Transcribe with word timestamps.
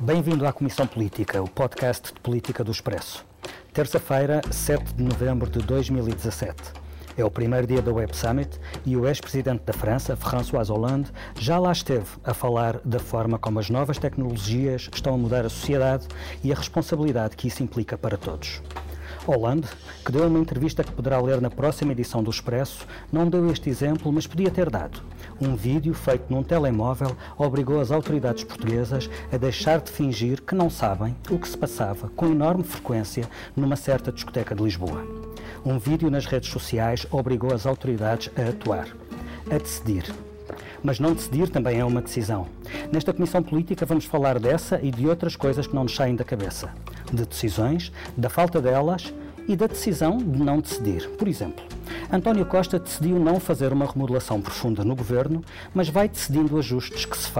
Bem-vindo 0.00 0.46
à 0.46 0.52
Comissão 0.52 0.86
Política, 0.86 1.42
o 1.42 1.48
podcast 1.48 2.14
de 2.14 2.20
política 2.20 2.62
do 2.62 2.70
Expresso. 2.70 3.26
Terça-feira, 3.72 4.40
7 4.48 4.94
de 4.94 5.02
novembro 5.02 5.50
de 5.50 5.58
2017. 5.58 6.54
É 7.16 7.24
o 7.24 7.30
primeiro 7.30 7.66
dia 7.66 7.82
da 7.82 7.92
Web 7.92 8.16
Summit 8.16 8.60
e 8.86 8.96
o 8.96 9.08
ex-presidente 9.08 9.64
da 9.64 9.72
França, 9.72 10.14
François 10.14 10.68
Hollande, 10.68 11.10
já 11.36 11.58
lá 11.58 11.72
esteve 11.72 12.06
a 12.22 12.32
falar 12.32 12.78
da 12.84 13.00
forma 13.00 13.40
como 13.40 13.58
as 13.58 13.68
novas 13.68 13.98
tecnologias 13.98 14.88
estão 14.94 15.14
a 15.14 15.18
mudar 15.18 15.44
a 15.44 15.48
sociedade 15.48 16.06
e 16.44 16.52
a 16.52 16.54
responsabilidade 16.54 17.36
que 17.36 17.48
isso 17.48 17.64
implica 17.64 17.98
para 17.98 18.16
todos. 18.16 18.62
Hollande, 19.26 19.66
que 20.04 20.12
deu 20.12 20.28
uma 20.28 20.38
entrevista 20.38 20.84
que 20.84 20.92
poderá 20.92 21.20
ler 21.20 21.40
na 21.40 21.50
próxima 21.50 21.90
edição 21.90 22.22
do 22.22 22.30
Expresso, 22.30 22.86
não 23.12 23.28
deu 23.28 23.50
este 23.50 23.68
exemplo, 23.68 24.12
mas 24.12 24.28
podia 24.28 24.50
ter 24.50 24.70
dado. 24.70 25.02
Um 25.40 25.54
vídeo 25.54 25.94
feito 25.94 26.24
num 26.28 26.42
telemóvel 26.42 27.16
obrigou 27.36 27.80
as 27.80 27.92
autoridades 27.92 28.42
portuguesas 28.42 29.08
a 29.32 29.36
deixar 29.36 29.80
de 29.80 29.90
fingir 29.90 30.42
que 30.42 30.54
não 30.54 30.68
sabem 30.68 31.14
o 31.30 31.38
que 31.38 31.48
se 31.48 31.56
passava 31.56 32.08
com 32.16 32.26
enorme 32.26 32.64
frequência 32.64 33.28
numa 33.54 33.76
certa 33.76 34.10
discoteca 34.10 34.52
de 34.52 34.64
Lisboa. 34.64 35.06
Um 35.64 35.78
vídeo 35.78 36.10
nas 36.10 36.26
redes 36.26 36.50
sociais 36.50 37.06
obrigou 37.10 37.54
as 37.54 37.66
autoridades 37.66 38.30
a 38.36 38.48
atuar, 38.48 38.88
a 39.48 39.58
decidir. 39.58 40.12
Mas 40.82 40.98
não 40.98 41.14
decidir 41.14 41.48
também 41.50 41.78
é 41.78 41.84
uma 41.84 42.02
decisão. 42.02 42.48
Nesta 42.92 43.12
Comissão 43.12 43.42
Política 43.42 43.86
vamos 43.86 44.06
falar 44.06 44.40
dessa 44.40 44.80
e 44.82 44.90
de 44.90 45.06
outras 45.06 45.36
coisas 45.36 45.68
que 45.68 45.74
não 45.74 45.84
nos 45.84 45.94
saem 45.94 46.16
da 46.16 46.24
cabeça. 46.24 46.72
De 47.12 47.24
decisões, 47.24 47.92
da 48.16 48.28
falta 48.28 48.60
delas 48.60 49.12
e 49.48 49.56
da 49.56 49.66
decisão 49.66 50.18
de 50.18 50.38
não 50.38 50.60
decidir. 50.60 51.08
Por 51.10 51.26
exemplo, 51.26 51.64
António 52.12 52.44
Costa 52.46 52.78
decidiu 52.78 53.18
não 53.18 53.40
fazer 53.40 53.72
uma 53.72 53.86
remodelação 53.86 54.40
profunda 54.40 54.84
no 54.84 54.94
governo, 54.94 55.42
mas 55.74 55.88
vai 55.88 56.08
decidindo 56.08 56.58
ajustes 56.58 57.04
que, 57.04 57.16
se 57.16 57.30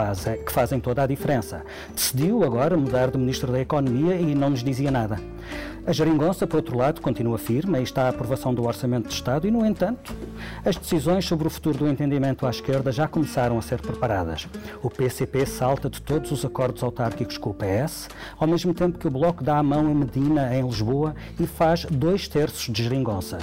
que 0.45 0.53
fazem 0.53 0.81
toda 0.81 1.03
a 1.03 1.07
diferença. 1.07 1.63
Decidiu 1.95 2.43
agora 2.43 2.77
mudar 2.77 3.11
de 3.11 3.19
Ministro 3.19 3.53
da 3.53 3.61
Economia 3.61 4.15
e 4.17 4.35
não 4.35 4.51
nos 4.51 4.65
dizia 4.65 4.91
nada. 4.91 5.21
A 5.89 5.93
geringonça, 5.93 6.47
por 6.47 6.57
outro 6.57 6.77
lado, 6.77 7.01
continua 7.01 7.39
firme 7.39 7.81
e 7.81 7.83
está 7.83 8.03
a 8.03 8.09
aprovação 8.11 8.53
do 8.53 8.67
Orçamento 8.67 9.09
de 9.09 9.15
Estado 9.15 9.49
e, 9.49 9.51
no 9.51 9.65
entanto, 9.65 10.15
as 10.63 10.77
decisões 10.77 11.25
sobre 11.25 11.47
o 11.47 11.51
futuro 11.51 11.79
do 11.79 11.89
entendimento 11.89 12.45
à 12.45 12.51
esquerda 12.51 12.93
já 12.93 13.09
começaram 13.09 13.57
a 13.57 13.63
ser 13.63 13.81
preparadas. 13.81 14.47
O 14.83 14.91
PCP 14.91 15.47
salta 15.47 15.89
de 15.89 16.03
todos 16.03 16.31
os 16.31 16.45
acordos 16.45 16.83
autárquicos 16.83 17.39
com 17.39 17.49
o 17.49 17.55
PS, 17.55 18.11
ao 18.39 18.47
mesmo 18.47 18.75
tempo 18.75 18.99
que 18.99 19.09
o 19.09 19.11
Bloco 19.11 19.43
dá 19.43 19.57
a 19.57 19.63
mão 19.63 19.91
a 19.91 19.95
Medina, 19.95 20.55
em 20.55 20.63
Lisboa, 20.63 21.17
e 21.41 21.47
faz 21.47 21.87
dois 21.87 22.29
terços 22.29 22.71
de 22.71 22.83
geringonça. 22.83 23.39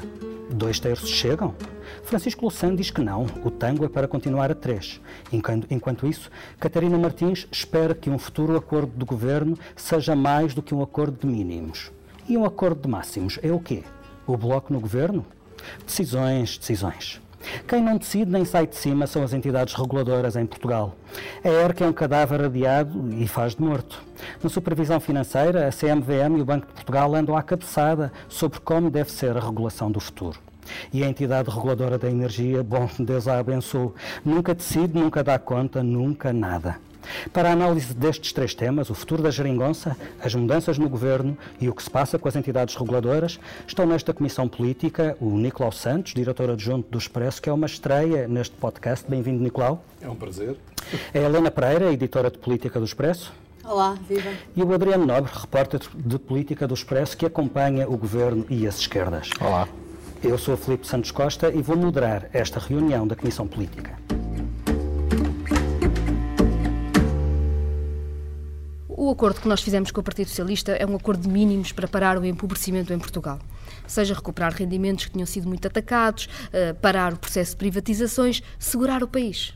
Dois 0.52 0.80
terços 0.80 1.10
chegam? 1.10 1.56
Francisco 2.04 2.44
Louçã 2.44 2.76
diz 2.76 2.92
que 2.92 3.02
não, 3.02 3.26
o 3.44 3.50
tango 3.50 3.86
é 3.86 3.90
para 3.90 4.08
continuar 4.08 4.52
a 4.52 4.56
três. 4.56 5.02
Enquanto, 5.34 5.66
enquanto 5.72 6.06
isso, 6.06 6.30
Catarina 6.60 6.96
Martins 6.96 7.48
espera 7.52 7.96
que 7.96 8.12
um 8.12 8.20
futuro 8.20 8.56
acordo 8.56 8.96
de 8.96 9.04
governo 9.04 9.58
seja 9.76 10.16
mais 10.16 10.54
do 10.54 10.62
que 10.62 10.76
um 10.76 10.84
acordo 10.84 11.22
de 11.22 11.26
mínimos. 11.26 11.92
E 12.28 12.36
um 12.36 12.44
acordo 12.44 12.82
de 12.82 12.88
máximos 12.88 13.38
é 13.44 13.52
o 13.52 13.60
quê? 13.60 13.84
O 14.26 14.36
bloco 14.36 14.74
no 14.74 14.80
governo? 14.80 15.24
Decisões, 15.86 16.58
decisões. 16.58 17.22
Quem 17.68 17.84
não 17.84 17.98
decide 17.98 18.32
nem 18.32 18.44
sai 18.44 18.66
de 18.66 18.76
cima 18.76 19.06
são 19.06 19.22
as 19.22 19.32
entidades 19.32 19.76
reguladoras 19.76 20.36
em 20.36 20.48
Portugal. 20.48 20.96
A 21.44 21.48
ERC 21.48 21.84
é 21.84 21.88
um 21.88 21.94
cadáver 21.94 22.42
adiado 22.42 23.14
e 23.14 23.28
faz 23.28 23.54
de 23.54 23.62
morto. 23.62 24.02
Na 24.42 24.50
supervisão 24.50 25.00
financeira, 25.00 25.68
a 25.68 25.72
CMVM 25.72 26.38
e 26.40 26.42
o 26.42 26.46
Banco 26.46 26.66
de 26.66 26.74
Portugal 26.74 27.14
andam 27.14 27.38
à 27.38 27.44
cabeçada 27.44 28.12
sobre 28.28 28.60
como 28.60 28.90
deve 28.90 29.12
ser 29.12 29.38
a 29.38 29.40
regulação 29.40 29.92
do 29.92 30.00
futuro. 30.00 30.40
E 30.92 31.04
a 31.04 31.08
entidade 31.08 31.52
reguladora 31.52 32.00
da 32.00 32.10
energia, 32.10 32.64
bom, 32.64 32.90
Deus 32.98 33.28
a 33.28 33.38
abençoe, 33.38 33.92
nunca 34.26 34.56
decide, 34.56 34.98
nunca 34.98 35.24
dá 35.24 35.38
conta, 35.38 35.84
nunca 35.84 36.34
nada. 36.34 36.78
Para 37.32 37.50
a 37.50 37.52
análise 37.54 37.94
destes 37.94 38.32
três 38.32 38.54
temas, 38.54 38.90
o 38.90 38.94
futuro 38.94 39.24
da 39.24 39.32
geringonça, 39.32 39.96
as 40.20 40.34
mudanças 40.36 40.78
no 40.78 40.90
governo 40.90 41.38
e 41.60 41.70
o 41.70 41.74
que 41.74 41.84
se 41.84 41.90
passa 41.90 42.18
com 42.18 42.28
as 42.28 42.36
entidades 42.36 42.76
reguladoras, 42.76 43.40
estão 43.68 43.86
nesta 43.86 44.14
comissão 44.14 44.48
política 44.48 45.18
o 45.20 45.38
Nicolau 45.38 45.72
Santos, 45.72 46.14
diretor 46.14 46.50
adjunto 46.50 46.90
do 46.90 46.98
Expresso, 46.98 47.42
que 47.42 47.50
é 47.50 47.54
uma 47.54 47.66
estreia 47.66 48.28
neste 48.28 48.56
podcast. 48.56 49.10
Bem-vindo, 49.10 49.42
Nicolau. 49.42 49.84
É 50.02 50.10
um 50.10 50.16
prazer. 50.16 50.58
É 51.14 51.20
a 51.20 51.24
Helena 51.24 51.50
Pereira, 51.50 51.92
editora 51.92 52.30
de 52.30 52.38
política 52.38 52.80
do 52.80 52.86
Expresso. 52.86 53.34
Olá, 53.64 53.98
viva. 54.08 54.30
E 54.56 54.62
o 54.62 54.74
Adriano 54.74 55.06
Nobre, 55.06 55.32
repórter 55.34 55.82
de 55.96 56.20
política 56.20 56.68
do 56.68 56.76
Expresso, 56.76 57.18
que 57.18 57.26
acompanha 57.26 57.90
o 57.90 57.98
governo 57.98 58.46
e 58.50 58.68
as 58.68 58.80
esquerdas. 58.80 59.32
Olá. 59.42 59.68
Eu 60.24 60.38
sou 60.38 60.56
Filipe 60.56 60.88
Santos 60.88 61.12
Costa 61.12 61.52
e 61.54 61.62
vou 61.62 61.76
moderar 61.76 62.30
esta 62.32 62.60
reunião 62.60 63.08
da 63.08 63.16
Comissão 63.16 63.48
Política. 63.48 63.98
O 68.98 69.10
acordo 69.10 69.42
que 69.42 69.48
nós 69.50 69.62
fizemos 69.62 69.92
com 69.92 70.00
o 70.00 70.04
Partido 70.04 70.30
Socialista 70.30 70.72
é 70.72 70.86
um 70.86 70.96
acordo 70.96 71.24
de 71.24 71.28
mínimos 71.28 71.74
para 71.74 71.86
parar 71.86 72.18
o 72.18 72.24
empobrecimento 72.24 72.94
em 72.94 72.98
Portugal. 72.98 73.40
Seja 73.86 74.14
recuperar 74.14 74.54
rendimentos 74.54 75.04
que 75.04 75.12
tinham 75.12 75.26
sido 75.26 75.50
muito 75.50 75.68
atacados, 75.68 76.30
eh, 76.54 76.72
parar 76.72 77.12
o 77.12 77.18
processo 77.18 77.52
de 77.52 77.58
privatizações, 77.58 78.42
segurar 78.58 79.04
o 79.04 79.08
país. 79.08 79.54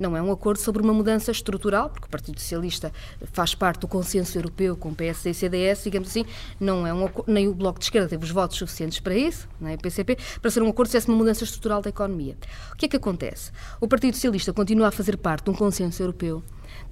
Não 0.00 0.16
é 0.16 0.22
um 0.22 0.32
acordo 0.32 0.58
sobre 0.58 0.82
uma 0.82 0.92
mudança 0.92 1.30
estrutural, 1.30 1.90
porque 1.90 2.06
o 2.06 2.10
Partido 2.10 2.40
Socialista 2.40 2.92
faz 3.32 3.54
parte 3.54 3.82
do 3.82 3.86
consenso 3.86 4.36
europeu 4.36 4.76
com 4.76 4.88
o 4.88 4.94
PSD 4.96 5.30
e 5.30 5.34
CDS, 5.34 5.84
digamos 5.84 6.08
assim, 6.08 6.24
não 6.58 6.84
é 6.84 6.92
um 6.92 7.08
nem 7.28 7.46
o 7.46 7.54
Bloco 7.54 7.78
de 7.78 7.84
Esquerda 7.84 8.08
teve 8.08 8.24
os 8.24 8.32
votos 8.32 8.58
suficientes 8.58 8.98
para 8.98 9.14
isso, 9.14 9.48
nem 9.60 9.76
o 9.76 9.78
PCP, 9.78 10.18
para 10.40 10.50
ser 10.50 10.60
um 10.60 10.68
acordo 10.68 10.90
se 10.90 11.06
uma 11.06 11.16
mudança 11.16 11.44
estrutural 11.44 11.82
da 11.82 11.90
economia. 11.90 12.36
O 12.72 12.76
que 12.76 12.86
é 12.86 12.88
que 12.88 12.96
acontece? 12.96 13.52
O 13.80 13.86
Partido 13.86 14.14
Socialista 14.14 14.52
continua 14.52 14.88
a 14.88 14.90
fazer 14.90 15.16
parte 15.18 15.44
de 15.44 15.50
um 15.50 15.54
consenso 15.54 16.02
europeu 16.02 16.42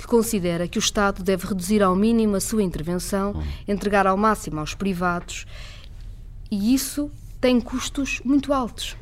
que 0.01 0.07
considera 0.07 0.67
que 0.67 0.79
o 0.79 0.81
Estado 0.81 1.23
deve 1.23 1.47
reduzir 1.47 1.83
ao 1.83 1.95
mínimo 1.95 2.35
a 2.35 2.41
sua 2.41 2.63
intervenção, 2.63 3.43
entregar 3.69 4.07
ao 4.07 4.17
máximo 4.17 4.59
aos 4.59 4.75
privados, 4.75 5.45
e 6.51 6.73
isso 6.73 7.11
tem 7.39 7.61
custos 7.61 8.19
muito 8.25 8.51
altos. 8.51 8.97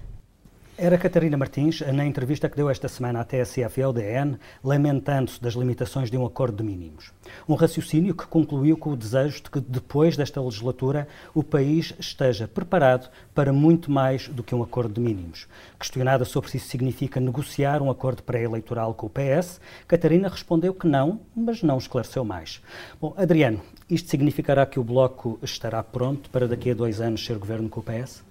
Era 0.81 0.97
Catarina 0.97 1.37
Martins, 1.37 1.81
na 1.81 2.07
entrevista 2.07 2.49
que 2.49 2.57
deu 2.57 2.71
esta 2.71 2.87
semana 2.87 3.21
à 3.21 3.25
TSF 3.25 3.81
e 3.81 3.83
ao 3.83 3.93
DN, 3.93 4.39
lamentando-se 4.63 5.43
das 5.43 5.55
limitações 5.55 6.09
de 6.09 6.17
um 6.17 6.25
acordo 6.25 6.59
de 6.59 6.63
mínimos. 6.63 7.13
Um 7.49 7.57
raciocínio 7.57 8.15
que 8.15 8.29
concluiu 8.29 8.77
com 8.77 8.91
o 8.91 8.97
desejo 8.97 9.43
de 9.43 9.51
que, 9.51 9.59
depois 9.59 10.17
desta 10.17 10.41
legislatura, 10.41 11.09
o 11.35 11.43
país 11.43 11.93
esteja 11.99 12.47
preparado 12.47 13.11
para 13.35 13.53
muito 13.53 13.91
mais 13.91 14.29
do 14.29 14.45
que 14.45 14.55
um 14.55 14.63
acordo 14.63 14.95
de 14.95 15.01
mínimos. 15.01 15.49
Questionada 15.81 16.25
sobre 16.25 16.49
se 16.49 16.59
isso 16.59 16.69
significa 16.69 17.19
negociar 17.19 17.83
um 17.83 17.91
acordo 17.91 18.23
pré-eleitoral 18.23 18.95
com 18.95 19.09
o 19.09 19.11
PS, 19.11 19.61
Catarina 19.89 20.29
respondeu 20.29 20.73
que 20.73 20.87
não, 20.87 21.23
mas 21.35 21.61
não 21.61 21.79
esclareceu 21.79 22.25
mais. 22.25 22.63
Bom, 23.01 23.15
Adriano, 23.17 23.61
isto 23.91 24.09
significará 24.09 24.65
que 24.65 24.79
o 24.79 24.85
Bloco 24.85 25.41
estará 25.43 25.83
pronto 25.83 26.31
para 26.31 26.47
daqui 26.47 26.71
a 26.71 26.75
dois 26.75 27.01
anos 27.01 27.27
ser 27.27 27.37
governo 27.37 27.69
com 27.69 27.81
o 27.81 27.83
PS? 27.83 28.28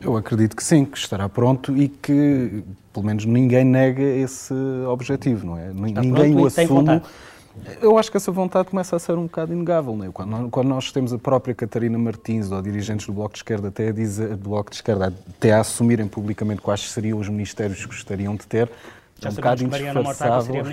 Eu 0.00 0.16
acredito 0.16 0.56
que 0.56 0.62
sim, 0.62 0.84
que 0.84 0.96
estará 0.96 1.28
pronto 1.28 1.76
e 1.76 1.88
que, 1.88 2.62
pelo 2.92 3.04
menos, 3.04 3.24
ninguém 3.24 3.64
nega 3.64 4.02
esse 4.02 4.54
objetivo, 4.86 5.46
não 5.46 5.58
é? 5.58 5.70
Está 5.70 6.00
ninguém 6.00 6.34
o 6.36 6.46
assume. 6.46 7.02
Eu 7.80 7.98
acho 7.98 8.10
que 8.10 8.16
essa 8.16 8.30
vontade 8.30 8.68
começa 8.68 8.94
a 8.94 8.98
ser 8.98 9.12
um 9.12 9.24
bocado 9.24 9.52
inegável. 9.52 9.96
Não 9.96 10.06
é? 10.06 10.10
quando, 10.12 10.48
quando, 10.50 10.68
nós 10.68 10.92
temos 10.92 11.12
a 11.12 11.18
própria 11.18 11.54
Catarina 11.54 11.98
Martins 11.98 12.50
ou 12.50 12.62
dirigentes 12.62 13.06
do 13.06 13.12
Bloco 13.12 13.32
de 13.32 13.38
Esquerda 13.38 13.68
até 13.68 13.88
a, 13.88 13.92
dizer, 13.92 14.36
do 14.36 14.48
Bloco 14.48 14.70
de 14.70 14.76
Esquerda 14.76 15.12
até 15.28 15.52
a 15.52 15.60
assumirem 15.60 16.06
publicamente 16.06 16.60
quais 16.60 16.90
seriam 16.90 17.18
os 17.18 17.28
ministérios 17.28 17.80
que 17.80 17.86
gostariam 17.86 18.36
de 18.36 18.46
ter, 18.46 18.70
já 19.20 19.28
é 19.28 19.32
um 19.32 19.34
bocado 19.34 19.64
indisfarçável. 19.64 20.64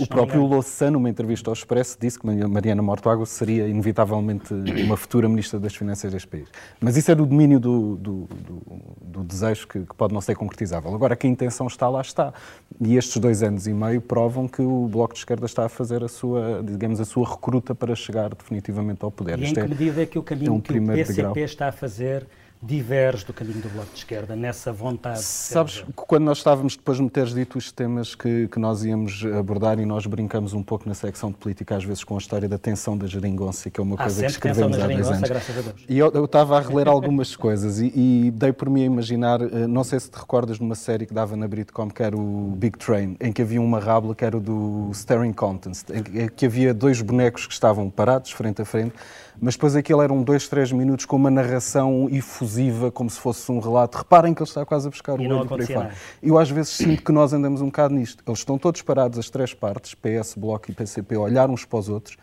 o 0.00 0.06
próprio 0.06 0.44
Louçã, 0.44 0.90
numa 0.90 1.08
entrevista 1.08 1.48
ao 1.48 1.54
Expresso, 1.54 1.96
disse 2.00 2.18
que 2.18 2.26
Mariana 2.26 2.82
Mortágua 2.82 3.24
seria 3.24 3.68
inevitavelmente 3.68 4.52
uma 4.52 4.96
futura 4.96 5.28
Ministra 5.28 5.60
das 5.60 5.74
Finanças 5.74 6.12
deste 6.12 6.26
país. 6.26 6.48
Mas 6.80 6.96
isso 6.96 7.10
é 7.10 7.14
do 7.14 7.24
domínio 7.24 7.60
do, 7.60 7.96
do, 7.96 8.28
do, 8.28 8.62
do 9.00 9.24
desejo 9.24 9.68
que, 9.68 9.80
que, 9.80 9.94
pode 9.94 10.12
não 10.12 10.20
ser 10.20 10.34
concretizável. 10.34 10.92
Agora, 10.92 11.14
que 11.14 11.26
a 11.26 11.30
intenção 11.30 11.68
está, 11.68 11.88
lá 11.88 12.00
está. 12.00 12.32
E 12.80 12.96
estes 12.96 13.16
dois 13.18 13.42
anos 13.42 13.66
e 13.68 13.72
meio 13.72 14.00
provam 14.00 14.48
que 14.48 14.62
o 14.62 14.88
Bloco 14.88 15.14
de 15.14 15.20
Esquerda 15.20 15.46
está 15.46 15.66
a 15.66 15.68
fazer 15.68 16.02
a 16.02 16.08
sua, 16.08 16.62
digamos, 16.64 17.00
a 17.00 17.04
sua 17.04 17.28
recruta 17.28 17.74
para 17.74 17.94
chegar 17.94 18.34
definitivamente 18.34 19.04
ao 19.04 19.10
poder. 19.10 19.38
E 19.38 19.46
em 19.46 19.54
que 19.54 19.60
é, 19.60 19.68
medida 19.68 20.02
é 20.02 20.06
que 20.06 20.18
o 20.18 20.22
caminho 20.22 20.48
é 20.48 20.52
um 20.52 20.60
que 20.60 20.76
o 20.76 20.86
PCP 20.86 21.12
degrau. 21.12 21.38
está 21.38 21.68
a 21.68 21.72
fazer 21.72 22.26
diverge 22.62 23.24
do 23.24 23.32
caminho 23.32 23.60
do 23.60 23.68
Bloco 23.68 23.92
de 23.92 23.98
Esquerda, 23.98 24.34
nessa 24.34 24.72
vontade? 24.72 25.22
Sabes, 25.22 25.84
quando 25.94 26.24
nós 26.24 26.38
estávamos, 26.38 26.76
depois 26.76 26.98
de 26.98 27.04
me 27.04 27.10
teres 27.10 27.32
dito 27.32 27.56
os 27.56 27.70
temas 27.70 28.14
que, 28.14 28.48
que 28.48 28.58
nós 28.58 28.84
íamos 28.84 29.24
abordar, 29.38 29.78
e 29.78 29.86
nós 29.86 30.06
brincamos 30.06 30.52
um 30.52 30.62
pouco 30.62 30.88
na 30.88 30.94
secção 30.94 31.30
de 31.30 31.36
política, 31.36 31.76
às 31.76 31.84
vezes 31.84 32.02
com 32.04 32.14
a 32.16 32.18
história 32.18 32.48
da 32.48 32.58
tensão 32.58 32.96
da 32.96 33.06
geringonça, 33.06 33.70
que 33.70 33.80
é 33.80 33.82
uma 33.82 33.94
há 33.94 34.04
coisa 34.04 34.22
que 34.22 34.30
escrevemos 34.30 34.78
há 34.78 34.86
dois 34.86 35.08
anos. 35.08 35.28
Graças 35.28 35.58
a 35.58 35.60
Deus. 35.60 35.84
E 35.88 35.98
eu, 35.98 36.10
eu 36.12 36.24
estava 36.24 36.58
a 36.58 36.60
reler 36.60 36.88
algumas 36.88 37.36
coisas 37.36 37.78
e, 37.80 37.92
e, 37.94 38.30
dei 38.32 38.52
por 38.52 38.68
mim 38.68 38.82
a 38.82 38.86
imaginar, 38.86 39.40
eh, 39.40 39.66
não 39.66 39.84
sei 39.84 40.00
se 40.00 40.10
te 40.10 40.18
recordas 40.18 40.58
de 40.58 40.62
uma 40.62 40.74
série 40.74 41.06
que 41.06 41.14
dava 41.14 41.36
na 41.36 41.46
Britcom, 41.46 41.88
que 41.88 42.02
era 42.02 42.16
o 42.16 42.54
Big 42.56 42.78
Train, 42.78 43.16
em 43.20 43.32
que 43.32 43.42
havia 43.42 43.60
uma 43.60 43.78
rábula 43.78 44.14
que 44.14 44.24
era 44.24 44.38
do 44.40 44.90
Staring 44.92 45.32
Contest, 45.32 45.90
em 45.90 46.28
que 46.28 46.46
havia 46.46 46.74
dois 46.74 47.00
bonecos 47.00 47.46
que 47.46 47.52
estavam 47.52 47.88
parados, 47.88 48.32
frente 48.32 48.62
a 48.62 48.64
frente, 48.64 48.94
mas 49.40 49.54
depois 49.54 49.76
aquilo 49.76 50.02
eram 50.02 50.22
dois, 50.22 50.48
três 50.48 50.72
minutos 50.72 51.04
com 51.04 51.16
uma 51.16 51.30
narração 51.30 52.08
efusiva, 52.10 52.90
como 52.90 53.08
se 53.08 53.18
fosse 53.18 53.50
um 53.50 53.58
relato. 53.58 53.98
Reparem 53.98 54.34
que 54.34 54.42
ele 54.42 54.48
está 54.48 54.64
quase 54.64 54.86
a 54.86 54.90
buscar 54.90 55.20
e 55.20 55.26
o 55.26 55.36
olho 55.36 55.48
por 55.48 55.60
aí 55.60 55.66
fora. 55.66 55.90
Eu 56.22 56.38
às 56.38 56.50
vezes 56.50 56.70
sinto 56.72 57.02
que 57.02 57.12
nós 57.12 57.32
andamos 57.32 57.60
um 57.60 57.66
bocado 57.66 57.94
nisto. 57.94 58.22
Eles 58.26 58.40
estão 58.40 58.58
todos 58.58 58.82
parados, 58.82 59.18
as 59.18 59.30
três 59.30 59.54
partes, 59.54 59.94
PS, 59.94 60.34
Bloco 60.36 60.70
e 60.70 60.74
PCP, 60.74 61.14
a 61.14 61.20
olhar 61.20 61.50
uns 61.50 61.64
para 61.64 61.78
os 61.78 61.88
outros, 61.88 62.16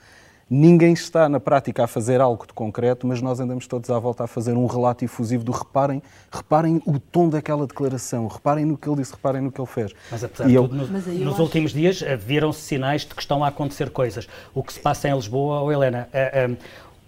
Ninguém 0.47 0.93
está 0.93 1.27
na 1.27 1.39
prática 1.39 1.85
a 1.85 1.87
fazer 1.87 2.21
algo 2.21 2.45
de 2.45 2.53
concreto, 2.53 3.07
mas 3.07 3.19
nós 3.19 3.39
andamos 3.39 3.65
todos 3.65 3.89
à 3.89 3.97
volta 3.97 4.25
a 4.25 4.27
fazer 4.27 4.53
um 4.53 4.67
relato 4.67 5.03
efusivo 5.03 5.43
do 5.43 5.51
reparem, 5.51 6.03
reparem 6.31 6.79
o 6.85 6.99
tom 6.99 7.29
daquela 7.29 7.65
declaração, 7.65 8.27
reparem 8.27 8.63
no 8.63 8.77
que 8.77 8.87
ele 8.87 8.97
disse, 8.97 9.13
reparem 9.13 9.41
no 9.41 9.51
que 9.51 9.59
ele 9.59 9.67
fez. 9.67 9.91
Mas 10.11 10.23
apesar 10.23 10.47
de 10.47 10.55
tudo, 10.55 10.75
nos, 10.75 10.89
nos 10.91 11.33
acho... 11.33 11.41
últimos 11.41 11.73
dias 11.73 12.03
eh, 12.03 12.15
viram-se 12.15 12.61
sinais 12.61 13.01
de 13.01 13.15
que 13.15 13.21
estão 13.21 13.43
a 13.43 13.47
acontecer 13.47 13.89
coisas. 13.89 14.27
O 14.53 14.61
que 14.61 14.71
se 14.71 14.79
passa 14.79 15.09
em 15.09 15.15
Lisboa, 15.15 15.61
ou 15.61 15.67
oh 15.67 15.71
Helena, 15.71 16.07
uh, 16.13 16.51
uh, 16.51 16.57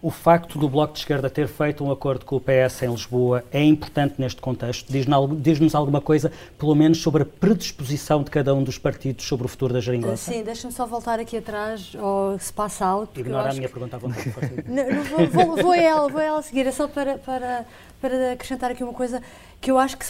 o 0.01 0.11
facto 0.11 0.59
do 0.59 0.69
Bloco 0.69 0.93
de 0.93 0.99
Esquerda 0.99 1.29
ter 1.29 1.47
feito 1.47 1.83
um 1.83 1.91
acordo 1.91 2.23
com 2.23 2.35
o 2.35 2.39
PS 2.39 2.83
em 2.83 2.91
Lisboa 2.91 3.43
é 3.51 3.63
importante 3.63 4.15
neste 4.19 4.39
contexto? 4.39 4.91
Diz-nos 4.91 5.73
alguma 5.73 5.99
coisa, 5.99 6.31
pelo 6.57 6.75
menos, 6.75 7.01
sobre 7.01 7.23
a 7.23 7.25
predisposição 7.25 8.21
de 8.21 8.29
cada 8.29 8.53
um 8.53 8.63
dos 8.63 8.77
partidos 8.77 9.25
sobre 9.25 9.47
o 9.47 9.49
futuro 9.49 9.73
da 9.73 9.79
geringonça? 9.79 10.31
Sim, 10.31 10.43
deixa-me 10.43 10.73
só 10.73 10.85
voltar 10.85 11.19
aqui 11.19 11.37
atrás 11.37 11.95
ao 11.97 12.37
se 12.37 12.53
passa 12.53 12.85
algo. 12.85 13.09
Ignora 13.15 13.49
a 13.49 13.53
minha 13.53 13.67
que... 13.67 13.73
pergunta 13.73 13.95
à 13.95 13.99
vontade. 13.99 14.33
não, 14.67 14.89
não, 14.89 15.03
vou, 15.03 15.27
vou, 15.27 15.63
vou, 15.63 15.71
a 15.71 15.77
ela, 15.77 16.07
vou 16.07 16.21
a 16.21 16.23
ela 16.23 16.41
seguir. 16.43 16.67
É 16.67 16.71
só 16.71 16.87
para, 16.87 17.17
para, 17.17 17.65
para 18.01 18.33
acrescentar 18.33 18.71
aqui 18.71 18.83
uma 18.83 18.93
coisa 18.93 19.21
que 19.59 19.71
eu 19.71 19.77
acho 19.77 19.97
que 19.97 20.05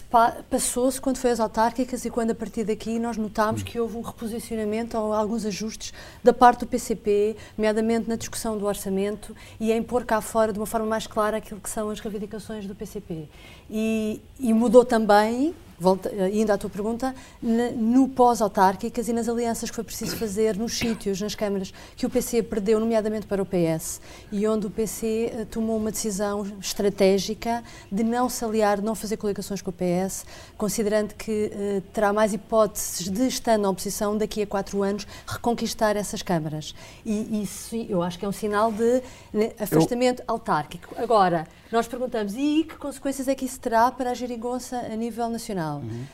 passou-se 0.50 1.00
quando 1.00 1.18
foi 1.18 1.32
as 1.32 1.40
autárquicas 1.40 2.04
e 2.06 2.10
quando 2.10 2.32
a 2.32 2.36
partir 2.36 2.64
daqui 2.64 3.00
nós 3.00 3.18
notámos 3.18 3.64
que 3.64 3.80
houve 3.80 3.98
um 3.98 4.02
reposicionamento 4.02 4.98
ou 4.98 5.14
alguns 5.14 5.46
ajustes 5.46 5.94
da 6.24 6.34
parte 6.34 6.62
do 6.62 6.68
PCP, 6.68 7.36
nomeadamente 7.58 8.10
na 8.10 8.16
discussão 8.16 8.58
do 8.58 8.66
orçamento 8.66 9.36
e 9.60 9.72
em 9.72 9.82
pôr 9.82 10.04
cá 10.04 10.20
fora 10.20 10.52
de 10.52 10.60
uma 10.60 10.66
forma 10.66 10.86
mais 10.86 11.08
clara 11.08 11.38
aquilo 11.38 11.62
que 11.62 11.70
são 11.70 11.90
as 11.90 12.00
reivindicações 12.00 12.66
do 12.66 12.76
PCP. 12.76 13.30
E, 13.70 14.22
e 14.40 14.54
mudou 14.54 14.84
também 14.84 15.56
volta, 15.80 16.10
ainda 16.10 16.54
à 16.54 16.58
tua 16.58 16.70
pergunta, 16.70 17.14
no 17.42 18.08
pós-autárquicas 18.10 19.08
e 19.08 19.14
nas 19.14 19.30
alianças 19.30 19.70
que 19.70 19.76
foi 19.76 19.84
preciso 19.84 20.16
fazer 20.16 20.58
nos 20.58 20.78
sítios, 20.78 21.22
nas 21.22 21.36
câmaras, 21.36 21.74
que 21.96 22.06
o 22.06 22.10
PC 22.10 22.44
perdeu, 22.44 22.80
nomeadamente 22.80 23.28
para 23.28 23.42
o 23.42 23.46
PS, 23.46 24.02
e 24.32 24.48
onde 24.48 24.68
o 24.68 24.70
PC 24.70 25.32
eh, 25.34 25.46
tomou 25.46 25.78
uma 25.78 25.92
decisão 25.92 26.46
estratégica 26.60 27.64
de 27.92 28.04
não 28.04 28.30
se 28.30 28.44
aliar, 28.44 28.78
de 28.78 28.84
não 28.84 28.96
fazer 28.96 29.18
coligações 29.18 29.62
com 29.62 29.70
o 29.70 29.74
PS, 29.74 30.26
considerando 30.58 31.14
que 31.14 31.52
uh, 31.54 31.82
terá 31.94 32.12
mais 32.12 32.34
hipóteses 32.34 33.10
de, 33.10 33.28
estando 33.28 33.62
na 33.62 33.70
oposição, 33.70 34.18
daqui 34.18 34.42
a 34.42 34.48
quatro 34.48 34.82
anos, 34.82 35.06
reconquistar 35.28 35.96
essas 35.96 36.22
câmaras. 36.22 36.74
E 37.06 37.42
isso 37.42 37.76
eu 37.76 38.02
acho 38.02 38.18
que 38.18 38.26
é 38.26 38.28
um 38.28 38.32
sinal 38.32 38.72
de 38.72 39.02
né, 39.34 39.52
afastamento 39.60 40.22
eu... 40.22 40.26
autárquico. 40.28 40.96
Agora, 40.98 41.48
nós 41.72 41.88
perguntamos, 41.88 42.34
e 42.36 42.64
que 42.64 42.76
consequências 42.76 43.28
é 43.28 43.36
que 43.36 43.46
isso 43.46 43.60
terá 43.60 43.92
para 43.92 44.12
a 44.12 44.14
geringonça 44.14 44.78
a 44.78 44.96
nível 44.96 45.30
nacional? 45.30 45.67
Uhum. 45.76 46.08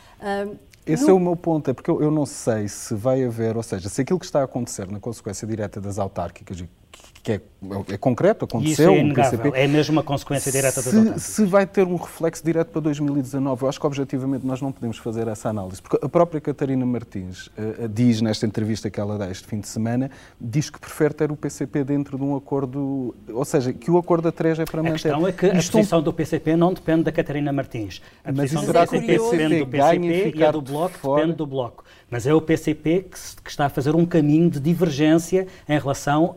Esse 0.85 1.03
no... 1.03 1.09
é 1.11 1.13
o 1.13 1.19
meu 1.19 1.35
ponto, 1.35 1.69
é 1.69 1.73
porque 1.73 1.89
eu, 1.89 2.01
eu, 2.01 2.11
não 2.11 2.25
sei 2.25 2.67
se 2.67 2.93
vai 2.93 3.23
haver, 3.23 3.55
ou 3.55 3.63
seja, 3.63 3.89
se 3.89 4.01
aquilo 4.01 4.19
que 4.19 4.25
está 4.25 4.41
a 4.41 4.43
acontecer 4.43 4.89
na 4.91 4.99
consequência 4.99 5.47
direta 5.47 5.79
das 5.79 5.97
autárquicas, 5.97 6.63
que 7.23 7.31
é, 7.31 7.41
é 7.93 7.97
concreto, 7.97 8.43
aconteceu. 8.43 8.91
Isso 8.91 8.99
é 8.99 8.99
inegável, 8.99 9.39
PCP, 9.39 9.57
é 9.57 9.65
mesmo 9.65 9.93
uma 9.93 10.03
consequência 10.03 10.51
direta 10.51 10.81
se, 10.81 10.89
das 10.89 10.93
autárquicas. 10.93 11.23
Se 11.23 11.45
vai 11.45 11.65
ter 11.65 11.87
um 11.87 11.95
reflexo 11.95 12.43
direto 12.43 12.67
para 12.67 12.81
2019, 12.81 13.63
eu 13.63 13.69
acho 13.69 13.79
que 13.79 13.87
objetivamente 13.87 14.45
nós 14.45 14.61
não 14.61 14.73
podemos 14.73 14.97
fazer 14.97 15.29
essa 15.29 15.47
análise, 15.47 15.81
porque 15.81 16.05
a 16.05 16.09
própria 16.09 16.41
Catarina 16.41 16.85
Martins 16.85 17.47
uh, 17.47 17.87
diz 17.87 18.19
nesta 18.19 18.45
entrevista 18.45 18.89
que 18.89 18.99
ela 18.99 19.17
dá 19.17 19.31
este 19.31 19.47
fim 19.47 19.61
de 19.61 19.69
semana, 19.69 20.11
diz 20.39 20.69
que 20.69 20.77
prefere 20.77 21.13
ter 21.13 21.31
o 21.31 21.37
PCP 21.37 21.85
dentro 21.85 22.17
de 22.17 22.23
um 22.25 22.35
acordo, 22.35 23.15
ou 23.29 23.45
seja, 23.45 23.71
que 23.71 23.89
o 23.89 23.97
acordo 23.97 24.27
a 24.27 24.31
três 24.31 24.59
é 24.59 24.65
para 24.65 24.81
a 24.81 24.83
manter. 24.83 24.93
A 24.93 25.15
questão 25.15 25.27
é 25.27 25.31
que 25.31 25.45
a 25.45 25.53
posição 25.53 25.99
um... 25.99 26.03
do 26.03 26.11
PCP 26.11 26.57
não 26.57 26.73
depende 26.73 27.03
da 27.03 27.11
Catarina 27.13 27.53
Martins. 27.53 28.01
A 28.25 28.33
Mas 28.33 28.51
posição 28.51 28.65
do 28.65 28.73
PCP, 28.73 29.07
depende 29.07 29.59
do 29.59 29.67
PCP 29.67 30.33
e 30.35 30.43
a 30.43 30.51
do 30.51 30.61
Bloco 30.73 30.97
de 30.97 31.15
depende 31.15 31.37
do 31.37 31.47
Bloco. 31.47 31.83
Mas 32.09 32.27
é 32.27 32.33
o 32.33 32.41
PCP 32.41 33.07
que, 33.09 33.41
que 33.43 33.49
está 33.49 33.65
a 33.65 33.69
fazer 33.69 33.95
um 33.95 34.05
caminho 34.05 34.49
de 34.49 34.59
divergência 34.59 35.47
em 35.67 35.79
relação 35.79 36.35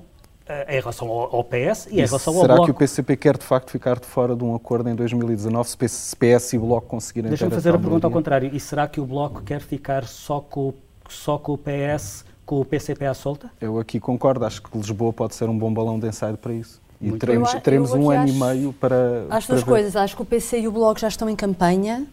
eh, 0.49 0.77
em 0.77 0.81
relação 0.81 1.09
ao, 1.11 1.43
PS 1.43 1.87
e, 1.87 1.97
e 1.97 2.01
em 2.01 2.07
relação 2.07 2.33
ao 2.33 2.45
Bloco. 2.45 2.55
Será 2.55 2.65
que 2.65 2.71
o 2.71 2.75
PCP 2.75 3.17
quer 3.17 3.37
de 3.37 3.45
facto 3.45 3.71
ficar 3.71 3.99
de 3.99 4.07
fora 4.07 4.37
de 4.37 4.45
um 4.45 4.55
acordo 4.55 4.89
em 4.89 4.95
2019 4.95 5.69
se 5.69 5.77
PS 6.17 6.53
e 6.53 6.59
o 6.59 6.61
Bloco 6.61 6.87
conseguirem 6.87 7.31
Deixa-me 7.31 7.51
fazer 7.51 7.75
a 7.75 7.79
pergunta 7.79 8.07
ao 8.07 8.13
contrário. 8.13 8.51
E 8.55 8.61
será 8.61 8.87
que 8.87 9.01
o 9.01 9.05
Bloco 9.05 9.43
quer 9.43 9.61
ficar 9.61 10.05
só 10.05 10.39
com, 10.41 10.73
só 11.09 11.37
com 11.37 11.55
o 11.55 11.59
PS, 11.59 12.25
com 12.45 12.61
o 12.61 12.65
PCP 12.65 13.07
à 13.07 13.15
solta? 13.15 13.51
Eu 13.61 13.81
aqui 13.81 13.99
concordo. 13.99 14.45
Acho 14.45 14.63
que 14.63 14.77
Lisboa 14.79 15.13
pode 15.13 15.35
ser 15.35 15.49
um 15.49 15.59
bom 15.59 15.75
balão 15.75 15.99
de 15.99 16.07
ensaio 16.07 16.37
para 16.37 16.53
isso. 16.53 16.81
E 17.01 17.09
Muito 17.09 17.27
teremos, 17.27 17.53
teremos 17.55 17.93
um 17.93 18.09
ano 18.11 18.23
acho, 18.23 18.33
e 18.33 18.39
meio 18.39 18.73
para. 18.73 19.27
Acho 19.29 19.49
duas 19.49 19.65
coisas. 19.65 19.97
Acho 19.97 20.15
que 20.15 20.23
o 20.23 20.25
PC 20.25 20.61
e 20.61 20.69
o 20.69 20.73
Bloco 20.73 21.01
já 21.01 21.09
estão 21.09 21.29
em 21.29 21.35
campanha 21.37 22.07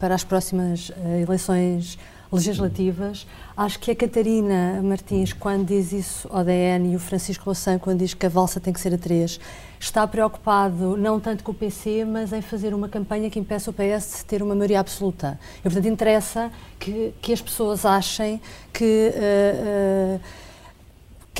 para 0.00 0.14
as 0.14 0.24
próximas 0.24 0.88
uh, 0.88 0.94
eleições 1.22 1.98
legislativas. 2.32 3.26
Acho 3.56 3.78
que 3.78 3.90
a 3.90 3.94
Catarina 3.94 4.80
Martins, 4.82 5.32
quando 5.32 5.66
diz 5.66 5.92
isso 5.92 6.28
ao 6.32 6.42
DN, 6.44 6.92
e 6.92 6.96
o 6.96 6.98
Francisco 6.98 7.44
Louçã, 7.46 7.78
quando 7.78 7.98
diz 7.98 8.14
que 8.14 8.24
a 8.24 8.28
valsa 8.28 8.58
tem 8.58 8.72
que 8.72 8.80
ser 8.80 8.94
a 8.94 8.98
três, 8.98 9.38
está 9.78 10.06
preocupado 10.06 10.96
não 10.96 11.20
tanto 11.20 11.44
com 11.44 11.52
o 11.52 11.54
PC, 11.54 12.04
mas 12.04 12.32
em 12.32 12.40
fazer 12.40 12.72
uma 12.72 12.88
campanha 12.88 13.28
que 13.28 13.38
impeça 13.38 13.70
o 13.70 13.74
PS 13.74 14.18
de 14.18 14.24
ter 14.24 14.42
uma 14.42 14.54
maioria 14.54 14.80
absoluta. 14.80 15.38
E, 15.58 15.62
portanto, 15.62 15.86
interessa 15.86 16.50
que, 16.78 17.12
que 17.20 17.32
as 17.32 17.42
pessoas 17.42 17.84
achem 17.84 18.40
que. 18.72 19.12
Uh, 19.14 20.16
uh, 20.16 20.49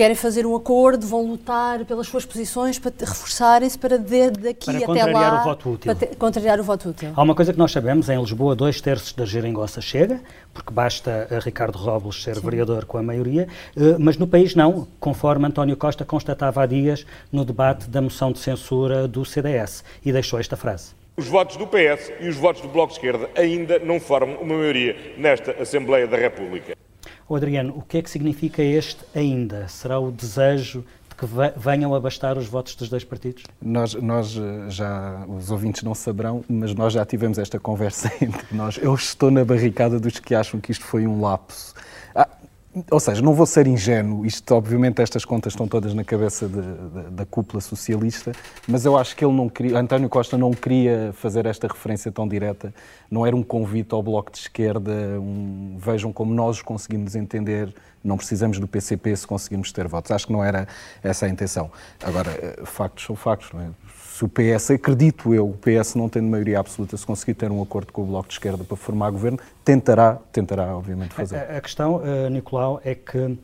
querem 0.01 0.17
fazer 0.17 0.47
um 0.47 0.57
acordo, 0.57 1.07
vão 1.07 1.27
lutar 1.27 1.85
pelas 1.85 2.07
suas 2.07 2.25
posições 2.25 2.79
para 2.79 2.91
reforçarem-se 3.01 3.79
para 3.79 3.99
de, 3.99 4.31
daqui 4.31 4.73
para 4.73 4.79
até 4.79 5.13
lá 5.13 5.43
o 5.43 5.45
voto 5.45 5.73
útil. 5.73 5.95
Para 5.95 6.07
te, 6.07 6.17
contrariar 6.17 6.59
o 6.59 6.65
voto 6.65 6.89
útil. 6.89 7.13
Há 7.15 7.23
uma 7.23 7.35
coisa 7.35 7.53
que 7.53 7.59
nós 7.59 7.71
sabemos, 7.71 8.09
em 8.09 8.19
Lisboa 8.19 8.57
dois 8.57 8.81
terços 8.81 9.13
da 9.13 9.27
geringonça 9.27 9.79
chega, 9.83 10.19
porque 10.55 10.73
basta 10.73 11.29
a 11.31 11.39
Ricardo 11.39 11.77
Robles 11.77 12.23
ser 12.23 12.37
Sim. 12.37 12.41
vereador 12.41 12.87
com 12.87 12.97
a 12.97 13.03
maioria, 13.03 13.47
eh, 13.77 13.97
mas 13.99 14.17
no 14.17 14.27
país 14.27 14.55
não, 14.55 14.89
conforme 14.99 15.47
António 15.47 15.77
Costa 15.77 16.03
constatava 16.03 16.63
há 16.63 16.67
dias 16.67 17.05
no 17.31 17.45
debate 17.45 17.87
da 17.91 18.01
moção 18.01 18.33
de 18.33 18.39
censura 18.39 19.07
do 19.07 19.23
CDS, 19.27 19.85
e 20.03 20.11
deixou 20.11 20.41
esta 20.41 20.57
frase. 20.57 20.93
Os 21.15 21.27
votos 21.27 21.59
do 21.59 21.67
PS 21.67 22.11
e 22.21 22.29
os 22.31 22.37
votos 22.37 22.63
do 22.63 22.69
Bloco 22.69 22.95
de 22.95 22.99
Esquerda 22.99 23.29
ainda 23.37 23.79
não 23.79 24.01
formam 24.01 24.37
uma 24.37 24.57
maioria 24.57 24.97
nesta 25.19 25.53
Assembleia 25.61 26.07
da 26.07 26.17
República. 26.17 26.75
Oh, 27.33 27.37
Adriano, 27.37 27.75
o 27.77 27.83
que 27.83 27.99
é 27.99 28.03
que 28.03 28.11
significa 28.11 28.61
este 28.61 29.05
ainda? 29.15 29.69
Será 29.69 30.01
o 30.01 30.11
desejo 30.11 30.85
de 31.09 31.15
que 31.15 31.25
venham 31.57 31.95
a 31.95 32.01
bastar 32.01 32.37
os 32.37 32.49
votos 32.49 32.75
dos 32.75 32.89
dois 32.89 33.05
partidos? 33.05 33.45
Nós, 33.63 33.95
nós 33.95 34.37
eh, 34.37 34.69
já, 34.69 35.25
os 35.29 35.49
ouvintes 35.49 35.85
não 35.85 35.95
saberão, 35.95 36.45
mas 36.49 36.75
nós 36.75 36.93
já 36.93 37.07
tivemos 37.07 37.39
esta 37.39 37.61
conversa 37.61 38.11
entre 38.21 38.45
nós. 38.51 38.79
Eu 38.79 38.93
estou 38.97 39.31
na 39.31 39.45
barricada 39.45 40.01
dos 40.01 40.19
que 40.19 40.35
acham 40.35 40.59
que 40.59 40.73
isto 40.73 40.85
foi 40.85 41.07
um 41.07 41.21
lapso. 41.21 41.73
Ou 42.89 43.01
seja, 43.01 43.21
não 43.21 43.35
vou 43.35 43.47
ser 43.47 43.67
ingênuo, 43.67 44.25
isto 44.25 44.55
obviamente 44.55 45.03
estas 45.03 45.25
contas 45.25 45.55
estão 45.55 45.67
todas 45.67 45.93
na 45.93 46.05
cabeça 46.05 46.47
de, 46.47 46.63
de, 46.63 47.11
da 47.11 47.27
cúpula 47.27 47.61
socialista, 47.61 48.31
mas 48.69 48.85
eu 48.85 48.97
acho 48.97 49.17
que 49.17 49.25
ele 49.25 49.35
não 49.35 49.49
queria, 49.49 49.77
António 49.77 50.09
Costa 50.09 50.39
não 50.39 50.53
queria 50.53 51.13
fazer 51.15 51.47
esta 51.47 51.67
referência 51.67 52.13
tão 52.13 52.29
direta, 52.29 52.73
não 53.11 53.27
era 53.27 53.35
um 53.35 53.43
convite 53.43 53.93
ao 53.93 54.01
Bloco 54.01 54.31
de 54.31 54.39
Esquerda, 54.39 54.93
um, 55.19 55.77
vejam 55.81 56.13
como 56.13 56.33
nós 56.33 56.63
conseguimos 56.63 57.17
entender, 57.17 57.75
não 58.05 58.17
precisamos 58.17 58.61
do 58.61 58.69
PCP 58.69 59.17
se 59.17 59.27
conseguimos 59.27 59.73
ter 59.73 59.89
votos, 59.89 60.13
acho 60.13 60.29
que 60.29 60.33
não 60.33 60.45
era 60.45 60.69
essa 61.03 61.27
a 61.27 61.29
intenção. 61.29 61.73
Agora, 62.01 62.31
eh, 62.31 62.63
factos 62.65 63.05
são 63.05 63.17
factos, 63.17 63.51
não 63.53 63.63
é? 63.63 63.71
Se 64.21 64.25
o 64.25 64.29
PS, 64.29 64.73
acredito 64.73 65.33
eu, 65.33 65.49
o 65.49 65.55
PS 65.55 65.95
não 65.95 66.07
tendo 66.07 66.29
maioria 66.29 66.61
absoluta, 66.61 66.95
se 66.95 67.07
conseguir 67.07 67.33
ter 67.33 67.51
um 67.51 67.63
acordo 67.63 67.91
com 67.91 68.03
o 68.03 68.05
Bloco 68.05 68.29
de 68.29 68.35
Esquerda 68.35 68.63
para 68.63 68.77
formar 68.77 69.11
governo, 69.11 69.39
tentará, 69.65 70.19
tentará 70.31 70.77
obviamente 70.77 71.15
fazer. 71.15 71.37
A, 71.37 71.57
a 71.57 71.61
questão, 71.61 71.97
uh, 71.97 72.29
Nicolau, 72.29 72.83
é 72.85 72.95
que 72.95 73.39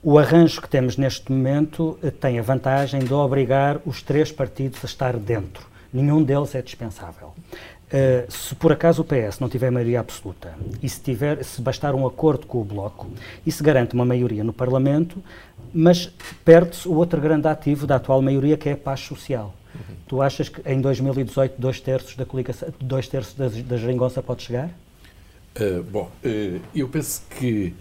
o 0.00 0.16
arranjo 0.20 0.62
que 0.62 0.68
temos 0.68 0.96
neste 0.96 1.32
momento 1.32 1.98
uh, 2.00 2.10
tem 2.12 2.38
a 2.38 2.42
vantagem 2.42 3.00
de 3.00 3.12
obrigar 3.12 3.80
os 3.84 4.00
três 4.00 4.30
partidos 4.30 4.78
a 4.84 4.86
estar 4.86 5.16
dentro. 5.16 5.66
Nenhum 5.92 6.22
deles 6.22 6.54
é 6.54 6.62
dispensável. 6.62 7.34
Uh, 7.88 8.30
se 8.30 8.54
por 8.54 8.70
acaso 8.70 9.02
o 9.02 9.04
PS 9.04 9.40
não 9.40 9.48
tiver 9.48 9.72
maioria 9.72 9.98
absoluta 9.98 10.54
e 10.80 10.88
se, 10.88 11.00
tiver, 11.00 11.42
se 11.42 11.60
bastar 11.60 11.96
um 11.96 12.06
acordo 12.06 12.46
com 12.46 12.60
o 12.60 12.64
Bloco, 12.64 13.08
isso 13.44 13.64
garante 13.64 13.92
uma 13.94 14.04
maioria 14.04 14.44
no 14.44 14.52
Parlamento, 14.52 15.20
mas 15.74 16.12
perde-se 16.44 16.86
o 16.86 16.94
outro 16.94 17.20
grande 17.20 17.48
ativo 17.48 17.88
da 17.88 17.96
atual 17.96 18.22
maioria, 18.22 18.56
que 18.56 18.68
é 18.68 18.72
a 18.72 18.76
paz 18.76 19.00
social. 19.00 19.52
Uhum. 19.74 19.96
Tu 20.06 20.22
achas 20.22 20.48
que 20.48 20.60
em 20.70 20.80
2018 20.80 21.60
dois 21.60 21.80
terços 21.80 22.16
da 22.16 22.24
coligação, 22.24 22.68
dois 22.80 23.08
terços 23.08 23.34
da, 23.34 23.48
da 23.48 23.76
geringonça 23.76 24.22
pode 24.22 24.42
chegar? 24.42 24.70
Uh, 25.60 25.82
bom, 25.82 26.10
uh, 26.24 26.60
eu 26.74 26.88
penso 26.88 27.22
que 27.38 27.74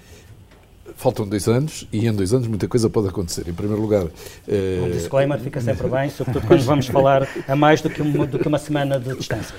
faltam 0.95 1.27
dois 1.27 1.47
anos 1.47 1.87
e 1.91 2.05
em 2.05 2.13
dois 2.13 2.33
anos 2.33 2.47
muita 2.47 2.67
coisa 2.67 2.89
pode 2.89 3.07
acontecer. 3.07 3.47
Em 3.47 3.53
primeiro 3.53 3.81
lugar. 3.81 4.03
Uh, 4.05 4.85
um 4.85 4.91
disclaimer 4.91 5.39
fica 5.39 5.61
sempre 5.61 5.87
bem, 5.87 6.09
sobretudo 6.09 6.47
quando 6.47 6.63
vamos 6.63 6.87
falar 6.87 7.27
a 7.47 7.55
mais 7.55 7.81
do 7.81 7.89
que, 7.89 8.01
uma, 8.01 8.25
do 8.25 8.39
que 8.39 8.47
uma 8.47 8.59
semana 8.59 8.99
de 8.99 9.15
distância. 9.15 9.55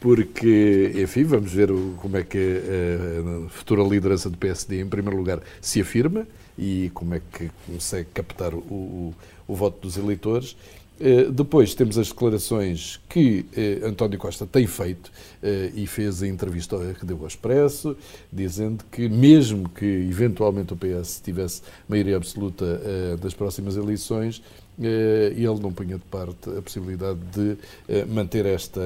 Porque, 0.00 0.92
enfim, 0.96 1.24
vamos 1.24 1.52
ver 1.52 1.70
o, 1.70 1.94
como 1.96 2.16
é 2.16 2.22
que 2.22 2.38
a, 2.38 3.46
a 3.46 3.48
futura 3.48 3.82
liderança 3.82 4.28
do 4.28 4.36
PSD, 4.36 4.80
em 4.80 4.86
primeiro 4.86 5.16
lugar, 5.16 5.40
se 5.60 5.80
afirma 5.80 6.26
e 6.58 6.90
como 6.92 7.14
é 7.14 7.20
que 7.32 7.50
consegue 7.66 8.08
captar 8.12 8.54
o, 8.54 8.58
o, 8.58 9.14
o 9.48 9.54
voto 9.54 9.80
dos 9.80 9.96
eleitores. 9.96 10.56
Eh, 11.00 11.24
depois 11.30 11.74
temos 11.74 11.98
as 11.98 12.08
declarações 12.08 13.00
que 13.08 13.44
eh, 13.56 13.80
António 13.82 14.16
Costa 14.16 14.46
tem 14.46 14.64
feito 14.64 15.10
eh, 15.42 15.72
e 15.74 15.86
fez 15.88 16.22
a 16.22 16.28
entrevista 16.28 16.76
que 16.98 17.04
deu 17.04 17.18
ao 17.20 17.26
Expresso, 17.26 17.96
dizendo 18.32 18.84
que 18.92 19.08
mesmo 19.08 19.68
que 19.68 19.84
eventualmente 19.84 20.72
o 20.72 20.76
PS 20.76 21.20
tivesse 21.22 21.62
maioria 21.88 22.16
absoluta 22.16 22.64
das 23.20 23.34
próximas 23.34 23.76
eleições, 23.76 24.42
ele 24.78 25.60
não 25.60 25.72
punha 25.72 25.96
de 25.96 26.04
parte 26.04 26.50
a 26.56 26.62
possibilidade 26.62 27.18
de 27.32 27.56
manter 28.06 28.46
esta 28.46 28.80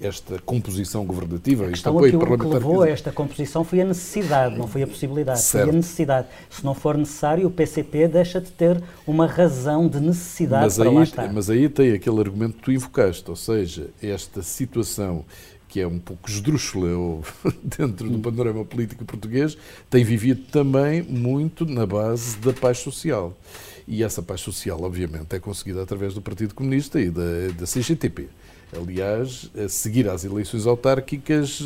esta 0.00 0.38
composição 0.38 1.04
governativa. 1.04 1.66
A 1.66 1.70
este 1.70 1.88
apoio 1.88 2.18
que, 2.18 2.36
que 2.36 2.46
levou 2.46 2.82
a 2.82 2.88
esta 2.88 3.10
composição 3.10 3.64
foi 3.64 3.80
a 3.80 3.84
necessidade, 3.84 4.56
não 4.56 4.68
foi 4.68 4.82
a 4.82 4.86
possibilidade, 4.86 5.40
certo. 5.40 5.64
foi 5.64 5.74
a 5.74 5.76
necessidade. 5.76 6.28
Se 6.50 6.64
não 6.64 6.74
for 6.74 6.96
necessário, 6.96 7.46
o 7.46 7.50
PCP 7.50 8.08
deixa 8.08 8.40
de 8.40 8.50
ter 8.50 8.82
uma 9.06 9.26
razão 9.26 9.88
de 9.88 10.00
necessidade 10.00 10.64
mas 10.64 10.76
para 10.76 10.88
aí, 10.88 10.94
lá 10.94 11.02
estar. 11.02 11.32
Mas 11.32 11.50
aí 11.50 11.68
tem 11.68 11.92
aquele 11.92 12.20
argumento 12.20 12.54
que 12.56 12.62
tu 12.62 12.72
invocaste, 12.72 13.28
ou 13.28 13.36
seja, 13.36 13.90
esta 14.02 14.42
situação 14.42 15.24
que 15.68 15.80
é 15.80 15.86
um 15.86 15.98
pouco 15.98 16.30
esdrúxula 16.30 16.88
dentro 17.62 18.08
do 18.08 18.18
panorama 18.18 18.64
político 18.64 19.04
português, 19.04 19.56
tem 19.90 20.02
vivido 20.02 20.46
também 20.50 21.02
muito 21.02 21.66
na 21.66 21.84
base 21.84 22.38
da 22.38 22.54
paz 22.54 22.78
social. 22.78 23.36
E 23.86 24.02
essa 24.02 24.22
paz 24.22 24.40
social, 24.40 24.82
obviamente, 24.82 25.34
é 25.34 25.38
conseguida 25.38 25.82
através 25.82 26.14
do 26.14 26.22
Partido 26.22 26.54
Comunista 26.54 27.00
e 27.00 27.10
da, 27.10 27.48
da 27.58 27.66
CGTP. 27.66 28.28
Aliás, 28.76 29.50
a 29.56 29.68
seguir 29.68 30.08
às 30.08 30.24
eleições 30.24 30.66
autárquicas, 30.66 31.60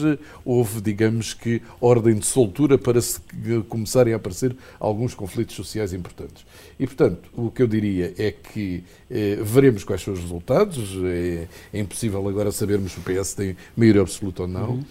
houve, 0.44 0.80
digamos 0.80 1.34
que, 1.34 1.60
ordem 1.80 2.14
de 2.14 2.26
soltura 2.26 2.78
para 2.78 3.00
se 3.00 3.20
começarem 3.68 4.12
a 4.12 4.16
aparecer 4.16 4.54
alguns 4.78 5.14
conflitos 5.14 5.56
sociais 5.56 5.92
importantes. 5.92 6.44
E, 6.78 6.86
portanto, 6.86 7.28
o 7.34 7.50
que 7.50 7.62
eu 7.62 7.66
diria 7.66 8.14
é 8.16 8.30
que 8.30 8.84
eh, 9.10 9.38
veremos 9.42 9.82
quais 9.84 10.02
são 10.02 10.14
os 10.14 10.20
resultados. 10.20 10.96
É, 11.04 11.48
é, 11.72 11.80
impossível 11.80 12.26
agora 12.28 12.52
sabermos 12.52 12.92
se 12.92 12.98
o 12.98 13.02
PS 13.02 13.34
tem 13.34 13.56
maioria 13.76 14.02
absoluta 14.02 14.42
ou 14.42 14.48
não. 14.48 14.70
Uhum. 14.70 14.84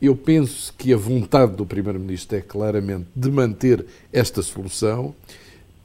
Eu 0.00 0.14
penso 0.14 0.74
que 0.76 0.92
a 0.92 0.96
vontade 0.96 1.56
do 1.56 1.64
Primeiro-Ministro 1.64 2.36
é 2.36 2.40
claramente 2.40 3.06
de 3.14 3.30
manter 3.30 3.84
esta 4.12 4.42
solução 4.42 5.14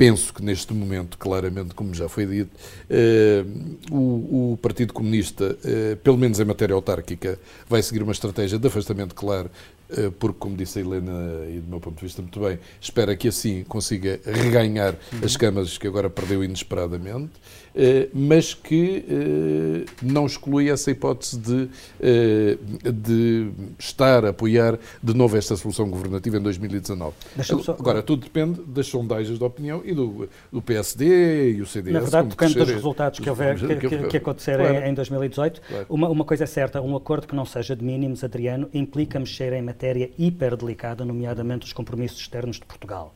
penso 0.02 0.34
que 0.34 0.44
neste 0.44 0.74
momento, 0.74 1.16
claramente, 1.16 1.76
como 1.76 1.94
já 1.94 2.10
foi 2.10 2.26
dito, 2.26 2.50
eh, 2.90 3.46
o, 3.92 4.54
o, 4.54 4.58
Partido 4.60 4.94
Comunista, 4.94 5.56
eh, 5.64 5.96
pelo 6.04 6.18
menos 6.18 6.40
em 6.40 6.44
matéria 6.44 6.74
autárquica, 6.74 7.38
vai 7.70 7.84
seguir 7.84 8.02
uma 8.02 8.12
estratégia 8.12 8.58
de 8.58 8.68
afastamento 8.68 9.14
claro, 9.14 9.52
eh, 9.92 10.10
porque, 10.18 10.40
como 10.40 10.58
disse 10.58 10.80
a 10.80 10.82
Helena, 10.82 11.46
e 11.48 11.60
do 11.60 11.70
meu 11.70 11.80
ponto 11.80 12.00
de 12.00 12.02
vista 12.02 12.20
muito 12.20 12.40
bem, 12.40 12.58
espera 12.82 13.16
que 13.16 13.28
assim 13.28 13.64
consiga 13.66 14.20
reganhar 14.26 14.96
as 15.24 15.38
câmaras 15.38 15.78
que 15.78 15.86
agora 15.86 16.10
perdeu 16.10 16.44
inesperadamente. 16.44 17.34
Eh, 17.74 18.10
mas 18.14 18.54
que 18.54 19.06
eh, 19.08 19.92
não 20.02 20.26
exclui 20.26 20.70
essa 20.70 20.92
hipótese 20.92 21.40
de, 21.40 21.70
eh, 22.02 22.58
de 22.92 23.50
estar 23.80 24.26
a 24.26 24.30
apoiar 24.30 24.78
de 25.02 25.14
novo 25.14 25.38
esta 25.38 25.56
solução 25.56 25.90
governativa 25.90 26.38
em 26.38 26.42
2019. 26.42 27.16
Só... 27.44 27.72
Agora, 27.72 28.04
tudo 28.04 28.24
depende 28.24 28.62
das 28.62 28.88
sondagens 28.88 29.38
de 29.38 29.44
opinião 29.44 29.82
e 29.86 29.94
do, 29.94 30.28
do 30.52 30.62
PSD 30.62 31.54
e 31.54 31.62
o 31.62 31.66
CDS. 31.66 31.94
Na 31.94 32.00
verdade, 32.02 32.28
depende 32.28 32.56
dos 32.56 32.70
resultados 32.70 33.20
que, 33.20 33.30
houver, 33.30 33.58
que, 33.58 33.88
que, 33.88 34.08
que 34.08 34.18
acontecerem 34.18 34.68
claro. 34.68 34.86
em 34.88 34.94
2018. 34.94 35.62
Claro. 35.62 35.86
Uma, 35.90 36.10
uma 36.10 36.26
coisa 36.26 36.44
é 36.44 36.48
certa, 36.48 36.82
um 36.82 36.96
acordo 36.96 37.26
que 37.26 37.36
não 37.36 37.46
seja 37.46 37.76
de 37.76 37.86
mínimos, 37.86 38.24
Adriano, 38.24 38.70
implica 38.74 39.18
mexer 39.18 39.54
em 39.54 39.62
matéria 39.62 40.12
hiperdelicada, 40.18 41.06
nomeadamente 41.06 41.66
os 41.66 41.74
compromissos 41.74 42.20
externos 42.20 42.58
de 42.58 42.66
Portugal. 42.66 43.14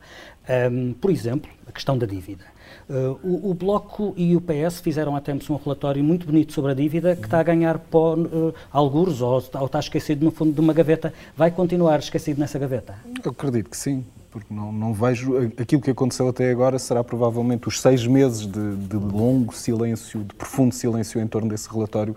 Um, 0.48 0.94
por 0.94 1.10
exemplo, 1.10 1.50
a 1.66 1.72
questão 1.72 1.98
da 1.98 2.06
dívida. 2.06 2.55
Uh, 2.88 3.18
o, 3.22 3.50
o, 3.50 3.54
Bloco 3.54 4.14
e 4.16 4.36
o 4.36 4.40
PS 4.40 4.80
fizeram 4.80 5.16
há 5.16 5.20
tempos 5.20 5.48
um 5.50 5.56
relatório 5.56 6.02
muito 6.02 6.26
bonito 6.26 6.52
sobre 6.52 6.72
a 6.72 6.74
dívida 6.74 7.16
que 7.16 7.24
está 7.24 7.40
a 7.40 7.42
ganhar 7.42 7.78
pó, 7.78 8.14
uh, 8.14 8.54
algures 8.70 9.20
ou, 9.20 9.42
ou 9.54 9.66
está 9.66 9.80
esquecido 9.80 10.24
no 10.24 10.30
fundo 10.30 10.52
de 10.52 10.60
uma 10.60 10.72
gaveta. 10.72 11.12
Vai 11.36 11.50
continuar 11.50 11.98
esquecido 11.98 12.38
nessa 12.38 12.58
gaveta? 12.58 12.94
Eu 13.24 13.30
acredito 13.30 13.70
que 13.70 13.76
sim 13.76 14.04
porque 14.36 14.52
não, 14.52 14.70
não 14.70 14.92
vejo. 14.92 15.34
Aquilo 15.58 15.80
que 15.80 15.90
aconteceu 15.90 16.28
até 16.28 16.50
agora 16.50 16.78
será 16.78 17.02
provavelmente 17.02 17.68
os 17.68 17.80
seis 17.80 18.06
meses 18.06 18.46
de, 18.46 18.76
de, 18.76 18.96
longo 18.96 19.54
silêncio, 19.54 20.22
de 20.22 20.34
profundo 20.34 20.74
silêncio 20.74 21.18
em 21.18 21.26
torno 21.26 21.48
desse 21.48 21.66
relatório. 21.70 22.14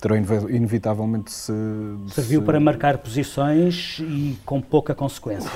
Terão 0.00 0.16
inevitavelmente 0.50 1.30
se. 1.30 1.52
Serviu 2.08 2.40
se... 2.40 2.46
para 2.46 2.58
marcar 2.58 2.98
posições 2.98 4.00
e 4.00 4.36
com 4.44 4.60
pouca 4.60 4.92
consequência. 4.92 5.48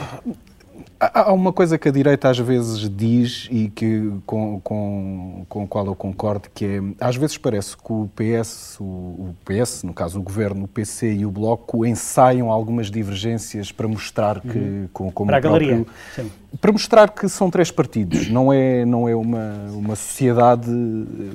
Há 0.98 1.32
uma 1.32 1.52
coisa 1.52 1.76
que 1.76 1.88
a 1.88 1.92
direita 1.92 2.30
às 2.30 2.38
vezes 2.38 2.88
diz 2.88 3.48
e 3.50 3.68
que, 3.68 4.10
com, 4.24 4.60
com, 4.60 5.44
com 5.48 5.64
a 5.64 5.66
qual 5.66 5.86
eu 5.86 5.94
concordo, 5.94 6.48
que 6.54 6.64
é, 6.64 6.80
às 6.98 7.16
vezes 7.16 7.36
parece 7.36 7.76
que 7.76 7.92
o 7.92 8.08
PS, 8.14 8.78
o, 8.80 8.84
o 8.84 9.36
PS, 9.44 9.82
no 9.82 9.92
caso 9.92 10.18
o 10.18 10.22
Governo, 10.22 10.64
o 10.64 10.68
PC 10.68 11.12
e 11.12 11.26
o 11.26 11.30
Bloco 11.30 11.84
ensaiam 11.84 12.50
algumas 12.50 12.90
divergências 12.90 13.70
para 13.70 13.86
mostrar 13.86 14.40
que, 14.40 14.58
uhum. 14.58 14.88
com, 14.92 15.10
como 15.10 15.28
para 15.28 15.38
a 15.38 15.40
próprio, 15.40 15.68
galeria. 15.68 15.86
Sim. 16.14 16.30
Para 16.60 16.72
mostrar 16.72 17.10
que 17.10 17.28
são 17.28 17.50
três 17.50 17.70
partidos, 17.70 18.30
não 18.30 18.50
é, 18.50 18.84
não 18.86 19.06
é 19.06 19.14
uma, 19.14 19.66
uma 19.70 19.96
sociedade, 19.96 20.70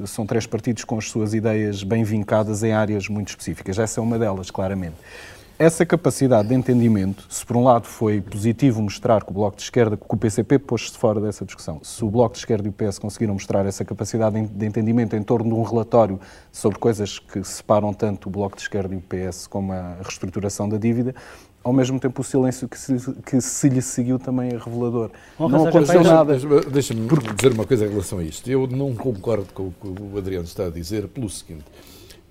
são 0.08 0.26
três 0.26 0.48
partidos 0.48 0.84
com 0.84 0.98
as 0.98 1.08
suas 1.08 1.36
ideias 1.36 1.84
bem 1.84 2.04
vincadas 2.04 2.64
em 2.64 2.74
áreas 2.74 3.08
muito 3.08 3.30
específicas. 3.30 3.78
Essa 3.78 4.00
é 4.00 4.04
uma 4.04 4.18
delas, 4.18 4.50
claramente 4.50 4.96
essa 5.62 5.86
capacidade 5.86 6.48
de 6.50 6.56
entendimento, 6.56 7.24
se 7.30 7.46
por 7.46 7.56
um 7.56 7.64
lado 7.64 7.86
foi 7.86 8.20
positivo 8.20 8.82
mostrar 8.82 9.24
que 9.24 9.30
o 9.30 9.34
Bloco 9.34 9.58
de 9.58 9.62
Esquerda, 9.62 9.96
que 9.96 10.04
o 10.10 10.18
PCP 10.18 10.58
pôs-se 10.58 10.98
fora 10.98 11.22
dessa 11.22 11.46
discussão, 11.46 11.80
se 11.84 12.04
o 12.04 12.10
Bloco 12.10 12.34
de 12.34 12.40
Esquerda 12.40 12.68
e 12.68 12.70
o 12.70 12.74
PS 12.74 12.98
conseguiram 12.98 13.36
mostrar 13.36 13.64
essa 13.68 13.86
capacidade 13.86 14.42
de 14.42 14.66
entendimento 14.66 15.16
em 15.16 15.22
torno 15.22 15.54
de 15.54 15.54
um 15.54 15.62
relatório 15.62 16.20
sobre 16.52 16.80
coisas 16.80 17.20
que 17.20 17.44
separam 17.44 17.94
tanto 17.94 18.28
o 18.28 18.32
Bloco 18.32 18.56
de 18.56 18.64
Esquerda 18.64 18.96
e 18.96 18.98
o 18.98 19.02
PS 19.02 19.46
como 19.46 19.72
a 19.72 19.98
reestruturação 20.02 20.68
da 20.68 20.78
dívida, 20.78 21.14
ao 21.64 21.72
mesmo 21.72 22.00
tempo 22.00 22.22
o 22.22 22.24
silêncio 22.24 22.68
que 22.68 22.80
se, 22.80 22.96
que 23.24 23.40
se 23.40 23.70
lhe 23.70 23.84
seguiu 23.84 24.18
também 24.18 24.50
é 24.50 24.58
revelador. 24.58 25.12
Bom, 25.38 25.48
não 25.48 25.68
aconteceu 25.68 26.04
nada. 26.04 26.40
Deixa-me 26.72 27.08
dizer 27.36 27.54
uma 27.54 27.68
coisa 27.68 27.86
em 27.86 27.90
relação 27.90 28.18
a 28.18 28.24
isto. 28.24 28.50
Eu 28.50 28.66
não 28.66 28.96
concordo 28.96 29.46
com 29.54 29.68
o 29.68 29.74
que 29.80 29.88
o 29.88 30.18
Adriano 30.18 30.46
está 30.46 30.66
a 30.66 30.70
dizer 30.72 31.08
pelo 31.08 31.30
seguinte. 31.30 31.66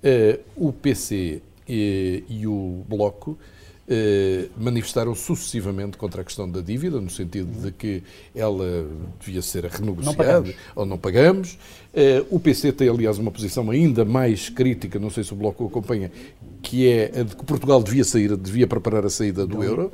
Uh, 0.03 0.37
o 0.57 0.73
PC 0.73 1.41
e, 1.71 2.23
e 2.27 2.47
o 2.47 2.83
Bloco 2.87 3.37
eh, 3.87 4.49
manifestaram 4.57 5.15
sucessivamente 5.15 5.97
contra 5.97 6.21
a 6.21 6.25
questão 6.25 6.49
da 6.49 6.59
dívida, 6.61 6.99
no 6.99 7.09
sentido 7.09 7.49
de 7.61 7.71
que 7.71 8.03
ela 8.35 8.85
devia 9.19 9.41
ser 9.41 9.65
renegociada 9.65 10.41
não 10.41 10.53
ou 10.75 10.85
não 10.85 10.97
pagamos. 10.97 11.57
Eh, 11.93 12.23
o 12.29 12.39
PC 12.39 12.73
tem, 12.73 12.89
aliás, 12.89 13.17
uma 13.17 13.31
posição 13.31 13.69
ainda 13.71 14.03
mais 14.03 14.49
crítica, 14.49 14.99
não 14.99 15.09
sei 15.09 15.23
se 15.23 15.33
o 15.33 15.35
Bloco 15.35 15.63
o 15.63 15.67
acompanha, 15.67 16.11
que 16.61 16.87
é 16.87 17.19
a 17.19 17.23
de 17.23 17.35
que 17.35 17.45
Portugal 17.45 17.81
devia 17.81 18.03
sair, 18.03 18.35
devia 18.35 18.67
preparar 18.67 19.05
a 19.05 19.09
saída 19.09 19.47
do 19.47 19.63
euro. 19.63 19.91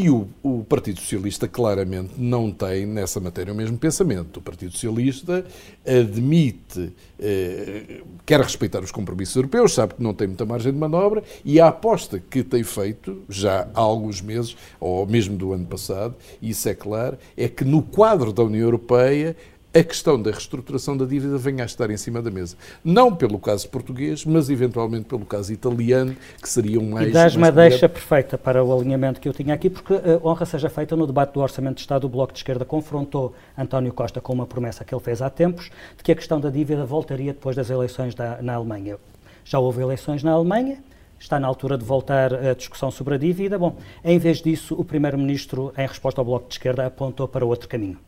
E 0.00 0.08
o, 0.08 0.28
o, 0.44 0.62
Partido 0.62 1.00
Socialista 1.00 1.48
claramente 1.48 2.12
não 2.16 2.52
tem 2.52 2.86
nessa 2.86 3.18
matéria 3.18 3.52
o 3.52 3.56
mesmo 3.56 3.76
pensamento. 3.76 4.36
O 4.36 4.40
Partido 4.40 4.70
Socialista 4.70 5.44
admite, 5.84 6.92
eh, 7.18 8.02
quer 8.24 8.40
respeitar 8.40 8.78
os 8.80 8.92
compromissos 8.92 9.34
europeus, 9.34 9.74
sabe 9.74 9.94
que 9.94 10.02
não 10.02 10.14
tem 10.14 10.28
muita 10.28 10.46
margem 10.46 10.70
de 10.70 10.78
manobra 10.78 11.24
e 11.44 11.60
a 11.60 11.66
aposta 11.66 12.20
que 12.20 12.44
tem 12.44 12.62
feito 12.62 13.24
já 13.28 13.68
há 13.74 13.80
alguns 13.80 14.22
meses, 14.22 14.56
ou 14.78 15.04
mesmo 15.04 15.36
do 15.36 15.52
ano 15.52 15.66
passado, 15.66 16.14
isso 16.40 16.68
é 16.68 16.74
claro, 16.76 17.18
é 17.36 17.48
que 17.48 17.64
no 17.64 17.82
quadro 17.82 18.32
da 18.32 18.44
União 18.44 18.62
Europeia 18.62 19.34
a 19.74 19.82
questão 19.82 20.20
da 20.20 20.30
reestruturação 20.30 20.96
da 20.96 21.04
dívida 21.04 21.36
venha 21.36 21.62
a 21.62 21.66
estar 21.66 21.90
em 21.90 21.96
cima 21.96 22.22
da 22.22 22.30
mesa. 22.30 22.56
Não 22.82 23.14
pelo 23.14 23.38
caso 23.38 23.68
português, 23.68 24.24
mas 24.24 24.48
eventualmente 24.48 25.04
pelo 25.04 25.26
caso 25.26 25.52
italiano, 25.52 26.16
que 26.40 26.48
seria 26.48 26.80
um 26.80 26.90
mais. 26.90 27.08
E 27.08 27.12
dás 27.12 27.36
uma 27.36 27.52
deixa 27.52 27.88
perfeita 27.88 28.38
para 28.38 28.64
o 28.64 28.76
alinhamento 28.76 29.20
que 29.20 29.28
eu 29.28 29.32
tinha 29.32 29.54
aqui, 29.54 29.68
porque 29.68 29.92
eh, 29.92 30.20
honra 30.24 30.46
seja 30.46 30.70
feita 30.70 30.96
no 30.96 31.06
debate 31.06 31.34
do 31.34 31.40
Orçamento 31.40 31.76
de 31.76 31.80
Estado, 31.82 32.06
o 32.06 32.08
Bloco 32.08 32.32
de 32.32 32.38
Esquerda 32.38 32.64
confrontou 32.64 33.34
António 33.56 33.92
Costa 33.92 34.20
com 34.20 34.32
uma 34.32 34.46
promessa 34.46 34.84
que 34.84 34.94
ele 34.94 35.02
fez 35.02 35.20
há 35.20 35.28
tempos, 35.28 35.70
de 35.96 36.02
que 36.02 36.12
a 36.12 36.14
questão 36.14 36.40
da 36.40 36.48
dívida 36.48 36.86
voltaria 36.86 37.32
depois 37.32 37.54
das 37.54 37.68
eleições 37.68 38.14
da, 38.14 38.40
na 38.40 38.54
Alemanha. 38.54 38.96
Já 39.44 39.58
houve 39.58 39.82
eleições 39.82 40.22
na 40.22 40.32
Alemanha, 40.32 40.82
está 41.20 41.38
na 41.38 41.46
altura 41.46 41.76
de 41.76 41.84
voltar 41.84 42.32
a 42.32 42.54
discussão 42.54 42.90
sobre 42.90 43.14
a 43.14 43.18
dívida. 43.18 43.58
Bom, 43.58 43.76
em 44.02 44.18
vez 44.18 44.40
disso, 44.40 44.74
o 44.78 44.84
Primeiro-Ministro, 44.84 45.72
em 45.76 45.86
resposta 45.86 46.20
ao 46.20 46.24
Bloco 46.24 46.48
de 46.48 46.54
Esquerda, 46.54 46.86
apontou 46.86 47.28
para 47.28 47.44
outro 47.44 47.68
caminho. 47.68 47.98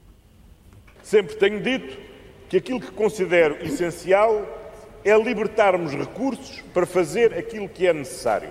Sempre 1.10 1.34
tenho 1.34 1.60
dito 1.60 1.98
que 2.48 2.58
aquilo 2.58 2.80
que 2.80 2.92
considero 2.92 3.56
essencial 3.66 4.46
é 5.04 5.12
libertarmos 5.18 5.92
recursos 5.92 6.62
para 6.72 6.86
fazer 6.86 7.36
aquilo 7.36 7.68
que 7.68 7.84
é 7.84 7.92
necessário. 7.92 8.48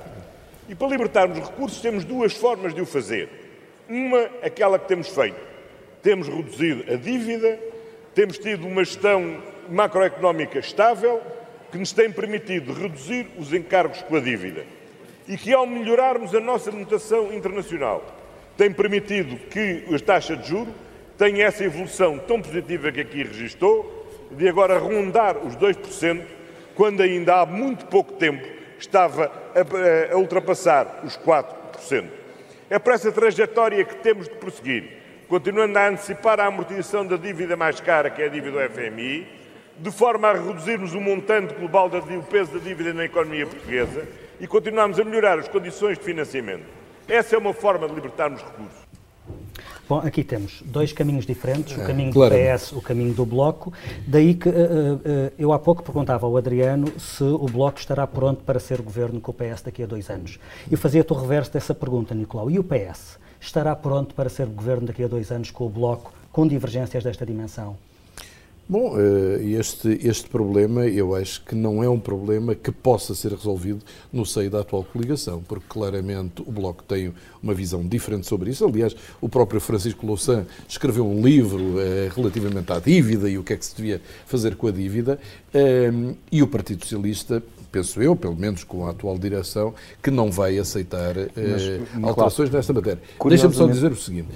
E 0.68 0.76
para 0.76 0.90
libertarmos 0.90 1.40
recursos 1.40 1.80
temos 1.80 2.04
duas 2.04 2.34
formas 2.34 2.76
de 2.76 2.82
o 2.82 2.86
fazer. 2.86 3.30
Uma, 3.88 4.30
aquela 4.44 4.78
que 4.78 4.90
temos 4.90 5.08
feito. 5.08 5.40
Temos 6.04 6.28
reduzido 6.28 6.84
a 6.92 6.98
dívida, 6.98 7.58
temos 8.14 8.38
tido 8.38 8.68
uma 8.68 8.84
gestão 8.84 9.42
macroeconómica 9.70 10.60
estável 10.60 11.22
que 11.72 11.78
nos 11.78 11.94
tem 11.94 12.12
permitido 12.12 12.74
reduzir 12.74 13.28
os 13.38 13.54
encargos 13.54 14.02
com 14.02 14.18
a 14.18 14.20
dívida. 14.20 14.66
E 15.30 15.38
que, 15.38 15.54
ao 15.54 15.66
melhorarmos 15.66 16.36
a 16.36 16.42
nossa 16.42 16.72
notação 16.72 17.32
internacional, 17.32 18.04
tem 18.58 18.70
permitido 18.70 19.38
que 19.48 19.86
a 19.96 20.00
taxa 20.00 20.36
de 20.36 20.46
juros 20.46 20.89
tem 21.20 21.42
essa 21.42 21.66
evolução 21.66 22.18
tão 22.18 22.42
positiva 22.42 22.94
que 22.94 23.02
aqui 23.02 23.24
registou, 23.24 24.08
de 24.32 24.48
agora 24.48 24.78
rondar 24.80 25.38
os 25.38 25.54
2%, 25.58 26.24
quando 26.74 27.02
ainda 27.02 27.42
há 27.42 27.46
muito 27.46 27.86
pouco 27.88 28.14
tempo 28.14 28.48
estava 28.80 29.30
a, 29.54 30.14
a 30.14 30.18
ultrapassar 30.18 31.02
os 31.04 31.18
4%. 31.18 32.06
É 32.70 32.80
para 32.80 32.94
essa 32.94 33.12
trajetória 33.12 33.84
que 33.84 33.98
temos 33.98 34.30
de 34.30 34.36
prosseguir. 34.36 34.98
continuando 35.28 35.78
a 35.78 35.90
antecipar 35.90 36.40
a 36.40 36.46
amortização 36.46 37.06
da 37.06 37.18
dívida 37.18 37.58
mais 37.58 37.82
cara, 37.82 38.10
que 38.10 38.22
é 38.22 38.28
a 38.28 38.30
dívida 38.30 38.66
do 38.66 38.74
FMI, 38.74 39.28
de 39.78 39.92
forma 39.92 40.30
a 40.30 40.34
reduzirmos 40.34 40.94
o 40.94 41.02
montante 41.02 41.54
global 41.54 41.90
da 41.90 42.00
o 42.00 42.24
peso 42.24 42.54
da 42.54 42.60
dívida 42.60 42.94
na 42.94 43.04
economia 43.04 43.46
portuguesa 43.46 44.08
e 44.40 44.48
continuarmos 44.48 44.98
a 44.98 45.04
melhorar 45.04 45.38
as 45.38 45.50
condições 45.50 45.98
de 45.98 46.06
financiamento. 46.06 46.64
Essa 47.10 47.36
é 47.36 47.38
uma 47.38 47.54
forma 47.54 47.90
de 47.90 47.96
libertarmos 47.96 48.42
recursos. 48.42 48.88
Bom, 49.90 49.98
aqui 49.98 50.24
temos 50.24 50.62
dois 50.64 50.94
caminhos 50.94 51.26
diferentes, 51.26 51.76
o 51.76 51.82
é, 51.82 51.88
caminho 51.88 52.14
do 52.14 52.20
PS, 52.30 52.74
o 52.74 52.80
caminho 52.80 53.12
do 53.12 53.26
Bloco. 53.26 53.74
Daí 54.06 54.36
que 54.36 54.48
uh, 54.48 54.52
uh, 54.52 55.00
eu 55.36 55.52
há 55.52 55.58
pouco 55.58 55.82
perguntava 55.82 56.28
ao 56.28 56.38
Adriano 56.38 56.94
se 57.00 57.24
o 57.24 57.48
Bloco 57.48 57.80
estará 57.80 58.06
pronto 58.06 58.44
para 58.44 58.60
ser 58.60 58.84
governo 58.84 59.20
com 59.20 59.32
o 59.32 59.34
PS 59.34 59.64
daqui 59.64 59.82
a 59.82 59.88
dois 59.88 60.08
anos. 60.12 60.38
E 60.70 60.78
fazia-te 60.78 61.12
o 61.12 61.16
reverso 61.16 61.52
dessa 61.52 61.74
pergunta, 61.74 62.14
Nicolau. 62.14 62.52
E 62.52 62.60
o 62.60 62.64
PS 62.64 63.18
estará 63.42 63.76
pronto 63.76 64.14
para 64.14 64.30
ser 64.30 64.46
governo 64.46 64.86
daqui 64.86 65.04
a 65.04 65.08
dois 65.08 65.32
anos 65.32 65.50
com 65.50 65.66
o 65.66 65.70
Bloco, 65.70 66.14
com 66.32 66.48
divergências 66.48 67.04
desta 67.04 67.26
dimensão? 67.26 67.76
Bom, 68.70 68.94
eh, 69.00 69.44
este, 69.58 70.00
este 70.04 70.30
problema 70.30 70.86
eu 70.86 71.16
acho 71.16 71.44
que 71.44 71.56
não 71.56 71.84
é 71.84 71.90
um 71.90 72.00
problema 72.00 72.54
que 72.54 72.72
possa 72.72 73.16
ser 73.16 73.32
resolvido 73.32 73.80
no 74.14 74.24
seio 74.28 74.52
da 74.52 74.60
atual 74.60 74.84
coligação, 74.84 75.42
porque 75.42 75.66
claramente 75.68 76.44
o 76.44 76.52
Bloco 76.52 76.84
tem 76.84 77.12
uma 77.42 77.56
visão 77.56 77.82
diferente 77.82 78.28
sobre 78.28 78.52
isso. 78.52 78.64
Aliás, 78.64 78.96
o 79.20 79.28
próprio 79.28 79.60
Francisco 79.60 80.06
Louçã 80.06 80.46
escreveu 80.68 81.04
um 81.04 81.20
livro 81.20 81.80
eh, 81.80 82.12
relativamente 82.16 82.72
à 82.72 82.80
dívida 82.80 83.28
e 83.28 83.40
o 83.40 83.44
que 83.44 83.54
é 83.54 83.58
que 83.58 83.66
se 83.66 83.76
devia 83.76 84.00
fazer 84.28 84.56
com 84.56 84.68
a 84.68 84.72
dívida, 84.72 85.20
eh, 85.52 85.92
e 86.32 86.44
o 86.44 86.48
Partido 86.48 86.84
Socialista 86.84 87.42
penso 87.72 88.00
eu, 88.00 88.16
pelo 88.16 88.36
menos 88.36 88.64
com 88.64 88.86
a 88.86 88.92
atual 88.92 89.18
direção, 89.18 89.74
que 90.02 90.12
não 90.12 90.30
vai 90.30 90.60
aceitar 90.60 91.16
Mas, 91.16 92.04
alterações 92.04 92.50
claro, 92.50 92.54
nesta 92.54 92.74
matéria. 92.74 93.02
Deixa-me 93.28 93.56
só 93.56 93.66
dizer 93.66 93.92
o 93.92 93.96
seguinte: 93.96 94.30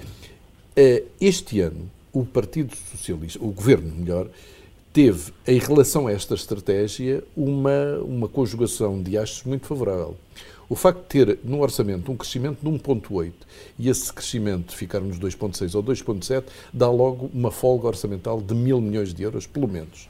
este 1.20 1.60
ano 1.60 1.93
o 2.14 2.24
Partido 2.24 2.74
Socialista, 2.92 3.42
o 3.42 3.50
governo 3.50 3.92
melhor, 3.92 4.28
teve, 4.92 5.32
em 5.46 5.58
relação 5.58 6.06
a 6.06 6.12
esta 6.12 6.34
estratégia, 6.34 7.24
uma, 7.36 7.98
uma 7.98 8.28
conjugação 8.28 9.02
de 9.02 9.18
achos 9.18 9.42
muito 9.42 9.66
favorável. 9.66 10.16
O 10.68 10.76
facto 10.76 11.02
de 11.02 11.08
ter 11.08 11.38
no 11.44 11.60
orçamento 11.60 12.10
um 12.10 12.16
crescimento 12.16 12.58
de 12.62 12.70
1,8 12.70 13.32
e 13.78 13.88
esse 13.88 14.12
crescimento 14.12 14.74
ficar 14.74 15.00
nos 15.00 15.18
2,6 15.18 15.74
ou 15.74 15.82
2,7 15.82 16.44
dá 16.72 16.88
logo 16.88 17.28
uma 17.34 17.50
folga 17.50 17.88
orçamental 17.88 18.40
de 18.40 18.54
mil 18.54 18.80
milhões 18.80 19.12
de 19.12 19.24
euros, 19.24 19.46
pelo 19.46 19.68
menos 19.68 20.08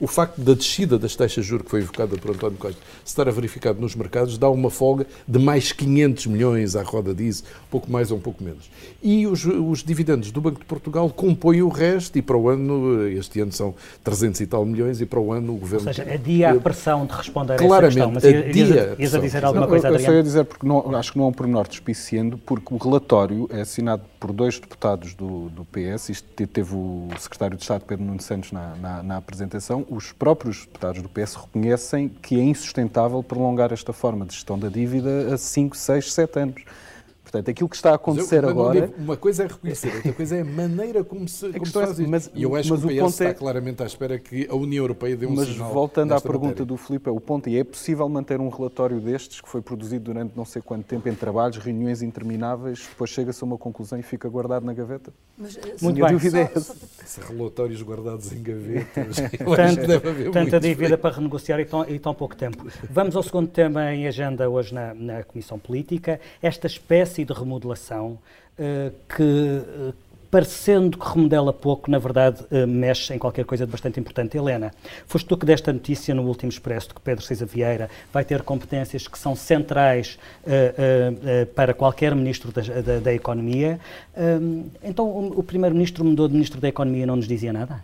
o 0.00 0.06
facto 0.06 0.40
da 0.40 0.54
descida 0.54 0.98
das 0.98 1.16
taxas 1.16 1.44
de 1.44 1.50
juros 1.50 1.64
que 1.64 1.70
foi 1.70 1.80
invocada 1.80 2.16
por 2.16 2.30
António 2.30 2.56
Costa 2.58 2.80
se 3.04 3.10
estar 3.10 3.28
a 3.28 3.32
verificar 3.32 3.74
nos 3.74 3.94
mercados 3.94 4.38
dá 4.38 4.48
uma 4.48 4.70
folga 4.70 5.06
de 5.26 5.38
mais 5.38 5.72
500 5.72 6.26
milhões 6.26 6.76
à 6.76 6.82
roda 6.82 7.14
disso, 7.14 7.44
um 7.66 7.70
pouco 7.70 7.90
mais 7.90 8.10
ou 8.10 8.18
um 8.18 8.20
pouco 8.20 8.42
menos. 8.42 8.70
E 9.02 9.26
os, 9.26 9.44
os 9.44 9.82
dividendos 9.82 10.30
do 10.30 10.40
Banco 10.40 10.60
de 10.60 10.66
Portugal 10.66 11.08
compõem 11.10 11.62
o 11.62 11.68
resto 11.68 12.16
e 12.18 12.22
para 12.22 12.36
o 12.36 12.48
ano, 12.48 13.08
este 13.08 13.40
ano 13.40 13.52
são 13.52 13.74
300 14.04 14.40
e 14.40 14.46
tal 14.46 14.64
milhões 14.64 15.00
e 15.00 15.06
para 15.06 15.20
o 15.20 15.32
ano 15.32 15.54
o 15.54 15.56
Governo... 15.56 15.86
Ou 15.86 15.94
seja, 15.94 16.10
adia 16.10 16.50
a 16.50 16.54
pressão 16.56 17.06
de 17.06 17.12
responder 17.12 17.56
claramente, 17.56 18.00
a 18.00 18.04
essa 18.04 18.20
questão. 18.20 18.32
Mas 18.32 18.48
adia 18.48 18.96
ias 18.98 19.14
a 19.14 19.18
dizer 19.18 19.44
alguma 19.44 19.66
coisa, 19.66 19.88
Adriano? 19.88 20.04
Eu 20.04 20.12
só 20.12 20.16
ia 20.16 20.22
dizer, 20.22 20.44
porque 20.44 20.66
não, 20.66 20.96
acho 20.96 21.12
que 21.12 21.18
não 21.18 21.26
é 21.26 21.28
um 21.28 21.32
pormenor 21.32 21.68
despiciendo, 21.68 22.38
porque 22.44 22.74
o 22.74 22.76
relatório 22.76 23.48
é 23.50 23.62
assinado 23.62 24.02
por 24.18 24.32
dois 24.32 24.58
deputados 24.58 25.14
do, 25.14 25.48
do 25.50 25.64
PS, 25.64 26.08
isto 26.10 26.46
teve 26.46 26.74
o 26.74 27.08
secretário 27.18 27.56
de 27.56 27.62
Estado 27.62 27.84
Pedro 27.84 28.04
Nuno 28.04 28.20
Santos 28.20 28.52
na, 28.52 28.74
na, 28.76 29.02
na 29.02 29.16
apresentação, 29.16 29.86
os 29.88 30.12
próprios 30.12 30.64
deputados 30.66 31.02
do 31.02 31.08
PS 31.08 31.34
reconhecem 31.34 32.08
que 32.08 32.38
é 32.38 32.42
insustentável 32.42 33.22
prolongar 33.22 33.72
esta 33.72 33.92
forma 33.92 34.26
de 34.26 34.34
gestão 34.34 34.58
da 34.58 34.68
dívida 34.68 35.34
a 35.34 35.38
5, 35.38 35.76
6, 35.76 36.12
7 36.12 36.38
anos. 36.40 36.62
Portanto, 37.28 37.50
aquilo 37.50 37.68
que 37.68 37.76
está 37.76 37.90
a 37.90 37.94
acontecer 37.96 38.42
eu, 38.42 38.48
agora. 38.48 38.90
uma 38.96 39.14
coisa 39.14 39.44
é 39.44 39.46
reconhecer, 39.46 39.94
outra 39.94 40.12
coisa 40.14 40.36
é 40.36 40.40
a 40.40 40.44
maneira 40.46 41.04
como 41.04 41.28
se, 41.28 41.52
como 41.52 41.66
se 41.66 41.72
faz 41.72 41.98
isso. 41.98 42.08
Mas, 42.08 42.30
e 42.34 42.42
eu 42.42 42.56
acho 42.56 42.70
mas 42.70 42.80
que 42.80 42.86
o, 42.86 43.06
PS 43.06 43.12
está 43.12 43.24
é... 43.26 43.34
claramente 43.34 43.82
à 43.82 43.86
espera 43.86 44.18
que 44.18 44.48
a 44.48 44.54
União 44.54 44.82
Europeia 44.82 45.14
dê 45.14 45.26
um 45.26 45.34
mas 45.34 45.48
sinal. 45.48 45.66
Mas 45.66 45.74
voltando 45.74 46.14
à 46.14 46.20
pergunta 46.22 46.46
matéria. 46.46 46.64
do 46.64 46.76
Filipe, 46.78 47.10
o 47.10 47.20
ponto 47.20 47.46
é: 47.50 47.56
é 47.56 47.64
possível 47.64 48.08
manter 48.08 48.40
um 48.40 48.48
relatório 48.48 48.98
destes 48.98 49.42
que 49.42 49.48
foi 49.48 49.60
produzido 49.60 50.06
durante 50.06 50.34
não 50.34 50.46
sei 50.46 50.62
quanto 50.62 50.86
tempo 50.86 51.06
em 51.06 51.14
trabalhos, 51.14 51.58
reuniões 51.58 52.00
intermináveis, 52.00 52.86
depois 52.88 53.10
chega-se 53.10 53.44
a 53.44 53.46
uma 53.46 53.58
conclusão 53.58 53.98
e 53.98 54.02
fica 54.02 54.26
guardado 54.26 54.64
na 54.64 54.72
gaveta? 54.72 55.12
Mas, 55.36 55.58
eh, 55.58 55.74
Muito 55.82 56.00
bem. 56.00 56.12
Dúvida 56.12 56.38
é 56.38 56.46
só, 56.58 56.74
só... 57.04 57.20
Relatórios 57.28 57.82
guardados 57.82 58.32
em 58.32 58.42
gavetas. 58.42 59.16
Tanto, 59.58 60.32
tanta 60.32 60.60
dívida 60.60 60.96
para 60.96 61.16
renegociar 61.16 61.60
e 61.60 61.64
tão, 61.64 61.88
e 61.88 61.98
tão 61.98 62.14
pouco 62.14 62.34
tempo. 62.34 62.66
Vamos 62.90 63.14
ao 63.16 63.22
segundo 63.22 63.48
tema 63.48 63.92
em 63.92 64.06
agenda 64.06 64.48
hoje 64.48 64.72
na, 64.72 64.94
na 64.94 65.22
Comissão 65.22 65.58
Política: 65.58 66.20
esta 66.40 66.66
espécie 66.66 67.17
de 67.24 67.32
remodelação 67.32 68.18
uh, 68.58 68.92
que, 69.14 69.22
uh, 69.22 69.94
parecendo 70.30 70.98
que 70.98 71.08
remodela 71.08 71.52
pouco, 71.52 71.90
na 71.90 71.98
verdade 71.98 72.42
uh, 72.50 72.66
mexe 72.66 73.14
em 73.14 73.18
qualquer 73.18 73.44
coisa 73.44 73.64
de 73.64 73.72
bastante 73.72 73.98
importante. 73.98 74.36
Helena, 74.36 74.72
foste 75.06 75.26
tu 75.26 75.36
que 75.36 75.46
deste 75.46 75.70
a 75.70 75.72
notícia 75.72 76.14
no 76.14 76.22
último 76.22 76.50
expresso 76.50 76.88
de 76.88 76.94
que 76.94 77.00
Pedro 77.00 77.24
Cisa 77.24 77.46
Vieira 77.46 77.88
vai 78.12 78.24
ter 78.24 78.42
competências 78.42 79.08
que 79.08 79.18
são 79.18 79.34
centrais 79.34 80.18
para 81.54 81.74
qualquer 81.74 82.14
ministro 82.14 82.52
da, 82.52 82.62
da, 82.62 82.98
da 83.00 83.14
Economia. 83.14 83.80
então, 84.82 85.06
o, 85.06 85.40
o 85.40 85.42
Primeiro-Ministro 85.42 86.04
mudou 86.04 86.28
de 86.28 86.34
Ministro 86.34 86.60
da 86.60 86.68
Economia 86.68 87.02
e 87.02 87.06
não 87.06 87.16
nos 87.16 87.26
dizia 87.26 87.52
nada? 87.52 87.82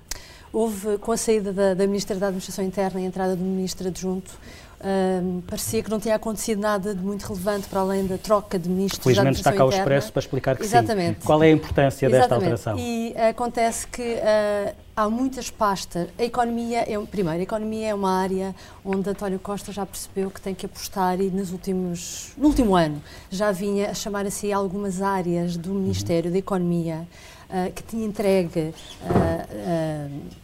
Houve, 0.55 0.99
com 0.99 1.11
a 1.11 1.17
saída 1.17 1.53
da, 1.53 1.75
da 1.75 1.85
Ministra 1.85 2.15
da 2.15 2.29
Administração 2.29 2.65
Interna 2.65 3.01
e 3.01 3.05
a 3.05 3.07
entrada 3.09 3.35
do 3.35 3.43
Ministro 3.43 3.89
Adjunto, 3.89 4.31
um, 4.85 5.41
parecia 5.41 5.83
que 5.83 5.91
não 5.91 5.99
tinha 5.99 6.15
acontecido 6.15 6.61
nada 6.61 6.95
de 6.95 7.03
muito 7.03 7.23
relevante 7.27 7.67
para 7.69 7.81
além 7.81 8.07
da 8.07 8.19
troca 8.19 8.59
de 8.59 8.69
ministros 8.69 9.03
Felizmente 9.03 9.39
está 9.39 9.53
cá 9.53 9.65
o 9.65 9.71
Expresso 9.71 10.13
para 10.13 10.21
explicar 10.21 10.57
que 10.57 10.63
Exatamente. 10.63 11.21
sim. 11.21 11.27
Qual 11.27 11.43
é 11.43 11.47
a 11.47 11.51
importância 11.51 12.07
Exatamente. 12.07 12.51
desta 12.51 12.71
alteração? 12.71 12.79
E 12.79 13.15
acontece 13.17 13.87
que 13.87 14.03
uh, 14.03 14.75
há 14.95 15.09
muitas 15.09 15.51
pastas. 15.51 16.09
A 16.19 16.23
economia, 16.23 16.81
é, 16.81 16.99
primeiro, 17.07 17.41
a 17.41 17.43
economia 17.43 17.89
é 17.89 17.95
uma 17.95 18.21
área 18.21 18.55
onde 18.85 19.09
António 19.09 19.39
Costa 19.39 19.73
já 19.73 19.87
percebeu 19.87 20.31
que 20.31 20.41
tem 20.41 20.55
que 20.55 20.67
apostar 20.67 21.19
e 21.21 21.31
nos 21.31 21.51
últimos, 21.51 22.33
no 22.37 22.49
último 22.49 22.77
ano 22.77 23.03
já 23.31 23.51
vinha 23.53 23.91
a 23.91 23.95
chamar 23.95 24.27
a 24.27 24.31
si 24.31 24.53
algumas 24.53 25.01
áreas 25.01 25.57
do 25.57 25.71
Ministério 25.71 26.27
uhum. 26.27 26.33
da 26.33 26.39
Economia 26.39 27.09
uh, 27.49 27.73
que 27.73 27.83
tinha 27.83 28.05
entregue 28.07 28.75
uh, 29.03 30.44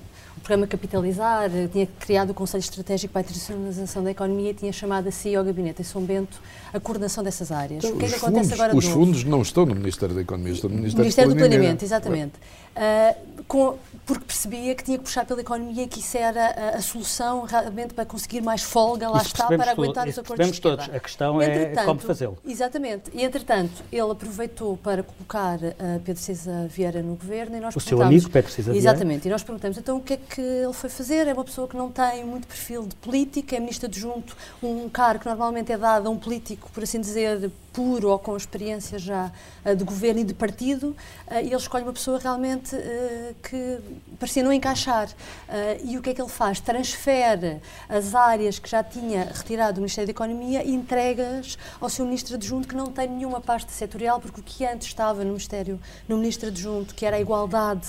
programa 0.51 0.67
Capitalizar, 0.67 1.49
tinha 1.71 1.87
criado 2.01 2.31
o 2.31 2.35
Conselho 2.35 2.61
Estratégico 2.61 3.13
para 3.13 3.21
a 3.21 3.23
Internacionalização 3.23 4.03
da 4.03 4.11
Economia 4.11 4.51
e 4.51 4.55
tinha 4.55 4.73
chamado 4.73 5.07
a 5.07 5.13
si 5.13 5.33
ao 5.37 5.45
Gabinete 5.45 5.81
em 5.81 5.85
São 5.85 6.03
Bento 6.03 6.41
a 6.73 6.81
coordenação 6.81 7.23
dessas 7.23 7.53
áreas. 7.53 7.85
Então, 7.85 7.97
o 7.97 7.99
que 8.01 8.07
é 8.07 8.09
que 8.09 8.15
fundos, 8.15 8.35
acontece 8.35 8.55
agora 8.55 8.77
Os 8.77 8.85
fundos 8.87 9.23
não 9.23 9.43
estão 9.43 9.65
no 9.65 9.77
Ministério 9.77 10.13
da 10.13 10.23
Economia, 10.23 10.53
estão 10.53 10.69
no 10.69 10.75
Ministério, 10.75 11.05
Ministério 11.05 11.31
do 11.31 11.37
Planeamento. 11.37 11.85
exatamente. 11.85 12.33
Uh, 12.77 13.43
com, 13.45 13.77
porque 14.07 14.25
percebia 14.25 14.75
que 14.75 14.85
tinha 14.85 14.99
que 14.99 15.05
puxar 15.05 15.25
pela 15.25 15.41
economia 15.41 15.85
e 15.85 15.87
que 15.87 16.01
isso 16.01 16.17
era 16.17 16.47
a, 16.47 16.69
a 16.77 16.83
solução 16.83 17.43
realmente 17.43 17.95
para 17.95 18.05
conseguir 18.05 18.41
mais 18.41 18.63
folga, 18.63 19.09
lá 19.09 19.19
isso 19.19 19.29
está, 19.29 19.47
para 19.47 19.73
aguentar 19.73 20.09
os 20.09 20.19
acordos 20.19 20.51
de 20.51 20.61
todos. 20.61 20.89
A 20.89 21.01
questão 21.01 21.43
é 21.43 21.75
como 21.85 22.01
fazê-lo. 22.01 22.39
Exatamente. 22.45 23.11
E, 23.13 23.25
entretanto, 23.25 23.83
ele 23.91 24.11
aproveitou 24.11 24.77
para 24.77 25.03
colocar 25.03 25.59
uh, 25.59 26.01
Pedro 26.05 26.23
César 26.23 26.67
Vieira 26.69 27.03
no 27.03 27.17
governo 27.17 27.57
e 27.57 27.61
nós 27.61 27.75
O 27.75 27.81
seu 27.81 28.01
amigo 28.03 28.31
Pedro 28.31 28.51
César 28.51 28.73
Vieira. 28.73 28.91
Exatamente. 28.91 29.29
E 29.29 29.31
nós 29.31 29.43
perguntamos, 29.43 29.79
então, 29.79 29.97
o 29.97 30.01
que 30.01 30.15
é 30.15 30.17
que 30.17 30.41
ele 30.41 30.73
foi 30.73 30.91
fazer? 30.91 31.27
É 31.27 31.33
uma 31.33 31.45
pessoa 31.45 31.69
que 31.69 31.77
não 31.77 31.91
tem 31.91 32.25
muito 32.25 32.47
perfil 32.47 32.87
de 32.87 32.95
política, 32.97 33.57
é 33.57 33.61
ministro 33.61 33.87
adjunto, 33.87 34.37
um 34.63 34.89
cargo 34.89 35.21
que 35.21 35.29
normalmente 35.29 35.73
é 35.73 35.79
dado 35.79 36.09
a 36.09 36.11
um 36.11 36.19
político, 36.19 36.71
por 36.73 36.83
assim 36.83 37.01
dizer, 37.01 37.51
puro 37.73 38.11
ou 38.11 38.19
com 38.19 38.37
experiência 38.37 38.99
já 38.99 39.31
uh, 39.65 39.77
de 39.77 39.85
governo 39.85 40.21
e 40.21 40.25
de 40.25 40.35
partido, 40.35 40.89
uh, 41.29 41.35
e 41.35 41.47
ele 41.47 41.57
escolhe 41.57 41.85
uma 41.85 41.93
pessoa 41.93 42.19
realmente 42.19 42.75
uh, 42.75 43.35
que 43.43 43.79
parecia 44.19 44.43
não 44.43 44.53
encaixar. 44.53 45.09
e 45.83 45.97
o 45.97 46.03
que 46.03 46.11
é 46.11 46.15
que 46.15 46.21
ele 46.21 46.29
faz? 46.29 46.61
Transfere 46.61 47.61
as 47.89 48.15
áreas 48.15 48.59
que 48.59 48.69
já 48.69 48.83
tinha 48.83 49.25
retirado 49.25 49.75
do 49.75 49.81
Ministério 49.81 50.07
da 50.07 50.11
Economia 50.11 50.63
e 50.63 50.75
entregas 50.75 51.57
ao 51.81 51.89
seu 51.89 52.05
ministro 52.05 52.35
adjunto 52.35 52.69
que 52.69 52.75
não 52.75 52.87
tem 52.87 53.09
nenhuma 53.09 53.41
pasta 53.41 53.71
setorial, 53.73 54.21
porque 54.21 54.41
o 54.41 54.43
que 54.43 54.65
antes 54.67 54.89
estava 54.89 55.21
no 55.21 55.31
Ministério, 55.31 55.81
no 56.09 56.19
ministro 56.19 56.49
adjunto, 56.49 56.95
que 56.95 57.07
era 57.07 57.17
a 57.17 57.21
igualdade, 57.21 57.89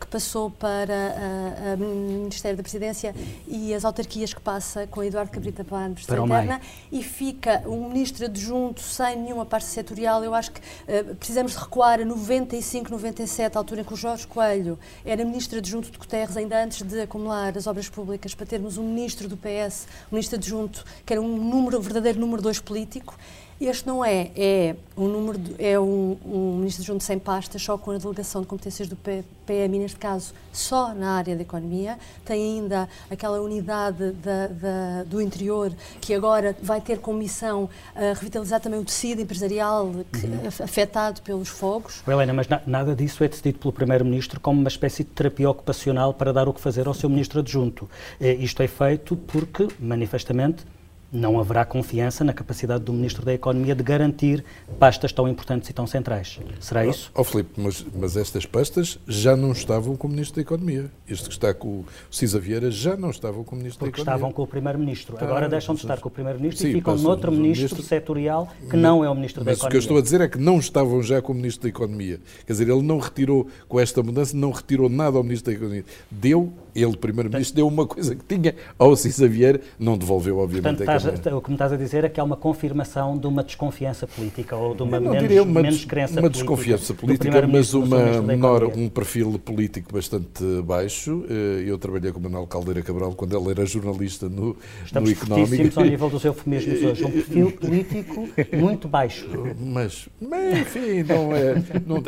que 0.00 0.06
passou 0.06 0.50
para 0.50 1.76
o 1.78 1.78
Ministério 1.78 2.56
da 2.56 2.62
Presidência 2.62 3.14
e 3.46 3.74
as 3.74 3.84
autarquias 3.84 4.32
que 4.32 4.40
passa 4.40 4.86
com 4.86 5.02
Eduardo 5.02 5.30
Cabrita 5.30 5.62
para 5.62 5.78
a 5.78 5.84
Administração 5.84 6.24
Interna, 6.24 6.60
e 6.90 7.02
fica 7.02 7.62
um 7.66 7.88
ministro 7.88 8.24
adjunto 8.24 8.80
sem 8.80 9.15
nenhuma 9.18 9.44
parte 9.46 9.66
setorial. 9.66 10.22
Eu 10.22 10.34
acho 10.34 10.52
que 10.52 10.60
uh, 10.60 11.14
precisamos 11.16 11.52
de 11.52 11.58
recuar 11.58 12.00
a 12.00 12.04
95, 12.04 12.90
97, 12.90 13.56
a 13.56 13.60
altura 13.60 13.80
em 13.80 13.84
que 13.84 13.92
o 13.92 13.96
Jorge 13.96 14.26
Coelho 14.26 14.78
era 15.04 15.24
ministro 15.24 15.58
adjunto 15.58 15.90
de 15.90 15.98
Guterres, 15.98 16.36
ainda 16.36 16.62
antes 16.62 16.82
de 16.82 17.00
acumular 17.00 17.56
as 17.56 17.66
obras 17.66 17.88
públicas, 17.88 18.34
para 18.34 18.46
termos 18.46 18.78
um 18.78 18.84
ministro 18.84 19.28
do 19.28 19.36
PS, 19.36 19.86
um 20.10 20.16
ministro 20.16 20.36
adjunto, 20.36 20.84
que 21.04 21.12
era 21.12 21.20
um 21.20 21.36
número, 21.36 21.78
um 21.78 21.80
verdadeiro 21.80 22.18
número 22.18 22.42
dois 22.42 22.60
político. 22.60 23.16
Este 23.58 23.86
não 23.86 24.04
é, 24.04 24.30
é 24.36 24.76
um 24.96 25.08
número 25.08 25.38
de, 25.38 25.64
é 25.64 25.80
um, 25.80 26.16
um 26.26 26.56
ministro 26.58 26.84
junto 26.84 27.02
sem 27.02 27.18
pastas, 27.18 27.62
só 27.62 27.78
com 27.78 27.90
a 27.90 27.98
delegação 27.98 28.42
de 28.42 28.46
competências 28.46 28.86
do 28.86 28.96
PMI, 28.96 29.78
neste 29.78 29.96
caso 29.96 30.34
só 30.52 30.94
na 30.94 31.12
área 31.12 31.34
da 31.34 31.40
economia. 31.40 31.98
Tem 32.24 32.58
ainda 32.58 32.86
aquela 33.10 33.40
unidade 33.40 34.12
da, 34.12 34.46
da, 34.48 35.04
do 35.04 35.22
interior 35.22 35.72
que 36.02 36.12
agora 36.12 36.54
vai 36.62 36.82
ter 36.82 36.98
como 36.98 37.18
missão 37.18 37.64
uh, 37.64 37.68
revitalizar 38.14 38.60
também 38.60 38.78
o 38.78 38.84
tecido 38.84 39.22
empresarial 39.22 39.90
que, 40.12 40.26
uhum. 40.26 40.64
afetado 40.64 41.22
pelos 41.22 41.48
fogos. 41.48 42.02
Helena, 42.06 42.34
mas 42.34 42.48
na, 42.48 42.60
nada 42.66 42.94
disso 42.94 43.24
é 43.24 43.28
decidido 43.28 43.58
pelo 43.58 43.72
Primeiro-Ministro 43.72 44.38
como 44.38 44.60
uma 44.60 44.68
espécie 44.68 45.02
de 45.02 45.10
terapia 45.10 45.48
ocupacional 45.48 46.12
para 46.12 46.30
dar 46.30 46.46
o 46.46 46.52
que 46.52 46.60
fazer 46.60 46.86
ao 46.86 46.94
seu 46.94 47.08
Ministro 47.08 47.40
adjunto. 47.40 47.88
Eh, 48.20 48.34
isto 48.34 48.62
é 48.62 48.68
feito 48.68 49.16
porque, 49.16 49.68
manifestamente, 49.78 50.64
não 51.12 51.38
haverá 51.38 51.64
confiança 51.64 52.24
na 52.24 52.32
capacidade 52.32 52.84
do 52.84 52.92
Ministro 52.92 53.24
da 53.24 53.32
Economia 53.32 53.74
de 53.74 53.82
garantir 53.82 54.44
pastas 54.78 55.12
tão 55.12 55.28
importantes 55.28 55.70
e 55.70 55.72
tão 55.72 55.86
centrais. 55.86 56.38
Será 56.60 56.86
isso? 56.86 57.10
Ó 57.14 57.20
oh, 57.20 57.24
Filipe, 57.24 57.50
mas, 57.56 57.84
mas, 57.94 58.16
estas 58.16 58.44
pastas 58.44 58.98
já 59.06 59.36
não 59.36 59.52
estavam 59.52 59.96
com 59.96 60.06
o 60.08 60.10
Ministro 60.10 60.36
da 60.36 60.42
Economia. 60.42 60.90
Este 61.08 61.28
que 61.28 61.34
está 61.34 61.54
com 61.54 61.68
o 61.68 61.84
Cisa 62.10 62.38
Vieira 62.38 62.70
já 62.70 62.96
não 62.96 63.10
estavam 63.10 63.44
com 63.44 63.54
o 63.54 63.58
Ministro 63.58 63.78
Porque 63.78 63.98
da 63.98 64.02
Economia. 64.02 64.16
estavam 64.16 64.32
com 64.32 64.42
o 64.42 64.46
Primeiro-Ministro. 64.46 65.16
Agora 65.20 65.48
deixam 65.48 65.74
de 65.74 65.82
estar 65.82 66.00
com 66.00 66.08
o 66.08 66.12
Primeiro-Ministro 66.12 66.66
e 66.66 66.72
ficam 66.72 66.96
noutro 66.96 67.30
ministro, 67.30 67.60
ministro 67.60 67.82
setorial 67.82 68.48
que 68.68 68.76
não 68.76 69.04
é 69.04 69.10
o 69.10 69.14
Ministro 69.14 69.44
da 69.44 69.52
Economia. 69.52 69.64
Mas 69.64 69.66
o 69.66 69.70
que 69.70 69.76
eu 69.76 69.80
estou 69.80 69.98
a 69.98 70.02
dizer 70.02 70.20
é 70.20 70.28
que 70.28 70.38
não 70.38 70.58
estavam 70.58 71.02
já 71.02 71.22
com 71.22 71.32
o 71.32 71.34
Ministro 71.34 71.62
da 71.62 71.68
Economia. 71.68 72.20
Quer 72.46 72.52
dizer, 72.52 72.68
ele 72.68 72.82
não 72.82 72.98
retirou, 72.98 73.46
com 73.68 73.80
esta 73.80 74.02
mudança, 74.02 74.36
não 74.36 74.50
retirou 74.50 74.88
nada 74.88 75.16
ao 75.16 75.22
Ministro 75.22 75.52
da 75.52 75.56
Economia. 75.56 75.84
Deu, 76.10 76.52
ele, 76.82 76.96
Primeiro-Ministro, 76.96 77.56
deu 77.56 77.68
uma 77.68 77.86
coisa 77.86 78.14
que 78.14 78.24
tinha 78.24 78.54
ao 78.78 78.94
Cisa 78.96 79.28
Vieira, 79.28 79.60
não 79.78 79.96
devolveu, 79.96 80.38
obviamente, 80.38 80.76
Portanto, 80.76 80.88
a 80.88 80.96
Economia. 80.96 81.36
O 81.36 81.40
que 81.40 81.50
me 81.50 81.54
estás 81.54 81.72
a 81.72 81.76
dizer 81.76 82.04
é 82.04 82.08
que 82.08 82.20
há 82.20 82.24
uma 82.24 82.36
confirmação 82.36 83.16
de 83.18 83.26
uma 83.26 83.42
desconfiança 83.42 84.06
política 84.06 84.56
ou 84.56 84.74
de 84.74 84.82
uma 84.82 85.00
menos, 85.00 85.38
uma, 85.40 85.62
menos 85.62 85.84
crença 85.84 86.20
uma 86.20 86.30
desconfiança 86.30 86.94
política, 86.94 87.46
mas 87.46 87.74
uma 87.74 88.22
menor, 88.22 88.64
um 88.64 88.88
perfil 88.88 89.38
político 89.38 89.92
bastante 89.92 90.44
baixo. 90.64 91.24
Eh, 91.28 91.64
eu 91.66 91.78
trabalhei 91.78 92.12
com 92.12 92.18
o 92.18 92.22
Manuel 92.22 92.46
Caldeira 92.46 92.82
Cabral 92.82 93.12
quando 93.14 93.36
ele 93.36 93.50
era 93.50 93.66
jornalista 93.66 94.28
no, 94.28 94.56
Estamos 94.84 95.10
no 95.10 95.16
Económico. 95.16 95.80
ao 95.80 95.86
nível 95.86 96.10
dos 96.10 96.24
eufemismos 96.24 96.82
hoje. 96.84 97.04
Um 97.04 97.10
perfil 97.10 97.52
político 97.52 98.28
muito 98.58 98.88
baixo. 98.88 99.28
Mas, 99.60 100.08
mas 100.20 100.60
enfim, 100.60 101.02
não 101.02 101.34
é... 101.34 101.54
Não, 101.86 102.02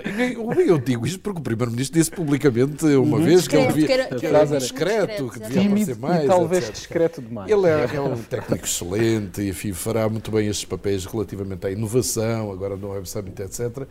eu 0.60 0.78
digo 0.78 1.06
isto 1.06 1.20
porque 1.20 1.40
o 1.40 1.42
Primeiro-Ministro 1.42 1.98
disse 1.98 2.10
publicamente 2.10 2.84
uma 2.84 3.18
uhum. 3.18 3.24
vez 3.24 3.46
que 3.46 3.56
ele 3.56 3.66
devia... 3.68 3.86
Que 3.86 3.92
era, 3.92 4.06
que 4.16 4.26
discreto, 4.58 5.30
que 5.30 5.38
devia 5.40 5.66
aparecer 5.66 5.96
mais. 5.98 6.24
E 6.24 6.26
talvez 6.26 6.64
etc. 6.64 6.74
discreto 6.74 7.22
demais. 7.22 7.50
Ele 7.50 7.66
é, 7.66 7.88
é 7.94 8.00
um 8.00 8.16
técnico 8.16 8.64
excelente, 8.64 9.42
enfim, 9.42 9.68
enfim, 9.68 9.72
fará 9.72 10.08
muito 10.08 10.30
bem 10.30 10.48
estes 10.48 10.64
papéis 10.64 11.04
relativamente 11.04 11.66
à 11.66 11.70
inovação, 11.70 12.50
agora 12.50 12.76
no 12.76 12.90
Web 12.90 13.08
Summit, 13.08 13.42
etc. 13.42 13.60
Uh, 13.78 13.86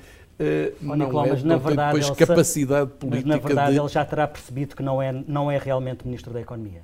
oh, 0.82 0.86
não 0.86 0.96
Nicolau, 0.96 1.26
é, 1.26 1.30
mas 1.30 1.44
na 1.44 1.58
verdade, 1.58 2.00
depois 2.00 2.18
capacidade 2.18 2.92
política 2.92 3.28
Mas 3.28 3.42
na 3.42 3.48
verdade 3.48 3.72
de... 3.74 3.80
ele 3.80 3.88
já 3.88 4.06
terá 4.06 4.28
percebido 4.28 4.76
que 4.76 4.84
não 4.84 5.02
é, 5.02 5.12
não 5.12 5.50
é 5.50 5.58
realmente 5.58 6.06
Ministro 6.06 6.32
da 6.32 6.42
Economia. 6.42 6.82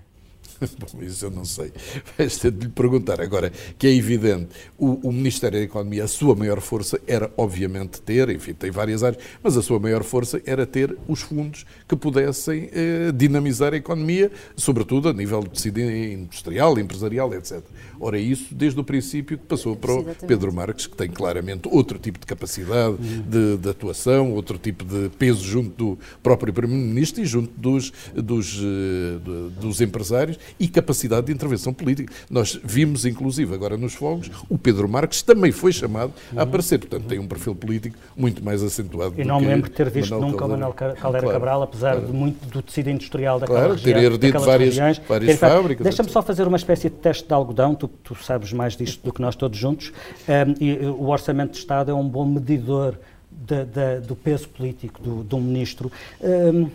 Bom, 0.79 1.03
isso 1.03 1.25
eu 1.25 1.31
não 1.31 1.45
sei. 1.45 1.71
Vais 2.17 2.37
ter 2.37 2.51
de 2.51 2.65
lhe 2.65 2.71
perguntar. 2.71 3.21
Agora, 3.21 3.51
que 3.77 3.87
é 3.87 3.93
evidente, 3.93 4.49
o, 4.77 5.07
o, 5.07 5.11
Ministério 5.11 5.59
da 5.59 5.63
Economia, 5.63 6.03
a 6.03 6.07
sua 6.07 6.35
maior 6.35 6.59
força 6.61 6.99
era, 7.07 7.31
obviamente, 7.37 8.01
ter, 8.01 8.29
enfim, 8.29 8.53
tem 8.53 8.71
várias 8.71 9.03
áreas, 9.03 9.21
mas 9.41 9.57
a 9.57 9.61
sua 9.61 9.79
maior 9.79 10.03
força 10.03 10.41
era 10.45 10.65
ter 10.65 10.97
os 11.07 11.21
fundos 11.21 11.65
que 11.87 11.95
pudessem 11.95 12.69
eh, 12.73 13.11
dinamizar 13.13 13.73
a 13.73 13.77
economia, 13.77 14.31
sobretudo 14.55 15.09
a 15.09 15.13
nível 15.13 15.41
de 15.41 15.49
tecido 15.49 15.79
industrial, 15.79 16.77
empresarial, 16.79 17.33
etc. 17.33 17.61
Ora, 17.99 18.17
isso 18.17 18.53
desde 18.53 18.79
o 18.79 18.83
princípio 18.83 19.37
que 19.37 19.45
passou 19.45 19.75
para 19.75 19.93
o 19.93 20.15
Pedro 20.27 20.53
Marques, 20.53 20.87
que 20.87 20.95
tem 20.95 21.09
claramente 21.09 21.67
outro 21.71 21.97
tipo 21.99 22.19
de 22.19 22.25
capacidade 22.25 22.97
de, 22.97 23.57
de 23.57 23.69
atuação, 23.69 24.33
outro 24.33 24.57
tipo 24.57 24.83
de 24.83 25.09
peso 25.17 25.43
junto 25.43 25.69
do 25.77 25.99
próprio 26.21 26.53
Primeiro-Ministro 26.53 27.21
e 27.21 27.25
junto 27.25 27.51
dos, 27.57 27.91
dos, 28.13 28.59
eh, 28.59 29.59
dos 29.59 29.81
empresários 29.81 30.37
e 30.59 30.67
capacidade 30.67 31.27
de 31.27 31.33
intervenção 31.33 31.73
política. 31.73 32.13
Nós 32.29 32.59
vimos, 32.63 33.05
inclusive, 33.05 33.53
agora 33.53 33.77
nos 33.77 33.93
fogos, 33.93 34.29
o 34.49 34.57
Pedro 34.57 34.87
Marques 34.87 35.21
também 35.21 35.51
foi 35.51 35.71
chamado 35.71 36.13
a 36.35 36.43
aparecer. 36.43 36.79
Portanto, 36.79 37.05
tem 37.05 37.19
um 37.19 37.27
perfil 37.27 37.55
político 37.55 37.97
muito 38.15 38.43
mais 38.43 38.63
acentuado. 38.63 39.19
E 39.19 39.23
não 39.23 39.39
me 39.39 39.47
lembro 39.47 39.69
de 39.69 39.75
ter 39.75 39.89
visto 39.89 40.11
Manuel 40.11 40.31
nunca 40.31 40.45
o 40.45 40.49
Manuel 40.49 40.73
Caldeira 40.73 40.97
claro, 40.99 41.27
Cabral, 41.27 41.63
apesar 41.63 41.91
claro. 41.93 42.07
de 42.07 42.13
muito 42.13 42.45
do 42.47 42.61
tecido 42.61 42.89
industrial 42.89 43.39
daquela 43.39 43.59
claro, 43.59 43.73
região. 43.73 43.93
Ter 43.93 44.03
herdado 44.03 44.45
várias, 44.45 44.69
regiões, 44.69 45.01
várias 45.07 45.39
fábricas. 45.39 45.83
Deixa-me 45.83 46.09
só 46.09 46.21
fazer 46.21 46.47
uma 46.47 46.57
espécie 46.57 46.89
de 46.89 46.95
teste 46.95 47.27
de 47.27 47.33
algodão, 47.33 47.75
tu, 47.75 47.87
tu 47.87 48.15
sabes 48.15 48.53
mais 48.53 48.75
disto 48.75 49.03
do 49.03 49.13
que 49.13 49.21
nós 49.21 49.35
todos 49.35 49.57
juntos. 49.57 49.91
Um, 50.27 50.63
e 50.63 50.85
o 50.85 51.09
Orçamento 51.09 51.51
de 51.51 51.57
Estado 51.57 51.91
é 51.91 51.93
um 51.93 52.07
bom 52.07 52.25
medidor 52.25 52.97
de, 53.31 53.65
de, 53.65 54.07
do 54.07 54.15
peso 54.15 54.47
político 54.49 55.01
do, 55.01 55.23
de 55.23 55.35
um 55.35 55.41
ministro. 55.41 55.91
Um, 56.21 56.69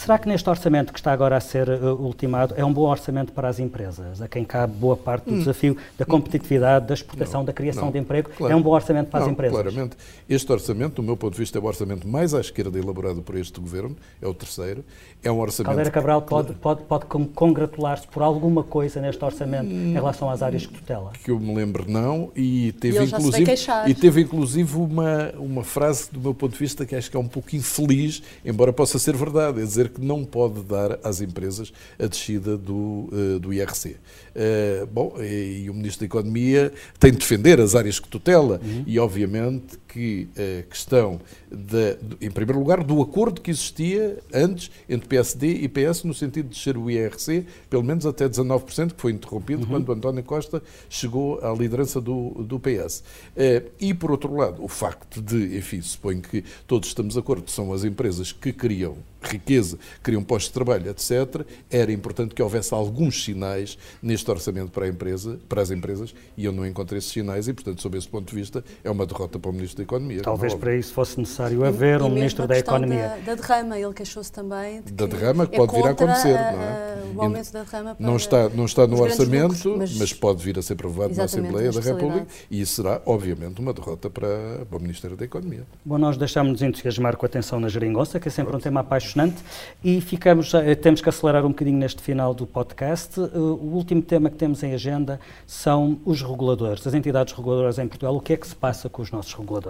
Será 0.00 0.18
que 0.18 0.26
neste 0.26 0.48
orçamento 0.48 0.94
que 0.94 0.98
está 0.98 1.12
agora 1.12 1.36
a 1.36 1.40
ser 1.40 1.68
uh, 1.68 1.94
ultimado 2.00 2.54
é 2.56 2.64
um 2.64 2.72
bom 2.72 2.88
orçamento 2.88 3.32
para 3.32 3.50
as 3.50 3.58
empresas, 3.58 4.22
a 4.22 4.26
quem 4.26 4.46
cabe 4.46 4.72
boa 4.72 4.96
parte 4.96 5.24
do 5.26 5.34
hum. 5.34 5.38
desafio 5.40 5.76
da 5.98 6.06
competitividade, 6.06 6.86
da 6.86 6.94
exportação, 6.94 7.40
não, 7.40 7.44
da 7.44 7.52
criação 7.52 7.84
não, 7.84 7.92
de 7.92 7.98
emprego? 7.98 8.30
Claro, 8.34 8.50
é 8.50 8.56
um 8.56 8.62
bom 8.62 8.70
orçamento 8.70 9.10
para 9.10 9.20
não, 9.20 9.26
as 9.26 9.32
empresas? 9.32 9.60
Claramente. 9.60 9.98
Este 10.26 10.50
orçamento, 10.50 10.94
do 10.94 11.02
meu 11.02 11.18
ponto 11.18 11.34
de 11.34 11.38
vista, 11.38 11.58
é 11.58 11.60
o 11.60 11.64
orçamento 11.66 12.08
mais 12.08 12.32
à 12.32 12.40
esquerda 12.40 12.78
elaborado 12.78 13.20
por 13.20 13.36
este 13.36 13.60
governo, 13.60 13.94
é 14.22 14.26
o 14.26 14.32
terceiro. 14.32 14.82
É 15.22 15.30
um 15.30 15.38
orçamento. 15.38 15.66
Caldeira 15.66 15.90
Cabral 15.90 16.22
pode, 16.22 16.54
pode, 16.54 16.82
pode 16.84 17.04
congratular-se 17.04 18.06
por 18.06 18.22
alguma 18.22 18.64
coisa 18.64 19.02
neste 19.02 19.22
orçamento 19.22 19.70
em 19.70 19.92
relação 19.92 20.30
às 20.30 20.42
áreas 20.42 20.64
que 20.64 20.72
tutela? 20.72 21.12
Que 21.22 21.30
eu 21.30 21.38
me 21.38 21.54
lembro, 21.54 21.84
não. 21.86 22.32
E 22.34 22.72
teve, 22.80 23.00
e 23.00 23.04
inclusive, 23.04 23.54
e 23.86 23.94
teve 23.94 24.22
inclusive 24.22 24.78
uma, 24.78 25.30
uma 25.36 25.62
frase, 25.62 26.08
do 26.10 26.18
meu 26.18 26.32
ponto 26.32 26.52
de 26.52 26.58
vista, 26.58 26.86
que 26.86 26.96
acho 26.96 27.10
que 27.10 27.18
é 27.18 27.20
um 27.20 27.28
pouco 27.28 27.54
infeliz, 27.54 28.22
embora 28.42 28.72
possa 28.72 28.98
ser 28.98 29.14
verdade, 29.14 29.60
é 29.60 29.64
dizer 29.64 29.89
que 29.90 30.00
não 30.00 30.24
pode 30.24 30.62
dar 30.62 30.98
às 31.02 31.20
empresas 31.20 31.72
a 31.98 32.06
descida 32.06 32.56
do, 32.56 33.08
uh, 33.12 33.38
do 33.38 33.52
IRC. 33.52 33.96
Eh, 34.34 34.86
bom, 34.90 35.16
e, 35.18 35.64
e, 35.64 35.70
o 35.70 35.74
Ministro 35.74 36.00
da 36.00 36.06
Economia 36.06 36.72
tem 36.98 37.10
de 37.10 37.18
defender 37.18 37.60
as 37.60 37.74
áreas 37.74 37.98
que 37.98 38.08
tutela 38.08 38.60
uhum. 38.62 38.84
e, 38.86 38.98
obviamente, 38.98 39.76
que 39.92 40.28
a 40.36 40.62
questão, 40.62 41.20
de, 41.50 41.98
em 42.20 42.30
primeiro 42.30 42.58
lugar, 42.58 42.84
do 42.84 43.00
acordo 43.02 43.40
que 43.40 43.50
existia 43.50 44.18
antes 44.32 44.70
entre 44.88 45.08
PSD 45.08 45.54
e 45.54 45.68
PS 45.68 46.04
no 46.04 46.14
sentido 46.14 46.48
de 46.48 46.54
descer 46.56 46.76
o 46.76 46.90
IRC, 46.90 47.46
pelo 47.68 47.82
menos 47.82 48.06
até 48.06 48.28
19%, 48.28 48.92
que 48.94 49.00
foi 49.00 49.12
interrompido 49.12 49.62
uhum. 49.62 49.84
quando 49.84 49.92
António 49.92 50.22
Costa 50.22 50.62
chegou 50.88 51.40
à 51.44 51.52
liderança 51.52 52.00
do, 52.00 52.30
do 52.44 52.60
PS. 52.60 53.02
Eh, 53.36 53.64
e, 53.80 53.92
por 53.92 54.10
outro 54.10 54.34
lado, 54.34 54.62
o 54.62 54.68
facto 54.68 55.20
de, 55.20 55.56
enfim, 55.56 55.80
suponho 55.80 56.20
que 56.20 56.44
todos 56.66 56.88
estamos 56.88 57.14
de 57.14 57.20
acordo, 57.20 57.50
são 57.50 57.72
as 57.72 57.84
empresas 57.84 58.32
que 58.32 58.52
criam 58.52 58.96
riqueza, 59.22 59.78
criam 60.02 60.22
postos 60.22 60.48
de 60.48 60.54
trabalho, 60.54 60.90
etc., 60.90 61.44
era 61.70 61.92
importante 61.92 62.34
que 62.34 62.42
houvesse 62.42 62.72
alguns 62.72 63.24
sinais 63.24 63.76
neste 64.02 64.30
orçamento 64.30 64.70
para, 64.70 64.86
a 64.86 64.88
empresa, 64.88 65.38
para 65.48 65.60
as 65.60 65.70
empresas 65.70 66.14
e 66.36 66.44
eu 66.44 66.52
não 66.52 66.66
encontrei 66.66 66.98
esses 66.98 67.10
sinais 67.10 67.48
e, 67.48 67.52
portanto, 67.52 67.82
sob 67.82 67.98
esse 67.98 68.08
ponto 68.08 68.30
de 68.30 68.34
vista, 68.34 68.64
é 68.82 68.90
uma 68.90 69.04
derrota 69.04 69.38
para 69.38 69.50
o 69.50 69.52
Ministro 69.52 69.79
da 69.80 69.84
Economia. 69.84 70.22
Talvez 70.22 70.54
para 70.54 70.76
isso 70.76 70.92
fosse 70.92 71.18
necessário 71.18 71.64
haver 71.64 72.00
e, 72.00 72.02
um 72.02 72.08
e 72.08 72.10
Ministro 72.10 72.46
da 72.46 72.58
Economia. 72.58 73.18
Da, 73.24 73.34
da 73.34 73.34
derrama, 73.34 73.78
ele 73.78 73.94
queixou-se 73.94 74.30
também. 74.30 74.82
De 74.82 74.92
da 74.92 75.06
derrama 75.06 75.46
que 75.46 75.54
é 75.54 75.58
pode 75.58 75.74
vir 75.74 75.86
a 75.86 75.90
acontecer, 75.90 76.36
a, 76.36 76.52
não 76.52 76.62
é? 76.62 77.00
O 77.14 77.22
aumento 77.22 77.52
da 77.52 77.62
derrama 77.62 77.96
não 77.98 78.16
está, 78.16 78.48
não 78.48 78.64
está 78.64 78.86
no 78.86 79.00
orçamento, 79.00 79.68
lucros, 79.68 79.76
mas, 79.76 79.98
mas, 79.98 80.12
pode 80.12 80.42
vir 80.42 80.58
a 80.58 80.62
ser 80.62 80.74
aprovado 80.74 81.14
na 81.14 81.24
Assembleia 81.24 81.72
da 81.72 81.80
República 81.80 82.26
e 82.50 82.60
isso 82.60 82.74
será, 82.74 83.00
obviamente, 83.06 83.60
uma 83.60 83.72
derrota 83.72 84.08
para, 84.08 84.64
para 84.68 84.78
o 84.78 84.80
Ministério 84.80 85.16
da 85.16 85.24
Economia. 85.24 85.64
Bom, 85.84 85.98
nós 85.98 86.16
deixámos-nos 86.16 86.62
entusiasmar 86.62 87.16
com 87.16 87.24
a 87.24 87.28
atenção 87.28 87.58
na 87.58 87.68
geringonça, 87.68 88.20
que 88.20 88.28
é 88.28 88.30
sempre 88.30 88.54
um 88.54 88.60
tema 88.60 88.80
apaixonante, 88.80 89.36
e 89.82 90.00
ficamos, 90.00 90.52
eh, 90.54 90.74
temos 90.74 91.00
que 91.00 91.08
acelerar 91.08 91.44
um 91.44 91.50
bocadinho 91.50 91.78
neste 91.78 92.02
final 92.02 92.34
do 92.34 92.46
podcast. 92.46 93.20
Eh, 93.20 93.38
o 93.38 93.72
último 93.74 94.02
tema 94.02 94.30
que 94.30 94.36
temos 94.36 94.62
em 94.62 94.72
agenda 94.72 95.20
são 95.46 95.98
os 96.04 96.22
reguladores, 96.22 96.86
as 96.86 96.94
entidades 96.94 97.32
reguladoras 97.34 97.78
em 97.78 97.88
Portugal. 97.88 98.14
O 98.16 98.20
que 98.20 98.32
é 98.32 98.36
que 98.36 98.46
se 98.46 98.54
passa 98.54 98.88
com 98.88 99.02
os 99.02 99.10
nossos 99.10 99.32
reguladores? 99.34 99.69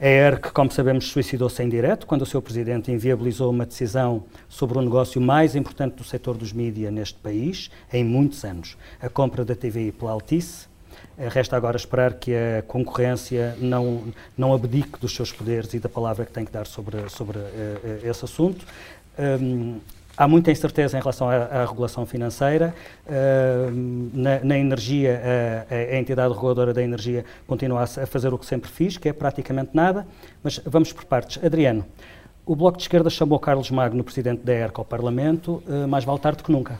A 0.00 0.06
ERC, 0.06 0.50
como 0.52 0.70
sabemos, 0.70 1.08
suicidou-se 1.08 1.62
em 1.62 1.68
direto 1.68 2.06
quando 2.06 2.22
o 2.22 2.26
seu 2.26 2.40
presidente 2.40 2.90
inviabilizou 2.90 3.50
uma 3.50 3.66
decisão 3.66 4.24
sobre 4.48 4.78
o 4.78 4.80
negócio 4.80 5.20
mais 5.20 5.54
importante 5.54 5.96
do 5.96 6.04
setor 6.04 6.36
dos 6.36 6.52
mídias 6.52 6.92
neste 6.92 7.18
país, 7.18 7.70
em 7.92 8.02
muitos 8.02 8.44
anos, 8.44 8.76
a 9.00 9.08
compra 9.08 9.44
da 9.44 9.54
TVI 9.54 9.92
pela 9.92 10.12
Altice. 10.12 10.68
Eh, 11.18 11.28
resta 11.28 11.56
agora 11.56 11.76
esperar 11.76 12.14
que 12.14 12.32
a 12.34 12.62
concorrência 12.62 13.56
não, 13.58 14.04
não 14.36 14.54
abdique 14.54 14.98
dos 14.98 15.14
seus 15.14 15.30
poderes 15.30 15.72
e 15.74 15.78
da 15.78 15.88
palavra 15.88 16.24
que 16.24 16.32
tem 16.32 16.44
que 16.44 16.52
dar 16.52 16.66
sobre, 16.66 17.08
sobre 17.08 17.38
uh, 17.38 18.00
esse 18.02 18.24
assunto. 18.24 18.64
Um, 19.18 19.80
há 20.20 20.28
muita 20.28 20.50
incerteza 20.50 20.98
em 20.98 21.00
relação 21.00 21.30
à, 21.30 21.34
à 21.34 21.64
regulação 21.64 22.04
financeira. 22.04 22.74
Uh, 23.06 23.70
na, 24.12 24.40
na, 24.44 24.58
energia, 24.58 25.18
a, 25.70 25.74
a, 25.74 25.98
entidade 25.98 26.34
reguladora 26.34 26.74
da 26.74 26.82
energia 26.82 27.24
continua 27.46 27.80
a, 27.80 27.84
a, 27.84 28.06
fazer 28.06 28.34
o 28.34 28.36
que 28.36 28.44
sempre 28.44 28.70
fiz, 28.70 28.98
que 28.98 29.08
é 29.08 29.14
praticamente 29.14 29.70
nada. 29.72 30.06
Mas 30.42 30.60
vamos 30.66 30.92
por 30.92 31.06
partes. 31.06 31.42
Adriano, 31.42 31.86
o 32.44 32.54
Bloco 32.54 32.76
de 32.76 32.84
Esquerda 32.84 33.08
chamou 33.08 33.38
Carlos 33.38 33.70
Magno, 33.70 34.04
presidente 34.04 34.42
da 34.44 34.52
ERC, 34.52 34.78
ao 34.78 34.84
Parlamento, 34.84 35.62
uh, 35.66 35.88
mais 35.88 36.04
vale 36.04 36.18
tarde 36.18 36.42
que 36.42 36.52
nunca. 36.52 36.78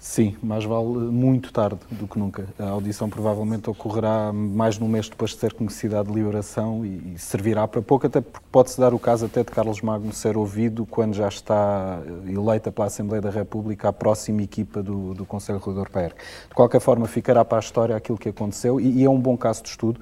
Sim, 0.00 0.34
mais 0.42 0.64
vale 0.64 0.86
muito 0.86 1.52
tarde 1.52 1.78
do 1.90 2.08
que 2.08 2.18
nunca. 2.18 2.48
A 2.58 2.70
audição 2.70 3.10
provavelmente 3.10 3.68
ocorrerá 3.68 4.32
mais 4.32 4.76
de 4.76 4.82
um 4.82 4.88
mês 4.88 5.10
depois 5.10 5.32
de 5.32 5.36
ter 5.36 5.52
conhecido 5.52 5.98
a 5.98 6.02
deliberação 6.02 6.86
e, 6.86 7.12
e 7.14 7.18
servirá 7.18 7.68
para 7.68 7.82
pouco, 7.82 8.06
até 8.06 8.22
porque 8.22 8.46
pode-se 8.50 8.80
dar 8.80 8.94
o 8.94 8.98
caso 8.98 9.26
até 9.26 9.44
de 9.44 9.50
Carlos 9.50 9.82
Magno 9.82 10.10
ser 10.10 10.38
ouvido 10.38 10.86
quando 10.86 11.12
já 11.12 11.28
está 11.28 12.00
eleita 12.26 12.72
pela 12.72 12.86
Assembleia 12.86 13.20
da 13.20 13.28
República 13.28 13.90
a 13.90 13.92
próxima 13.92 14.40
equipa 14.40 14.82
do, 14.82 15.12
do 15.12 15.26
Conselho 15.26 15.58
Regulador 15.58 15.90
PER. 15.90 16.14
De 16.48 16.54
qualquer 16.54 16.80
forma, 16.80 17.06
ficará 17.06 17.44
para 17.44 17.58
a 17.58 17.60
história 17.60 17.94
aquilo 17.94 18.16
que 18.16 18.30
aconteceu 18.30 18.80
e, 18.80 19.02
e 19.02 19.04
é 19.04 19.10
um 19.10 19.20
bom 19.20 19.36
caso 19.36 19.62
de 19.62 19.68
estudo 19.68 20.00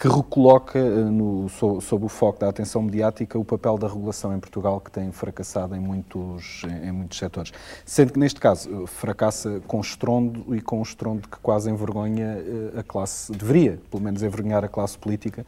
que 0.00 0.08
recoloca 0.08 0.78
eh, 0.78 1.04
no, 1.04 1.46
sob 1.50 2.06
o 2.06 2.08
foco 2.08 2.40
da 2.40 2.48
atenção 2.48 2.80
mediática 2.80 3.38
o 3.38 3.44
papel 3.44 3.76
da 3.76 3.86
regulação 3.86 4.34
em 4.34 4.40
Portugal, 4.40 4.80
que 4.80 4.90
tem 4.90 5.12
fracassado 5.12 5.76
em 5.76 5.78
muitos, 5.78 6.62
em 6.82 6.90
muitos 6.90 7.18
setores. 7.18 7.52
Sendo 7.84 8.14
que, 8.14 8.18
neste 8.18 8.40
caso, 8.40 8.84
eh, 8.84 8.86
fracassa 8.86 9.60
com 9.66 9.78
estrondo 9.78 10.56
e 10.56 10.62
com 10.62 10.80
estrondo 10.80 11.28
que 11.28 11.36
quase 11.40 11.70
envergonha 11.70 12.38
eh, 12.38 12.80
a 12.80 12.82
classe, 12.82 13.30
deveria, 13.30 13.78
pelo 13.90 14.02
menos, 14.02 14.22
envergonhar 14.22 14.64
a 14.64 14.68
classe 14.68 14.96
política, 14.96 15.44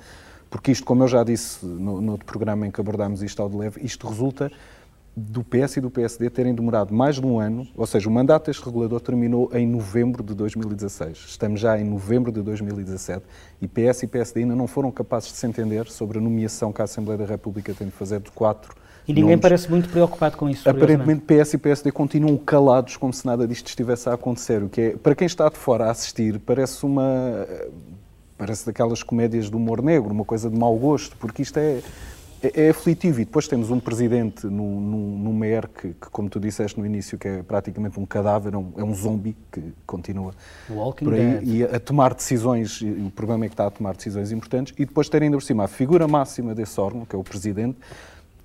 porque 0.51 0.71
isto, 0.71 0.85
como 0.85 1.03
eu 1.03 1.09
já 1.09 1.25
disse 1.25 1.65
no, 1.65 2.03
no 2.03 2.19
programa 2.19 2.67
em 2.67 2.71
que 2.71 2.79
abordámos 2.79 3.23
isto 3.23 3.41
ao 3.41 3.49
de 3.49 3.57
leve, 3.57 3.81
isto 3.83 4.07
resulta 4.07 4.53
do 5.15 5.45
PS 5.45 5.77
e 5.77 5.81
do 5.81 5.91
PSD 5.91 6.31
terem 6.31 6.55
demorado 6.55 6.95
mais 6.95 7.17
de 7.17 7.27
um 7.27 7.39
ano, 7.39 7.67
ou 7.77 7.87
seja, 7.87 8.09
o 8.09 8.13
mandato 8.13 8.47
deste 8.47 8.65
regulador 8.65 9.01
terminou 9.01 9.51
em 9.53 9.67
novembro 9.67 10.23
de 10.23 10.35
2016. 10.35 11.25
Estamos 11.29 11.61
já 11.61 11.79
em 11.79 11.85
novembro 11.85 12.33
de 12.33 12.41
2017 12.41 13.23
e 13.61 13.69
PS 13.69 14.05
e 14.05 14.07
PSD 14.07 14.41
ainda 14.41 14.57
não 14.57 14.67
foram 14.67 14.91
capazes 14.91 15.31
de 15.31 15.37
se 15.37 15.47
entender 15.47 15.87
sobre 15.89 16.19
a 16.19 16.21
nomeação 16.21 16.73
que 16.73 16.81
a 16.81 16.85
Assembleia 16.85 17.19
da 17.19 17.27
República 17.27 17.75
tem 17.75 17.89
de 17.89 17.93
fazer 17.93 18.21
de 18.21 18.31
quatro 18.31 18.75
e 19.07 19.13
ninguém 19.13 19.31
nomes. 19.31 19.43
parece 19.43 19.71
muito 19.71 19.89
preocupado 19.89 20.37
com 20.37 20.49
isso. 20.49 20.69
Aparentemente, 20.69 21.23
PS 21.23 21.55
e 21.55 21.59
PSD 21.59 21.91
continuam 21.91 22.37
calados 22.37 22.97
como 22.97 23.13
se 23.13 23.27
nada 23.27 23.47
disto 23.47 23.67
estivesse 23.67 24.09
a 24.09 24.15
acontecer. 24.15 24.63
O 24.63 24.69
que 24.69 24.81
é, 24.81 24.91
para 24.97 25.15
quem 25.15 25.27
está 25.27 25.49
de 25.49 25.57
fora 25.57 25.87
a 25.87 25.91
assistir, 25.91 26.39
parece 26.39 26.85
uma. 26.87 27.47
Parece 28.39 28.67
daquelas 28.67 29.03
comédias 29.03 29.49
do 29.49 29.57
humor 29.57 29.83
negro, 29.83 30.11
uma 30.11 30.25
coisa 30.25 30.51
de 30.51 30.59
mau 30.59 30.77
gosto, 30.77 31.17
porque 31.17 31.43
isto 31.43 31.59
é 31.59 31.81
é, 32.43 32.67
é 32.67 32.71
aflitivo. 32.71 33.21
E 33.21 33.25
depois 33.25 33.47
temos 33.47 33.71
um 33.71 33.79
presidente 33.79 34.47
no, 34.47 34.81
no, 34.81 35.19
no 35.19 35.33
MER 35.33 35.69
que, 35.69 35.89
que, 35.89 36.11
como 36.11 36.29
tu 36.29 36.41
disseste 36.41 36.79
no 36.79 36.85
início, 36.85 37.19
que 37.19 37.29
é 37.29 37.43
praticamente 37.43 37.99
um 37.99 38.05
cadáver, 38.05 38.55
é 38.55 38.59
um, 38.59 38.73
é 38.77 38.83
um 38.85 38.95
zombi 38.95 39.37
que 39.51 39.73
continua 39.87 40.35
Walking 40.69 41.05
por 41.05 41.15
aí 41.15 41.41
e 41.45 41.65
a, 41.65 41.77
a, 41.77 41.81
tomar 41.81 42.15
decisões, 42.15 42.81
o 42.83 43.11
problema 43.15 43.45
é 43.45 43.49
que 43.49 43.55
está 43.55 43.67
a 43.67 43.71
tomar 43.71 43.95
decisões 43.95 44.33
importantes, 44.33 44.75
e 44.79 44.85
depois 44.85 45.09
ter 45.09 45.23
ainda 45.23 45.37
por 45.37 45.43
cima 45.43 45.65
a 45.65 45.69
figura 45.69 46.09
máxima 46.09 46.55
desse 46.55 46.81
órgão, 46.81 47.05
que 47.05 47.15
é 47.15 47.19
o 47.19 47.25
presidente, 47.25 47.79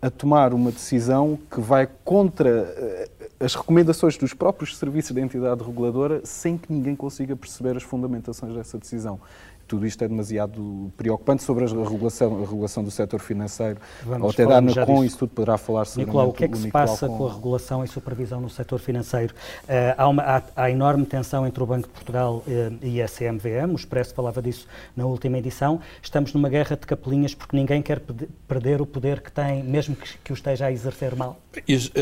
a 0.01 0.09
tomar 0.09 0.53
uma 0.53 0.71
decisão 0.71 1.39
que 1.49 1.59
vai 1.59 1.87
contra 2.05 2.49
eh, 2.49 3.09
as 3.39 3.55
recomendações 3.55 4.15
dos 4.15 4.33
próprios 4.33 4.77
serviços 4.77 5.11
da 5.11 5.21
entidade 5.21 5.63
reguladora 5.63 6.21
sem 6.23 6.55
que 6.55 6.71
ninguém 6.71 6.95
consiga 6.95 7.35
perceber 7.35 7.75
as 7.75 7.83
fundamentações 7.83 8.53
dessa 8.53 8.77
decisão 8.77 9.19
tudo 9.67 9.85
isto 9.85 10.03
é 10.03 10.07
demasiado 10.07 10.91
preocupante 10.95 11.43
sobre 11.43 11.65
a 11.65 11.67
regulação, 11.67 12.37
a 12.37 12.39
regulação 12.39 12.83
do 12.83 12.89
setor 12.89 13.19
financeiro. 13.19 13.79
Vamos 14.03 14.23
ou 14.23 14.29
até 14.29 14.61
na 14.61 14.85
com, 14.85 15.03
isso 15.03 15.17
tudo 15.19 15.29
poderá 15.29 15.57
falar 15.57 15.85
sobre 15.85 16.05
Nicolau, 16.05 16.29
o 16.29 16.33
que 16.33 16.45
é 16.45 16.47
que 16.47 16.57
se 16.57 16.71
passa 16.71 17.07
com... 17.07 17.17
com... 17.17 17.27
a 17.27 17.33
regulação 17.33 17.83
e 17.83 17.87
supervisão 17.87 18.39
no 18.39 18.49
setor 18.49 18.79
financeiro? 18.79 19.33
Uh, 19.63 19.93
há, 19.97 20.07
uma, 20.07 20.23
há, 20.23 20.43
há, 20.55 20.71
enorme 20.71 21.05
tensão 21.05 21.45
entre 21.45 21.61
o 21.61 21.65
Banco 21.65 21.87
de 21.87 21.93
Portugal 21.93 22.43
uh, 22.47 22.85
e 22.85 23.01
a 23.01 23.07
CMVM, 23.07 23.71
o 23.71 23.75
Expresso 23.75 24.13
falava 24.13 24.41
disso 24.41 24.67
na 24.95 25.05
última 25.05 25.37
edição. 25.37 25.79
Estamos 26.01 26.33
numa 26.33 26.49
guerra 26.49 26.75
de 26.75 26.87
capelinhas 26.87 27.35
porque 27.35 27.55
ninguém 27.55 27.81
quer 27.81 28.01
perder 28.47 28.81
o 28.81 28.85
poder 28.85 29.21
que 29.21 29.31
tem, 29.31 29.63
mesmo 29.63 29.95
que, 29.95 30.17
que 30.19 30.31
o 30.31 30.35
esteja 30.35 30.67
a 30.67 30.71
exercer 30.71 31.15
mal. 31.15 31.37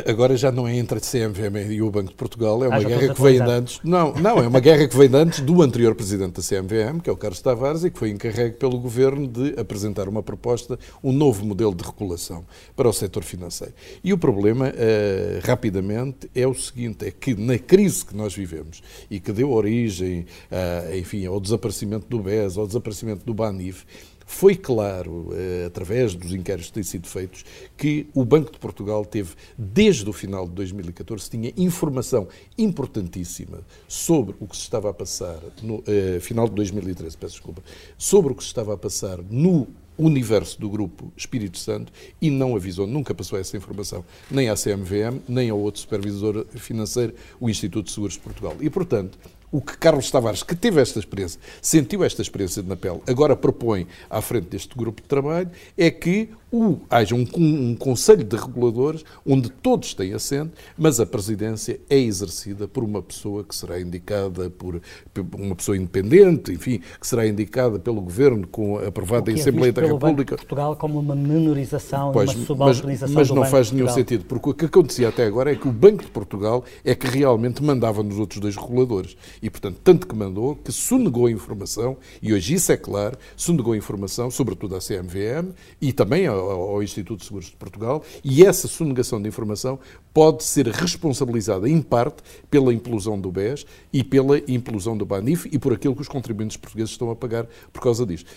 Agora 0.07 0.35
já 0.35 0.51
não 0.51 0.67
é 0.67 0.75
entre 0.75 0.97
a 0.97 1.01
CMVM 1.01 1.71
e 1.71 1.81
o 1.81 1.89
Banco 1.89 2.09
de 2.09 2.15
Portugal, 2.15 2.63
é 2.63 2.67
uma 2.67 2.77
ah, 2.77 2.83
guerra 2.83 3.13
que 3.13 3.21
vem 3.21 3.41
antes. 3.41 3.79
Não, 3.83 4.13
não, 4.13 4.37
é 4.39 4.47
uma 4.47 4.59
guerra 4.59 4.87
que 4.87 4.97
vem 4.97 5.09
antes 5.13 5.39
do 5.39 5.61
anterior 5.61 5.95
presidente 5.95 6.33
da 6.33 6.41
CMVM, 6.41 6.99
que 6.99 7.09
é 7.09 7.13
o 7.13 7.17
Carlos 7.17 7.41
Tavares 7.41 7.83
e 7.83 7.91
que 7.91 7.99
foi 7.99 8.09
encarregue 8.09 8.57
pelo 8.57 8.79
Governo 8.79 9.27
de 9.27 9.59
apresentar 9.59 10.07
uma 10.07 10.23
proposta, 10.23 10.77
um 11.03 11.11
novo 11.11 11.45
modelo 11.45 11.73
de 11.73 11.83
regulação 11.83 12.45
para 12.75 12.87
o 12.87 12.93
setor 12.93 13.23
financeiro. 13.23 13.73
E 14.03 14.13
o 14.13 14.17
problema, 14.17 14.67
uh, 14.67 15.45
rapidamente, 15.45 16.29
é 16.33 16.47
o 16.47 16.53
seguinte, 16.53 17.05
é 17.05 17.11
que 17.11 17.35
na 17.35 17.57
crise 17.57 18.05
que 18.05 18.15
nós 18.15 18.33
vivemos 18.33 18.81
e 19.09 19.19
que 19.19 19.31
deu 19.31 19.51
origem, 19.51 20.25
uh, 20.51 20.95
enfim, 20.95 21.25
ao 21.25 21.39
desaparecimento 21.39 22.07
do 22.09 22.19
BES, 22.19 22.57
ao 22.57 22.67
desaparecimento 22.67 23.25
do 23.25 23.33
BANIF, 23.33 23.85
foi 24.25 24.55
claro, 24.55 25.29
eh, 25.33 25.65
através 25.67 26.15
dos 26.15 26.33
inquéritos 26.33 26.69
que 26.69 26.73
têm 26.73 26.83
sido 26.83 27.07
feitos, 27.07 27.45
que 27.77 28.07
o 28.13 28.25
Banco 28.25 28.51
de 28.51 28.57
Portugal 28.57 29.05
teve, 29.05 29.35
desde 29.57 30.09
o 30.09 30.13
final 30.13 30.47
de 30.47 30.53
2014, 30.53 31.29
tinha 31.29 31.53
informação 31.55 32.27
importantíssima 32.57 33.59
sobre 33.87 34.35
o 34.39 34.47
que 34.47 34.55
se 34.55 34.63
estava 34.63 34.89
a 34.89 34.93
passar, 34.93 35.39
no 35.61 35.83
eh, 35.87 36.19
final 36.19 36.49
de 36.49 36.55
2013, 36.55 37.15
peço 37.17 37.33
desculpa, 37.35 37.61
sobre 37.97 38.33
o 38.33 38.35
que 38.35 38.43
se 38.43 38.49
estava 38.49 38.73
a 38.73 38.77
passar 38.77 39.19
no 39.29 39.67
universo 39.97 40.59
do 40.59 40.69
grupo 40.69 41.11
Espírito 41.15 41.57
Santo 41.57 41.91
e 42.21 42.29
não 42.29 42.55
avisou, 42.55 42.85
nunca 42.85 43.13
passou 43.13 43.39
essa 43.39 43.55
informação, 43.55 44.03
nem 44.29 44.49
à 44.49 44.55
CMVM, 44.55 45.21
nem 45.27 45.49
ao 45.49 45.59
outro 45.59 45.81
supervisor 45.81 46.45
financeiro, 46.55 47.13
o 47.39 47.49
Instituto 47.49 47.85
de 47.85 47.91
Seguros 47.91 48.15
de 48.15 48.21
Portugal. 48.21 48.55
E, 48.59 48.69
portanto, 48.69 49.17
o 49.51 49.61
que 49.61 49.77
Carlos 49.77 50.09
Tavares, 50.11 50.43
que 50.43 50.55
teve 50.55 50.81
esta 50.81 50.99
experiência, 50.99 51.39
sentiu 51.61 52.03
esta 52.03 52.21
experiência 52.21 52.63
na 52.63 52.75
pele, 52.75 53.01
agora 53.07 53.35
propõe 53.35 53.87
à 54.09 54.21
frente 54.21 54.47
deste 54.47 54.75
grupo 54.75 55.01
de 55.01 55.07
trabalho, 55.07 55.49
é 55.77 55.89
que 55.89 56.29
o, 56.55 56.79
haja 56.89 57.15
um, 57.15 57.25
um, 57.35 57.75
conselho 57.75 58.23
de 58.23 58.35
reguladores 58.35 59.03
onde 59.25 59.49
todos 59.49 59.93
têm 59.93 60.13
assento, 60.13 60.53
mas 60.77 60.99
a 60.99 61.05
presidência 61.05 61.79
é 61.89 61.97
exercida 61.97 62.67
por 62.67 62.83
uma 62.83 63.01
pessoa 63.01 63.43
que 63.43 63.55
será 63.55 63.79
indicada 63.79 64.49
por, 64.49 64.81
por 65.13 65.25
uma 65.39 65.55
pessoa 65.55 65.75
independente, 65.75 66.53
enfim, 66.53 66.81
que 66.99 67.07
será 67.07 67.27
indicada 67.27 67.77
pelo 67.79 68.01
governo, 68.01 68.47
com, 68.47 68.77
aprovada 68.77 69.31
em 69.31 69.35
é 69.35 69.39
Assembleia 69.39 69.73
da 69.73 69.81
República. 69.81 70.05
Banco 70.05 70.23
de 70.23 70.35
Portugal 70.35 70.75
como 70.75 70.99
uma 70.99 71.15
menorização 71.15 72.11
pois, 72.11 72.33
uma 72.33 72.45
subalternização 72.45 73.15
Mas, 73.15 73.29
mas 73.29 73.37
não 73.37 73.45
faz 73.45 73.71
nenhum 73.71 73.89
sentido, 73.89 74.25
porque 74.25 74.49
o 74.49 74.53
que 74.53 74.65
acontecia 74.65 75.09
até 75.09 75.25
agora 75.25 75.51
é 75.51 75.55
que 75.55 75.67
o 75.67 75.71
Banco 75.71 76.03
de 76.03 76.09
Portugal 76.09 76.63
é 76.83 76.95
que 76.95 77.07
realmente 77.07 77.63
mandava 77.63 78.01
nos 78.03 78.17
outros 78.17 78.39
dois 78.39 78.55
reguladores. 78.55 79.17
E, 79.41 79.49
portanto, 79.49 79.77
tanto 79.83 80.07
que 80.07 80.15
mandou 80.15 80.55
que 80.55 80.71
sonegou 80.71 81.25
a 81.25 81.31
informação, 81.31 81.97
e 82.21 82.33
hoje 82.33 82.53
isso 82.55 82.71
é 82.71 82.77
claro, 82.77 83.17
sonegou 83.35 83.73
a 83.73 83.77
informação, 83.77 84.29
sobretudo 84.31 84.75
à 84.75 84.79
CMVM 84.79 85.53
e 85.81 85.91
também 85.91 86.27
ao 86.27 86.44
ao 86.51 86.83
Instituto 86.83 87.19
de 87.19 87.25
Seguros 87.25 87.47
de 87.47 87.55
Portugal 87.55 88.03
e 88.23 88.45
essa 88.45 88.67
sonegação 88.67 89.21
de 89.21 89.27
informação 89.27 89.79
pode 90.13 90.43
ser 90.43 90.67
responsabilizada, 90.67 91.67
em 91.69 91.81
parte, 91.81 92.23
pela 92.49 92.73
implosão 92.73 93.19
do 93.19 93.31
BES 93.31 93.65
e 93.91 94.03
pela 94.03 94.39
implosão 94.47 94.97
do 94.97 95.05
BANIF 95.05 95.49
e 95.51 95.59
por 95.59 95.73
aquilo 95.73 95.95
que 95.95 96.01
os 96.01 96.07
contribuintes 96.07 96.57
portugueses 96.57 96.91
estão 96.91 97.09
a 97.09 97.15
pagar 97.15 97.47
por 97.71 97.81
causa 97.81 98.05
disto. 98.05 98.29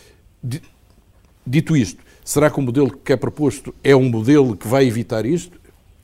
Dito 1.47 1.77
isto, 1.77 2.03
será 2.25 2.51
que 2.51 2.59
o 2.59 2.63
modelo 2.63 2.91
que 2.91 3.13
é 3.13 3.17
proposto 3.17 3.75
é 3.83 3.97
um 3.97 4.09
modelo 4.09 4.57
que 4.57 4.69
vai 4.69 4.87
evitar 4.87 5.25
isto? 5.25 5.58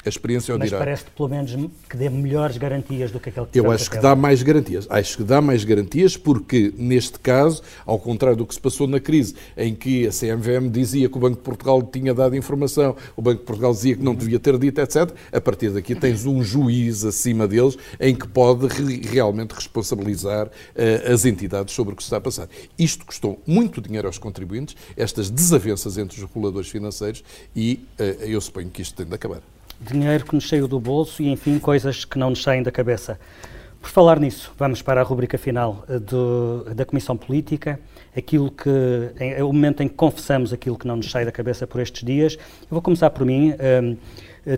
A 0.04 0.08
experiência 0.08 0.54
o 0.54 0.58
Mas 0.58 0.68
dirá. 0.68 0.78
parece 0.78 1.04
pelo 1.16 1.28
menos 1.28 1.56
que 1.88 1.96
dê 1.96 2.10
melhores 2.10 2.58
garantias 2.58 3.10
do 3.10 3.18
que 3.18 3.30
aquele 3.30 3.46
que 3.46 3.58
Eu 3.58 3.70
acho 3.70 3.90
que 3.90 3.98
dá 3.98 4.14
mais 4.14 4.42
garantias. 4.42 4.86
Acho 4.90 5.16
que 5.16 5.22
dá 5.22 5.40
mais 5.40 5.64
garantias 5.64 6.16
porque, 6.16 6.72
neste 6.76 7.18
caso, 7.18 7.62
ao 7.86 7.98
contrário 7.98 8.36
do 8.36 8.46
que 8.46 8.54
se 8.54 8.60
passou 8.60 8.86
na 8.86 9.00
crise, 9.00 9.34
em 9.56 9.74
que 9.74 10.06
a 10.06 10.10
CMVM 10.10 10.68
dizia 10.70 11.08
que 11.08 11.16
o 11.16 11.20
Banco 11.20 11.36
de 11.36 11.42
Portugal 11.42 11.82
tinha 11.82 12.12
dado 12.12 12.36
informação, 12.36 12.94
o 13.16 13.22
Banco 13.22 13.40
de 13.40 13.46
Portugal 13.46 13.72
dizia 13.72 13.96
que 13.96 14.02
não 14.02 14.14
devia 14.14 14.38
ter 14.38 14.58
dito, 14.58 14.78
etc., 14.80 15.10
a 15.32 15.40
partir 15.40 15.70
daqui 15.70 15.94
tens 15.94 16.26
um 16.26 16.42
juiz 16.42 17.04
acima 17.04 17.48
deles 17.48 17.76
em 17.98 18.14
que 18.14 18.28
pode 18.28 18.66
realmente 19.08 19.52
responsabilizar 19.52 20.48
uh, 20.48 21.12
as 21.12 21.24
entidades 21.24 21.74
sobre 21.74 21.94
o 21.94 21.96
que 21.96 22.02
se 22.02 22.08
está 22.08 22.18
a 22.18 22.20
passar. 22.20 22.48
Isto 22.78 23.06
custou 23.06 23.40
muito 23.46 23.80
dinheiro 23.80 24.06
aos 24.06 24.18
contribuintes, 24.18 24.76
estas 24.96 25.30
desavenças 25.30 25.96
entre 25.96 26.18
os 26.18 26.22
reguladores 26.24 26.68
financeiros, 26.68 27.24
e 27.56 27.86
uh, 27.98 28.02
eu 28.24 28.40
suponho 28.40 28.68
que 28.68 28.82
isto 28.82 28.94
tem 28.94 29.06
de 29.06 29.14
acabar 29.14 29.53
dinheiro 29.92 30.24
que 30.24 30.34
nos 30.34 30.48
saiu 30.48 30.66
do 30.66 30.80
bolso 30.80 31.22
e, 31.22 31.28
enfim, 31.28 31.58
coisas 31.58 32.04
que 32.04 32.18
não 32.18 32.30
nos 32.30 32.42
saem 32.42 32.62
da 32.62 32.72
cabeça. 32.72 33.18
Por 33.80 33.90
falar 33.90 34.18
nisso, 34.18 34.50
vamos 34.56 34.80
para 34.80 35.02
a 35.02 35.04
rubrica 35.04 35.36
final 35.36 35.84
eh, 35.86 35.98
do, 35.98 36.64
da 36.74 36.86
Comissão 36.86 37.18
Política, 37.18 37.78
aquilo 38.16 38.50
que 38.50 38.70
é 39.18 39.44
o 39.44 39.52
momento 39.52 39.82
em 39.82 39.88
que 39.88 39.94
confessamos 39.94 40.54
aquilo 40.54 40.78
que 40.78 40.86
não 40.86 40.96
nos 40.96 41.10
sai 41.10 41.26
da 41.26 41.30
cabeça 41.30 41.66
por 41.66 41.82
estes 41.82 42.02
dias. 42.02 42.34
Eu 42.62 42.68
vou 42.70 42.80
começar 42.80 43.10
por 43.10 43.26
mim. 43.26 43.50
Um, 43.50 43.54
eh, 43.58 43.96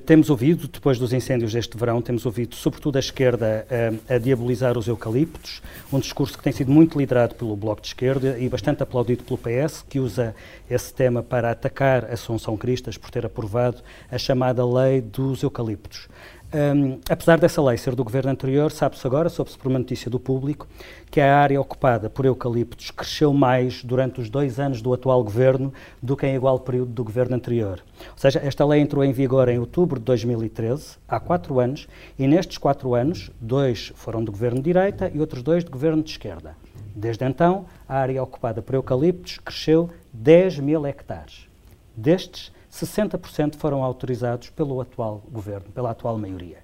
temos 0.05 0.31
ouvido, 0.31 0.67
depois 0.67 0.99
dos 0.99 1.13
incêndios 1.13 1.53
deste 1.53 1.77
verão, 1.77 2.03
temos 2.03 2.27
ouvido, 2.27 2.57
sobretudo 2.57 2.97
a 2.97 2.99
esquerda, 2.99 3.67
a, 3.71 3.75
eh, 3.75 4.17
a 4.17 4.19
diabolizar 4.19 4.77
os 4.77 4.89
eucaliptos, 4.89 5.63
um 5.93 6.01
discurso 6.01 6.37
que 6.37 6.43
tem 6.43 6.53
sido 6.53 6.73
muito 6.73 6.99
liderado 6.99 7.37
pelo 7.37 7.55
Bloco 7.55 7.81
de 7.81 7.89
Esquerda 7.89 8.37
e 8.39 8.49
bastante 8.49 8.83
aplaudido 8.83 9.23
pelo 9.23 9.39
PS, 9.39 9.85
que 9.89 10.01
usa 10.01 10.35
esse 10.69 10.93
tema 10.93 11.23
para 11.23 11.53
atacar 11.53 12.05
Assunção 12.07 12.57
Cristas 12.57 12.99
por 12.99 13.11
ter 13.11 13.25
aprovado 13.25 13.81
a 14.11 14.19
chamada 14.19 14.67
Lei 14.67 15.01
dos 15.01 15.43
Eucaliptos. 15.45 16.09
Um, 16.55 17.01
apesar 17.11 17.39
dessa 17.39 17.61
lei 17.61 17.77
ser 17.77 17.97
do 17.97 18.05
governo 18.05 18.31
anterior, 18.31 18.71
sabe-se 18.71 19.05
agora, 19.05 19.29
soube-se 19.29 19.59
por 19.59 19.69
uma 19.69 19.81
notícia 19.81 20.09
do 20.09 20.21
público, 20.21 20.69
que 21.11 21.21
a 21.21 21.37
área 21.37 21.61
ocupada 21.61 22.09
por 22.09 22.25
eucaliptos 22.25 22.93
cresceu 22.93 23.33
mais 23.33 23.83
durante 23.83 24.21
os 24.21 24.31
dois 24.31 24.61
anos 24.61 24.81
do 24.81 24.95
atual 24.95 25.25
governo 25.25 25.75
do 26.01 26.17
que 26.17 26.27
em 26.27 26.37
igual 26.37 26.61
período 26.61 26.93
do 26.93 27.03
governo 27.03 27.35
anterior. 27.35 27.83
Ou 28.13 28.19
seja, 28.19 28.41
esta 28.45 28.65
lei 28.65 28.81
entrou 28.81 29.05
em 29.05 29.13
vigor 29.13 29.49
em 29.49 29.59
outubro 29.59 29.99
de 29.99 30.05
2013, 30.05 30.97
há 31.09 31.19
quatro 31.19 31.59
anos, 31.59 31.89
e 32.17 32.29
nestes 32.29 32.59
quatro 32.59 32.95
anos, 32.95 33.31
dois 33.41 33.93
foram 33.97 34.23
do 34.23 34.31
governo 34.31 34.59
de 34.59 34.65
direita 34.65 35.11
e 35.13 35.19
outros 35.19 35.43
dois 35.43 35.65
do 35.65 35.71
governo 35.71 36.03
de 36.03 36.11
esquerda. 36.11 36.57
Desde 36.95 37.27
então, 37.27 37.67
a 37.89 37.99
área 37.99 38.23
ocupada 38.23 38.63
por 38.63 38.75
eucaliptos 38.75 39.39
cresceu 39.39 39.91
10 40.13 40.61
mil 40.61 40.87
hectares. 40.87 41.47
Destes, 41.95 42.53
60% 42.77 43.57
foram 43.57 43.83
autorizados 43.83 44.51
pelo 44.51 44.81
atual 44.81 45.23
governo, 45.31 45.67
pela 45.75 45.91
atual 45.91 46.19
maioria. 46.19 46.59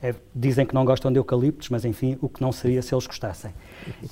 É, 0.00 0.14
dizem 0.34 0.64
que 0.64 0.74
não 0.74 0.84
gostam 0.84 1.10
de 1.10 1.18
eucaliptos, 1.18 1.68
mas 1.70 1.84
enfim, 1.84 2.16
o 2.20 2.28
que 2.28 2.40
não 2.40 2.52
seria 2.52 2.80
se 2.80 2.94
eles 2.94 3.06
gostassem. 3.06 3.52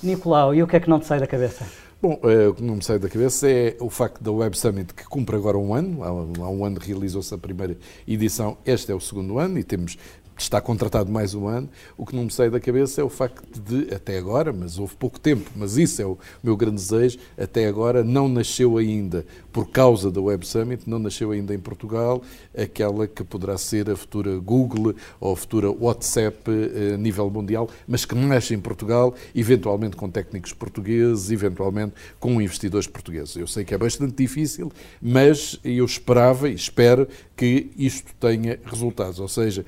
Nicolau, 0.03 0.53
e 0.53 0.61
o 0.61 0.67
que 0.67 0.75
é 0.75 0.79
que 0.79 0.89
não 0.89 0.99
te 0.99 1.05
sai 1.05 1.19
da 1.19 1.27
cabeça? 1.27 1.65
Bom, 2.01 2.19
é, 2.23 2.47
o 2.47 2.53
que 2.53 2.61
não 2.61 2.75
me 2.75 2.83
sai 2.83 2.99
da 2.99 3.09
cabeça 3.09 3.49
é 3.49 3.75
o 3.79 3.89
facto 3.89 4.21
da 4.21 4.31
Web 4.31 4.57
Summit, 4.57 4.93
que 4.93 5.05
cumpre 5.05 5.35
agora 5.35 5.57
um 5.57 5.73
ano, 5.73 6.03
há 6.03 6.49
um 6.49 6.63
ano 6.63 6.79
realizou-se 6.79 7.33
a 7.33 7.37
primeira 7.37 7.75
edição, 8.07 8.57
este 8.65 8.91
é 8.91 8.95
o 8.95 8.99
segundo 8.99 9.39
ano 9.39 9.57
e 9.57 9.63
temos 9.63 9.97
está 10.37 10.61
contratado 10.61 11.11
mais 11.11 11.33
um 11.33 11.47
ano. 11.47 11.69
O 11.97 12.05
que 12.05 12.15
não 12.15 12.25
me 12.25 12.31
sai 12.31 12.49
da 12.49 12.59
cabeça 12.59 13.01
é 13.01 13.03
o 13.03 13.09
facto 13.09 13.59
de, 13.59 13.93
até 13.93 14.17
agora, 14.17 14.53
mas 14.53 14.77
houve 14.77 14.95
pouco 14.95 15.19
tempo, 15.19 15.49
mas 15.55 15.77
isso 15.77 16.01
é 16.01 16.05
o 16.05 16.17
meu 16.43 16.55
grande 16.55 16.75
desejo, 16.75 17.17
até 17.37 17.67
agora 17.67 18.03
não 18.03 18.29
nasceu 18.29 18.77
ainda, 18.77 19.25
por 19.51 19.69
causa 19.69 20.11
da 20.11 20.21
Web 20.21 20.45
Summit, 20.45 20.87
não 20.87 20.99
nasceu 20.99 21.31
ainda 21.31 21.53
em 21.53 21.59
Portugal 21.59 22.21
aquela 22.55 23.07
que 23.07 23.23
poderá 23.23 23.57
ser 23.57 23.89
a 23.89 23.95
futura 23.95 24.37
Google 24.37 24.95
ou 25.19 25.33
a 25.33 25.35
futura 25.35 25.71
WhatsApp 25.71 26.37
eh, 26.47 26.93
a 26.93 26.97
nível 26.97 27.29
mundial, 27.29 27.69
mas 27.87 28.05
que 28.05 28.15
nasce 28.15 28.53
em 28.53 28.59
Portugal, 28.59 29.15
eventualmente 29.33 29.95
com 29.95 30.09
técnicos 30.09 30.53
portugueses, 30.53 31.31
eventualmente 31.31 31.93
com 32.19 32.41
investidores 32.41 32.87
portugueses. 32.87 33.35
Eu 33.35 33.47
sei 33.47 33.65
que 33.65 33.73
é 33.73 33.77
bastante 33.77 34.15
difícil, 34.15 34.71
mas 35.01 35.59
eu 35.63 35.85
esperava 35.85 36.49
e 36.49 36.53
espero 36.53 37.07
que 37.35 37.71
isto 37.77 38.13
tenha 38.19 38.59
resultados, 38.65 39.19
ou 39.19 39.27
seja, 39.27 39.65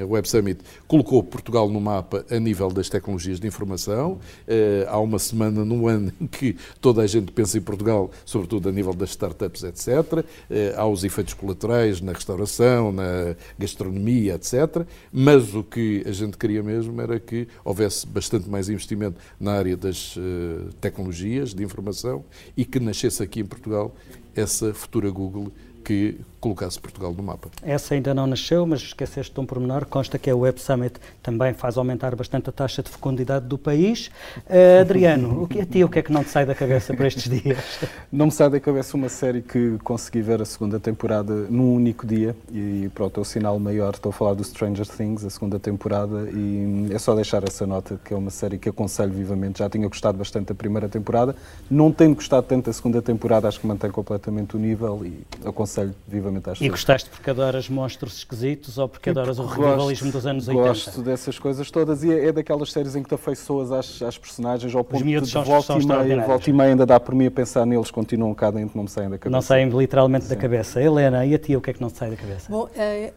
a 0.00 0.06
Web 0.06 0.28
Summit 0.28 0.60
colocou 0.86 1.22
Portugal 1.22 1.68
no 1.68 1.80
mapa 1.80 2.24
a 2.30 2.38
nível 2.38 2.70
das 2.70 2.88
tecnologias 2.88 3.38
de 3.38 3.46
informação. 3.46 4.18
Eh, 4.46 4.86
há 4.88 4.98
uma 4.98 5.18
semana 5.18 5.64
no 5.64 5.86
ano 5.86 6.12
em 6.20 6.26
que 6.26 6.56
toda 6.80 7.02
a 7.02 7.06
gente 7.06 7.32
pensa 7.32 7.58
em 7.58 7.60
Portugal, 7.60 8.10
sobretudo 8.24 8.68
a 8.68 8.72
nível 8.72 8.92
das 8.92 9.10
startups, 9.10 9.62
etc. 9.62 10.24
Eh, 10.50 10.74
há 10.76 10.86
os 10.86 11.04
efeitos 11.04 11.34
colaterais 11.34 12.00
na 12.00 12.12
restauração, 12.12 12.92
na 12.92 13.36
gastronomia, 13.58 14.34
etc. 14.34 14.86
Mas 15.12 15.54
o 15.54 15.62
que 15.62 16.02
a 16.06 16.12
gente 16.12 16.36
queria 16.36 16.62
mesmo 16.62 17.00
era 17.00 17.18
que 17.20 17.48
houvesse 17.64 18.06
bastante 18.06 18.48
mais 18.48 18.68
investimento 18.68 19.18
na 19.38 19.52
área 19.52 19.76
das 19.76 20.16
eh, 20.16 20.70
tecnologias 20.80 21.54
de 21.54 21.62
informação 21.62 22.24
e 22.56 22.64
que 22.64 22.80
nascesse 22.80 23.22
aqui 23.22 23.40
em 23.40 23.46
Portugal 23.46 23.94
essa 24.34 24.72
futura 24.72 25.10
Google 25.10 25.52
que 25.88 26.20
colocasse 26.38 26.78
Portugal 26.78 27.14
no 27.16 27.22
mapa. 27.22 27.48
Essa 27.62 27.94
ainda 27.94 28.14
não 28.14 28.26
nasceu, 28.26 28.66
mas 28.66 28.80
esqueceste 28.80 29.32
de 29.32 29.40
um 29.40 29.46
pormenor. 29.46 29.86
Consta 29.86 30.18
que 30.18 30.28
a 30.28 30.36
Web 30.36 30.60
Summit 30.60 31.00
também 31.22 31.54
faz 31.54 31.78
aumentar 31.78 32.14
bastante 32.14 32.50
a 32.50 32.52
taxa 32.52 32.82
de 32.82 32.90
fecundidade 32.90 33.46
do 33.46 33.56
país. 33.56 34.10
Uh, 34.46 34.82
Adriano, 34.82 35.42
o 35.42 35.48
que 35.48 35.62
a 35.62 35.66
ti 35.66 35.82
o 35.82 35.88
que 35.88 35.98
é 35.98 36.02
que 36.02 36.12
não 36.12 36.22
te 36.22 36.28
sai 36.28 36.44
da 36.44 36.54
cabeça 36.54 36.94
para 36.94 37.06
estes 37.06 37.28
dias? 37.28 37.80
Não 38.12 38.26
me 38.26 38.32
sai 38.32 38.48
da 38.50 38.58
cabeça 38.58 38.96
uma 38.96 39.08
série 39.08 39.42
que 39.42 39.78
consegui 39.84 40.22
ver 40.22 40.40
a 40.40 40.44
segunda 40.44 40.80
temporada 40.80 41.46
num 41.50 41.74
único 41.74 42.06
dia 42.06 42.34
e 42.52 42.90
pronto, 42.94 43.18
é 43.18 43.22
o 43.22 43.24
sinal 43.24 43.58
maior. 43.58 43.94
Estou 43.94 44.10
a 44.10 44.12
falar 44.12 44.34
do 44.34 44.42
Stranger 44.42 44.86
Things, 44.86 45.24
a 45.24 45.30
segunda 45.30 45.58
temporada, 45.58 46.28
e 46.30 46.88
é 46.90 46.98
só 46.98 47.14
deixar 47.14 47.42
essa 47.44 47.66
nota 47.66 48.00
que 48.04 48.14
é 48.14 48.16
uma 48.16 48.30
série 48.30 48.58
que 48.58 48.68
aconselho 48.68 49.12
vivamente. 49.12 49.58
Já 49.58 49.68
tinha 49.68 49.86
gostado 49.86 50.18
bastante 50.18 50.48
da 50.48 50.54
primeira 50.54 50.88
temporada, 50.88 51.34
não 51.70 51.92
tendo 51.92 52.14
gostado 52.14 52.46
tanto 52.46 52.66
da 52.66 52.72
segunda 52.72 53.02
temporada, 53.02 53.48
acho 53.48 53.60
que 53.60 53.66
mantém 53.66 53.90
completamente 53.90 54.56
o 54.56 54.58
nível 54.58 55.04
e 55.04 55.20
aconselho 55.46 55.77
vivamente 56.06 56.48
e 56.60 56.68
gostaste 56.68 57.10
porque 57.10 57.30
adoras 57.30 57.68
monstros 57.68 58.18
esquisitos 58.18 58.78
ou 58.78 58.88
porque 58.88 59.10
adoras 59.10 59.38
o 59.38 59.46
revivalismo 59.46 60.12
dos 60.12 60.26
anos 60.26 60.48
80? 60.48 60.68
Gosto 60.68 61.02
dessas 61.02 61.38
coisas 61.38 61.70
todas 61.70 62.04
e 62.04 62.12
é, 62.12 62.26
é 62.26 62.32
daquelas 62.32 62.72
séries 62.72 62.94
em 62.96 63.02
que 63.02 63.08
te 63.08 63.14
afeiçoas 63.14 63.72
às, 63.72 64.02
às 64.02 64.18
personagens 64.18 64.74
ao 64.74 64.84
ponto 64.84 65.04
de 65.04 65.26
são, 65.26 65.44
volta, 65.44 65.74
e 65.74 65.86
meia, 65.86 66.26
volta 66.26 66.50
e 66.50 66.52
meia 66.52 66.70
ainda 66.70 66.86
dá 66.86 66.98
por 66.98 67.14
mim 67.14 67.26
a 67.26 67.30
pensar 67.30 67.66
neles, 67.66 67.90
continuam 67.90 68.34
cá 68.34 68.50
dentro, 68.50 68.76
não 68.76 68.84
me 68.84 68.90
saem 68.90 69.10
da 69.10 69.18
cabeça. 69.18 69.30
Não 69.30 69.42
saem 69.42 69.68
literalmente 69.68 70.24
Sim. 70.24 70.34
da 70.34 70.36
cabeça. 70.36 70.82
Helena, 70.82 71.24
e 71.26 71.34
a 71.34 71.38
ti 71.38 71.56
o 71.56 71.60
que 71.60 71.70
é 71.70 71.72
que 71.72 71.80
não 71.80 71.90
te 71.90 71.98
sai 71.98 72.10
da 72.10 72.16
cabeça? 72.16 72.50
Bom, 72.50 72.68
é, 72.76 73.12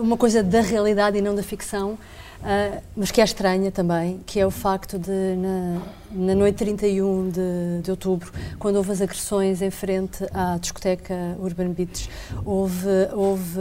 uma 0.00 0.16
coisa 0.16 0.42
da 0.42 0.60
realidade 0.60 1.18
e 1.18 1.20
não 1.20 1.34
da 1.34 1.42
ficção, 1.42 1.92
uh, 1.92 2.82
mas 2.96 3.10
que 3.10 3.20
é 3.20 3.24
estranha 3.24 3.70
também, 3.70 4.20
que 4.26 4.40
é 4.40 4.46
o 4.46 4.50
facto 4.50 4.98
de, 4.98 5.36
na, 5.36 5.80
na 6.12 6.34
noite 6.34 6.56
31 6.56 7.30
de, 7.30 7.82
de 7.82 7.90
outubro, 7.90 8.32
quando 8.58 8.76
houve 8.76 8.90
as 8.90 9.00
agressões 9.00 9.62
em 9.62 9.70
frente 9.70 10.24
à 10.34 10.58
discoteca 10.58 11.14
Urban 11.38 11.70
Beach, 11.70 12.10
houve, 12.44 12.88
houve 13.12 13.60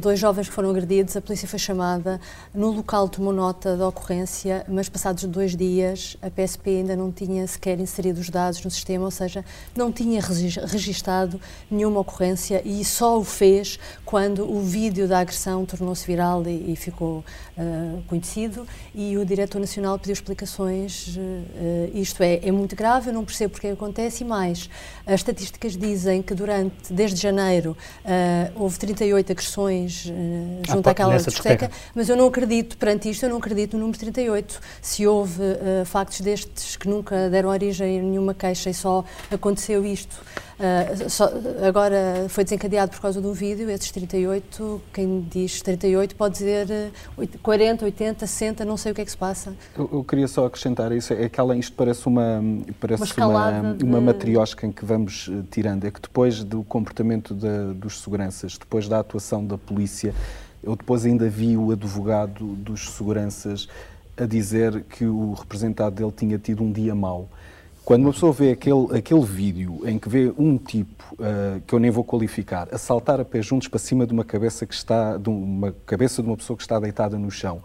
dois 0.00 0.18
jovens 0.18 0.48
que 0.48 0.54
foram 0.54 0.70
agredidos, 0.70 1.14
a 1.16 1.20
polícia 1.20 1.46
foi 1.46 1.58
chamada, 1.58 2.18
no 2.54 2.70
local 2.70 3.08
tomou 3.08 3.32
nota 3.32 3.76
da 3.76 3.86
ocorrência, 3.86 4.64
mas 4.66 4.88
passados 4.88 5.24
dois 5.24 5.54
dias 5.54 6.16
a 6.22 6.30
PSP 6.30 6.70
ainda 6.70 6.96
não 6.96 7.12
tinha 7.12 7.46
sequer 7.46 7.78
inserido 7.78 8.18
os 8.18 8.30
dados 8.30 8.64
no 8.64 8.70
sistema, 8.70 9.04
ou 9.04 9.10
seja, 9.10 9.44
não 9.76 9.92
tinha 9.92 10.22
registado 10.66 11.38
nenhuma 11.70 12.00
ocorrência 12.00 12.62
e 12.64 12.82
só 12.84 13.18
o 13.18 13.24
fez 13.24 13.78
quando 14.04 14.50
o 14.50 14.62
vídeo 14.62 15.06
da 15.06 15.18
agressão 15.18 15.66
tornou-se 15.66 16.06
viral 16.06 16.42
e, 16.46 16.72
e 16.72 16.76
ficou 16.76 17.18
uh, 17.58 18.02
conhecido. 18.06 18.66
E 18.94 19.18
o 19.18 19.24
diretor 19.24 19.58
nacional 19.58 19.98
pediu 19.98 20.14
explicações 20.14 21.16
uh, 21.16 21.89
isto 21.94 22.22
é, 22.22 22.40
é 22.42 22.50
muito 22.50 22.76
grave, 22.76 23.10
eu 23.10 23.14
não 23.14 23.24
percebo 23.24 23.52
porque 23.52 23.68
acontece 23.68 24.24
e 24.24 24.26
mais. 24.26 24.68
As 25.06 25.20
estatísticas 25.20 25.76
dizem 25.76 26.22
que 26.22 26.34
durante, 26.34 26.92
desde 26.92 27.20
janeiro, 27.20 27.76
uh, 28.04 28.62
houve 28.62 28.78
38 28.78 29.32
agressões 29.32 30.06
uh, 30.06 30.10
junto 30.66 30.86
ah, 30.86 30.92
àquela 30.92 31.16
discoteca, 31.16 31.70
mas 31.94 32.08
eu 32.08 32.16
não 32.16 32.26
acredito, 32.26 32.76
perante 32.76 33.10
isto, 33.10 33.24
eu 33.24 33.30
não 33.30 33.38
acredito 33.38 33.74
no 33.74 33.80
número 33.80 33.98
38. 33.98 34.60
Se 34.80 35.06
houve 35.06 35.42
uh, 35.42 35.84
factos 35.84 36.20
destes 36.20 36.76
que 36.76 36.88
nunca 36.88 37.28
deram 37.30 37.48
origem 37.48 37.98
a 37.98 38.02
nenhuma 38.02 38.34
queixa 38.34 38.70
e 38.70 38.74
só 38.74 39.04
aconteceu 39.30 39.84
isto 39.84 40.20
Uh, 40.60 41.66
agora 41.66 42.26
foi 42.28 42.44
desencadeado 42.44 42.92
por 42.92 43.00
causa 43.00 43.18
do 43.18 43.32
vídeo, 43.32 43.70
esses 43.70 43.90
38, 43.90 44.82
quem 44.92 45.22
diz 45.22 45.62
38 45.62 46.14
pode 46.14 46.34
dizer 46.34 46.92
40, 47.42 47.86
80, 47.86 48.26
60, 48.26 48.64
não 48.66 48.76
sei 48.76 48.92
o 48.92 48.94
que 48.94 49.00
é 49.00 49.04
que 49.06 49.10
se 49.10 49.16
passa. 49.16 49.54
Eu, 49.74 49.88
eu 49.90 50.04
queria 50.04 50.28
só 50.28 50.44
acrescentar 50.44 50.92
isso, 50.92 51.14
é 51.14 51.30
que 51.30 51.40
isto 51.58 51.72
parece 51.74 52.06
uma, 52.06 52.42
parece 52.78 53.02
uma, 53.16 53.26
uma, 53.26 53.74
de... 53.74 53.84
uma 53.84 54.00
matriosca 54.02 54.66
em 54.66 54.72
que 54.72 54.84
vamos 54.84 55.30
eh, 55.32 55.42
tirando, 55.50 55.86
é 55.86 55.90
que 55.90 56.00
depois 56.00 56.44
do 56.44 56.62
comportamento 56.64 57.34
de, 57.34 57.72
dos 57.74 58.02
seguranças, 58.02 58.58
depois 58.58 58.86
da 58.86 58.98
atuação 58.98 59.42
da 59.42 59.56
polícia, 59.56 60.14
eu 60.62 60.76
depois 60.76 61.06
ainda 61.06 61.26
vi 61.30 61.56
o 61.56 61.70
advogado 61.70 62.44
dos 62.44 62.90
seguranças 62.90 63.66
a 64.14 64.26
dizer 64.26 64.82
que 64.82 65.06
o 65.06 65.32
representado 65.32 65.96
dele 65.96 66.12
tinha 66.14 66.38
tido 66.38 66.62
um 66.62 66.70
dia 66.70 66.94
mau. 66.94 67.28
Quando 67.84 68.02
uma 68.02 68.12
pessoa 68.12 68.32
vê 68.32 68.52
aquele, 68.52 68.86
aquele 68.96 69.24
vídeo 69.24 69.80
em 69.84 69.98
que 69.98 70.08
vê 70.08 70.32
um 70.38 70.56
tipo, 70.58 71.02
uh, 71.14 71.60
que 71.66 71.74
eu 71.74 71.78
nem 71.78 71.90
vou 71.90 72.04
qualificar, 72.04 72.68
a 72.70 72.78
saltar 72.78 73.20
a 73.20 73.24
pé 73.24 73.42
juntos 73.42 73.68
para 73.68 73.78
cima 73.78 74.06
de 74.06 74.12
uma 74.12 74.24
cabeça 74.24 74.64
que 74.66 74.74
está, 74.74 75.16
de 75.16 75.28
uma 75.28 75.72
cabeça 75.86 76.22
de 76.22 76.28
uma 76.28 76.36
pessoa 76.36 76.56
que 76.56 76.62
está 76.62 76.78
deitada 76.78 77.18
no 77.18 77.30
chão, 77.30 77.62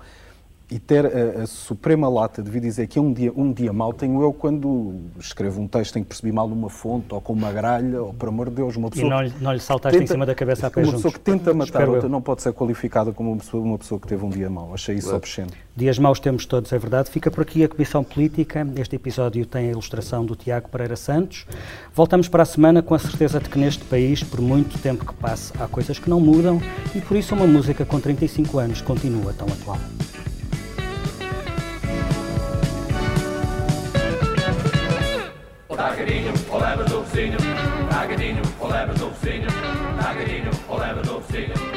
e 0.69 0.79
ter 0.79 1.05
a, 1.05 1.43
a, 1.43 1.47
suprema 1.47 2.09
lata 2.09 2.41
de 2.41 2.49
vir 2.49 2.59
dizer 2.59 2.87
que 2.87 2.97
é 2.97 3.01
um 3.01 3.13
dia, 3.13 3.31
um 3.35 3.53
dia 3.53 3.71
mau, 3.71 3.93
tenho 3.93 4.21
eu 4.21 4.33
quando 4.33 4.95
escrevo 5.19 5.61
um 5.61 5.67
texto 5.67 5.97
em 5.97 6.03
que 6.03 6.09
percebi 6.09 6.31
mal 6.31 6.47
uma 6.47 6.69
fonte 6.69 7.13
ou 7.13 7.21
com 7.21 7.33
uma 7.33 7.51
gralha, 7.51 8.01
ou 8.01 8.13
por 8.13 8.29
amor 8.29 8.49
de 8.49 8.55
Deus, 8.55 8.75
uma 8.75 8.89
pessoa. 8.89 9.07
E 9.07 9.09
não, 9.09 9.21
lhe, 9.21 9.33
não 9.39 9.53
lhe 9.53 9.59
saltaste 9.59 9.99
tenta, 9.99 10.11
em 10.11 10.13
cima 10.13 10.25
da 10.25 10.33
cabeça 10.33 10.67
a 10.67 10.71
pé 10.71 10.81
Uma 10.81 10.85
juntos. 10.85 11.03
pessoa 11.03 11.13
que 11.13 11.19
tenta 11.19 11.53
matar 11.53 11.87
outra 11.87 12.09
não 12.09 12.21
pode 12.21 12.41
ser 12.41 12.51
qualificada 12.53 13.11
como 13.11 13.31
uma 13.31 13.37
pessoa, 13.37 13.63
uma 13.63 13.77
pessoa 13.77 13.99
que 13.99 14.07
teve 14.07 14.25
um 14.25 14.29
dia 14.29 14.49
mau. 14.49 14.73
Achei 14.73 14.95
isso 14.95 15.15
obsceno. 15.15 15.51
Dias 15.75 15.99
maus 15.99 16.19
temos 16.19 16.45
todos, 16.45 16.71
é 16.73 16.79
verdade. 16.79 17.09
Fica 17.11 17.29
por 17.29 17.41
aqui 17.41 17.63
a 17.63 17.67
Comissão 17.67 18.03
Política. 18.03 18.67
Este 18.77 18.95
episódio 18.95 19.45
tem 19.45 19.67
a 19.67 19.71
ilustração 19.71 20.25
do 20.25 20.35
Tiago 20.35 20.69
Pereira 20.69 20.95
Santos. 20.95 21.45
Voltamos 21.93 22.27
para 22.27 22.43
a 22.43 22.45
semana 22.45 22.81
com 22.81 22.95
a 22.95 22.99
certeza 22.99 23.39
de 23.39 23.49
que 23.49 23.59
neste 23.59 23.83
país, 23.83 24.23
por 24.23 24.41
muito 24.41 24.79
tempo 24.79 25.05
que 25.05 25.13
passe, 25.13 25.53
há 25.59 25.67
coisas 25.67 25.99
que 25.99 26.09
não 26.09 26.19
mudam 26.19 26.61
e 26.95 27.01
por 27.01 27.17
isso 27.17 27.35
uma 27.35 27.45
música 27.45 27.85
com 27.85 27.99
35 27.99 28.57
anos 28.57 28.81
continua 28.81 29.33
tão 29.33 29.47
atual. 29.47 29.77
Pagadinum, 35.85 36.51
all 36.51 36.63
ever 36.63 36.83
love 36.85 37.07
seen 37.13 37.31
him. 37.31 37.39
Pagadinum, 37.91 38.59
all 38.59 38.73
ever 38.73 38.93
love 38.93 39.15
seen 39.23 39.41
him. 39.41 39.51
Pagadinum, 39.51 40.67
all 40.67 40.81
ever 40.81 41.03
love 41.03 41.31
seen 41.31 41.51
him. 41.51 41.74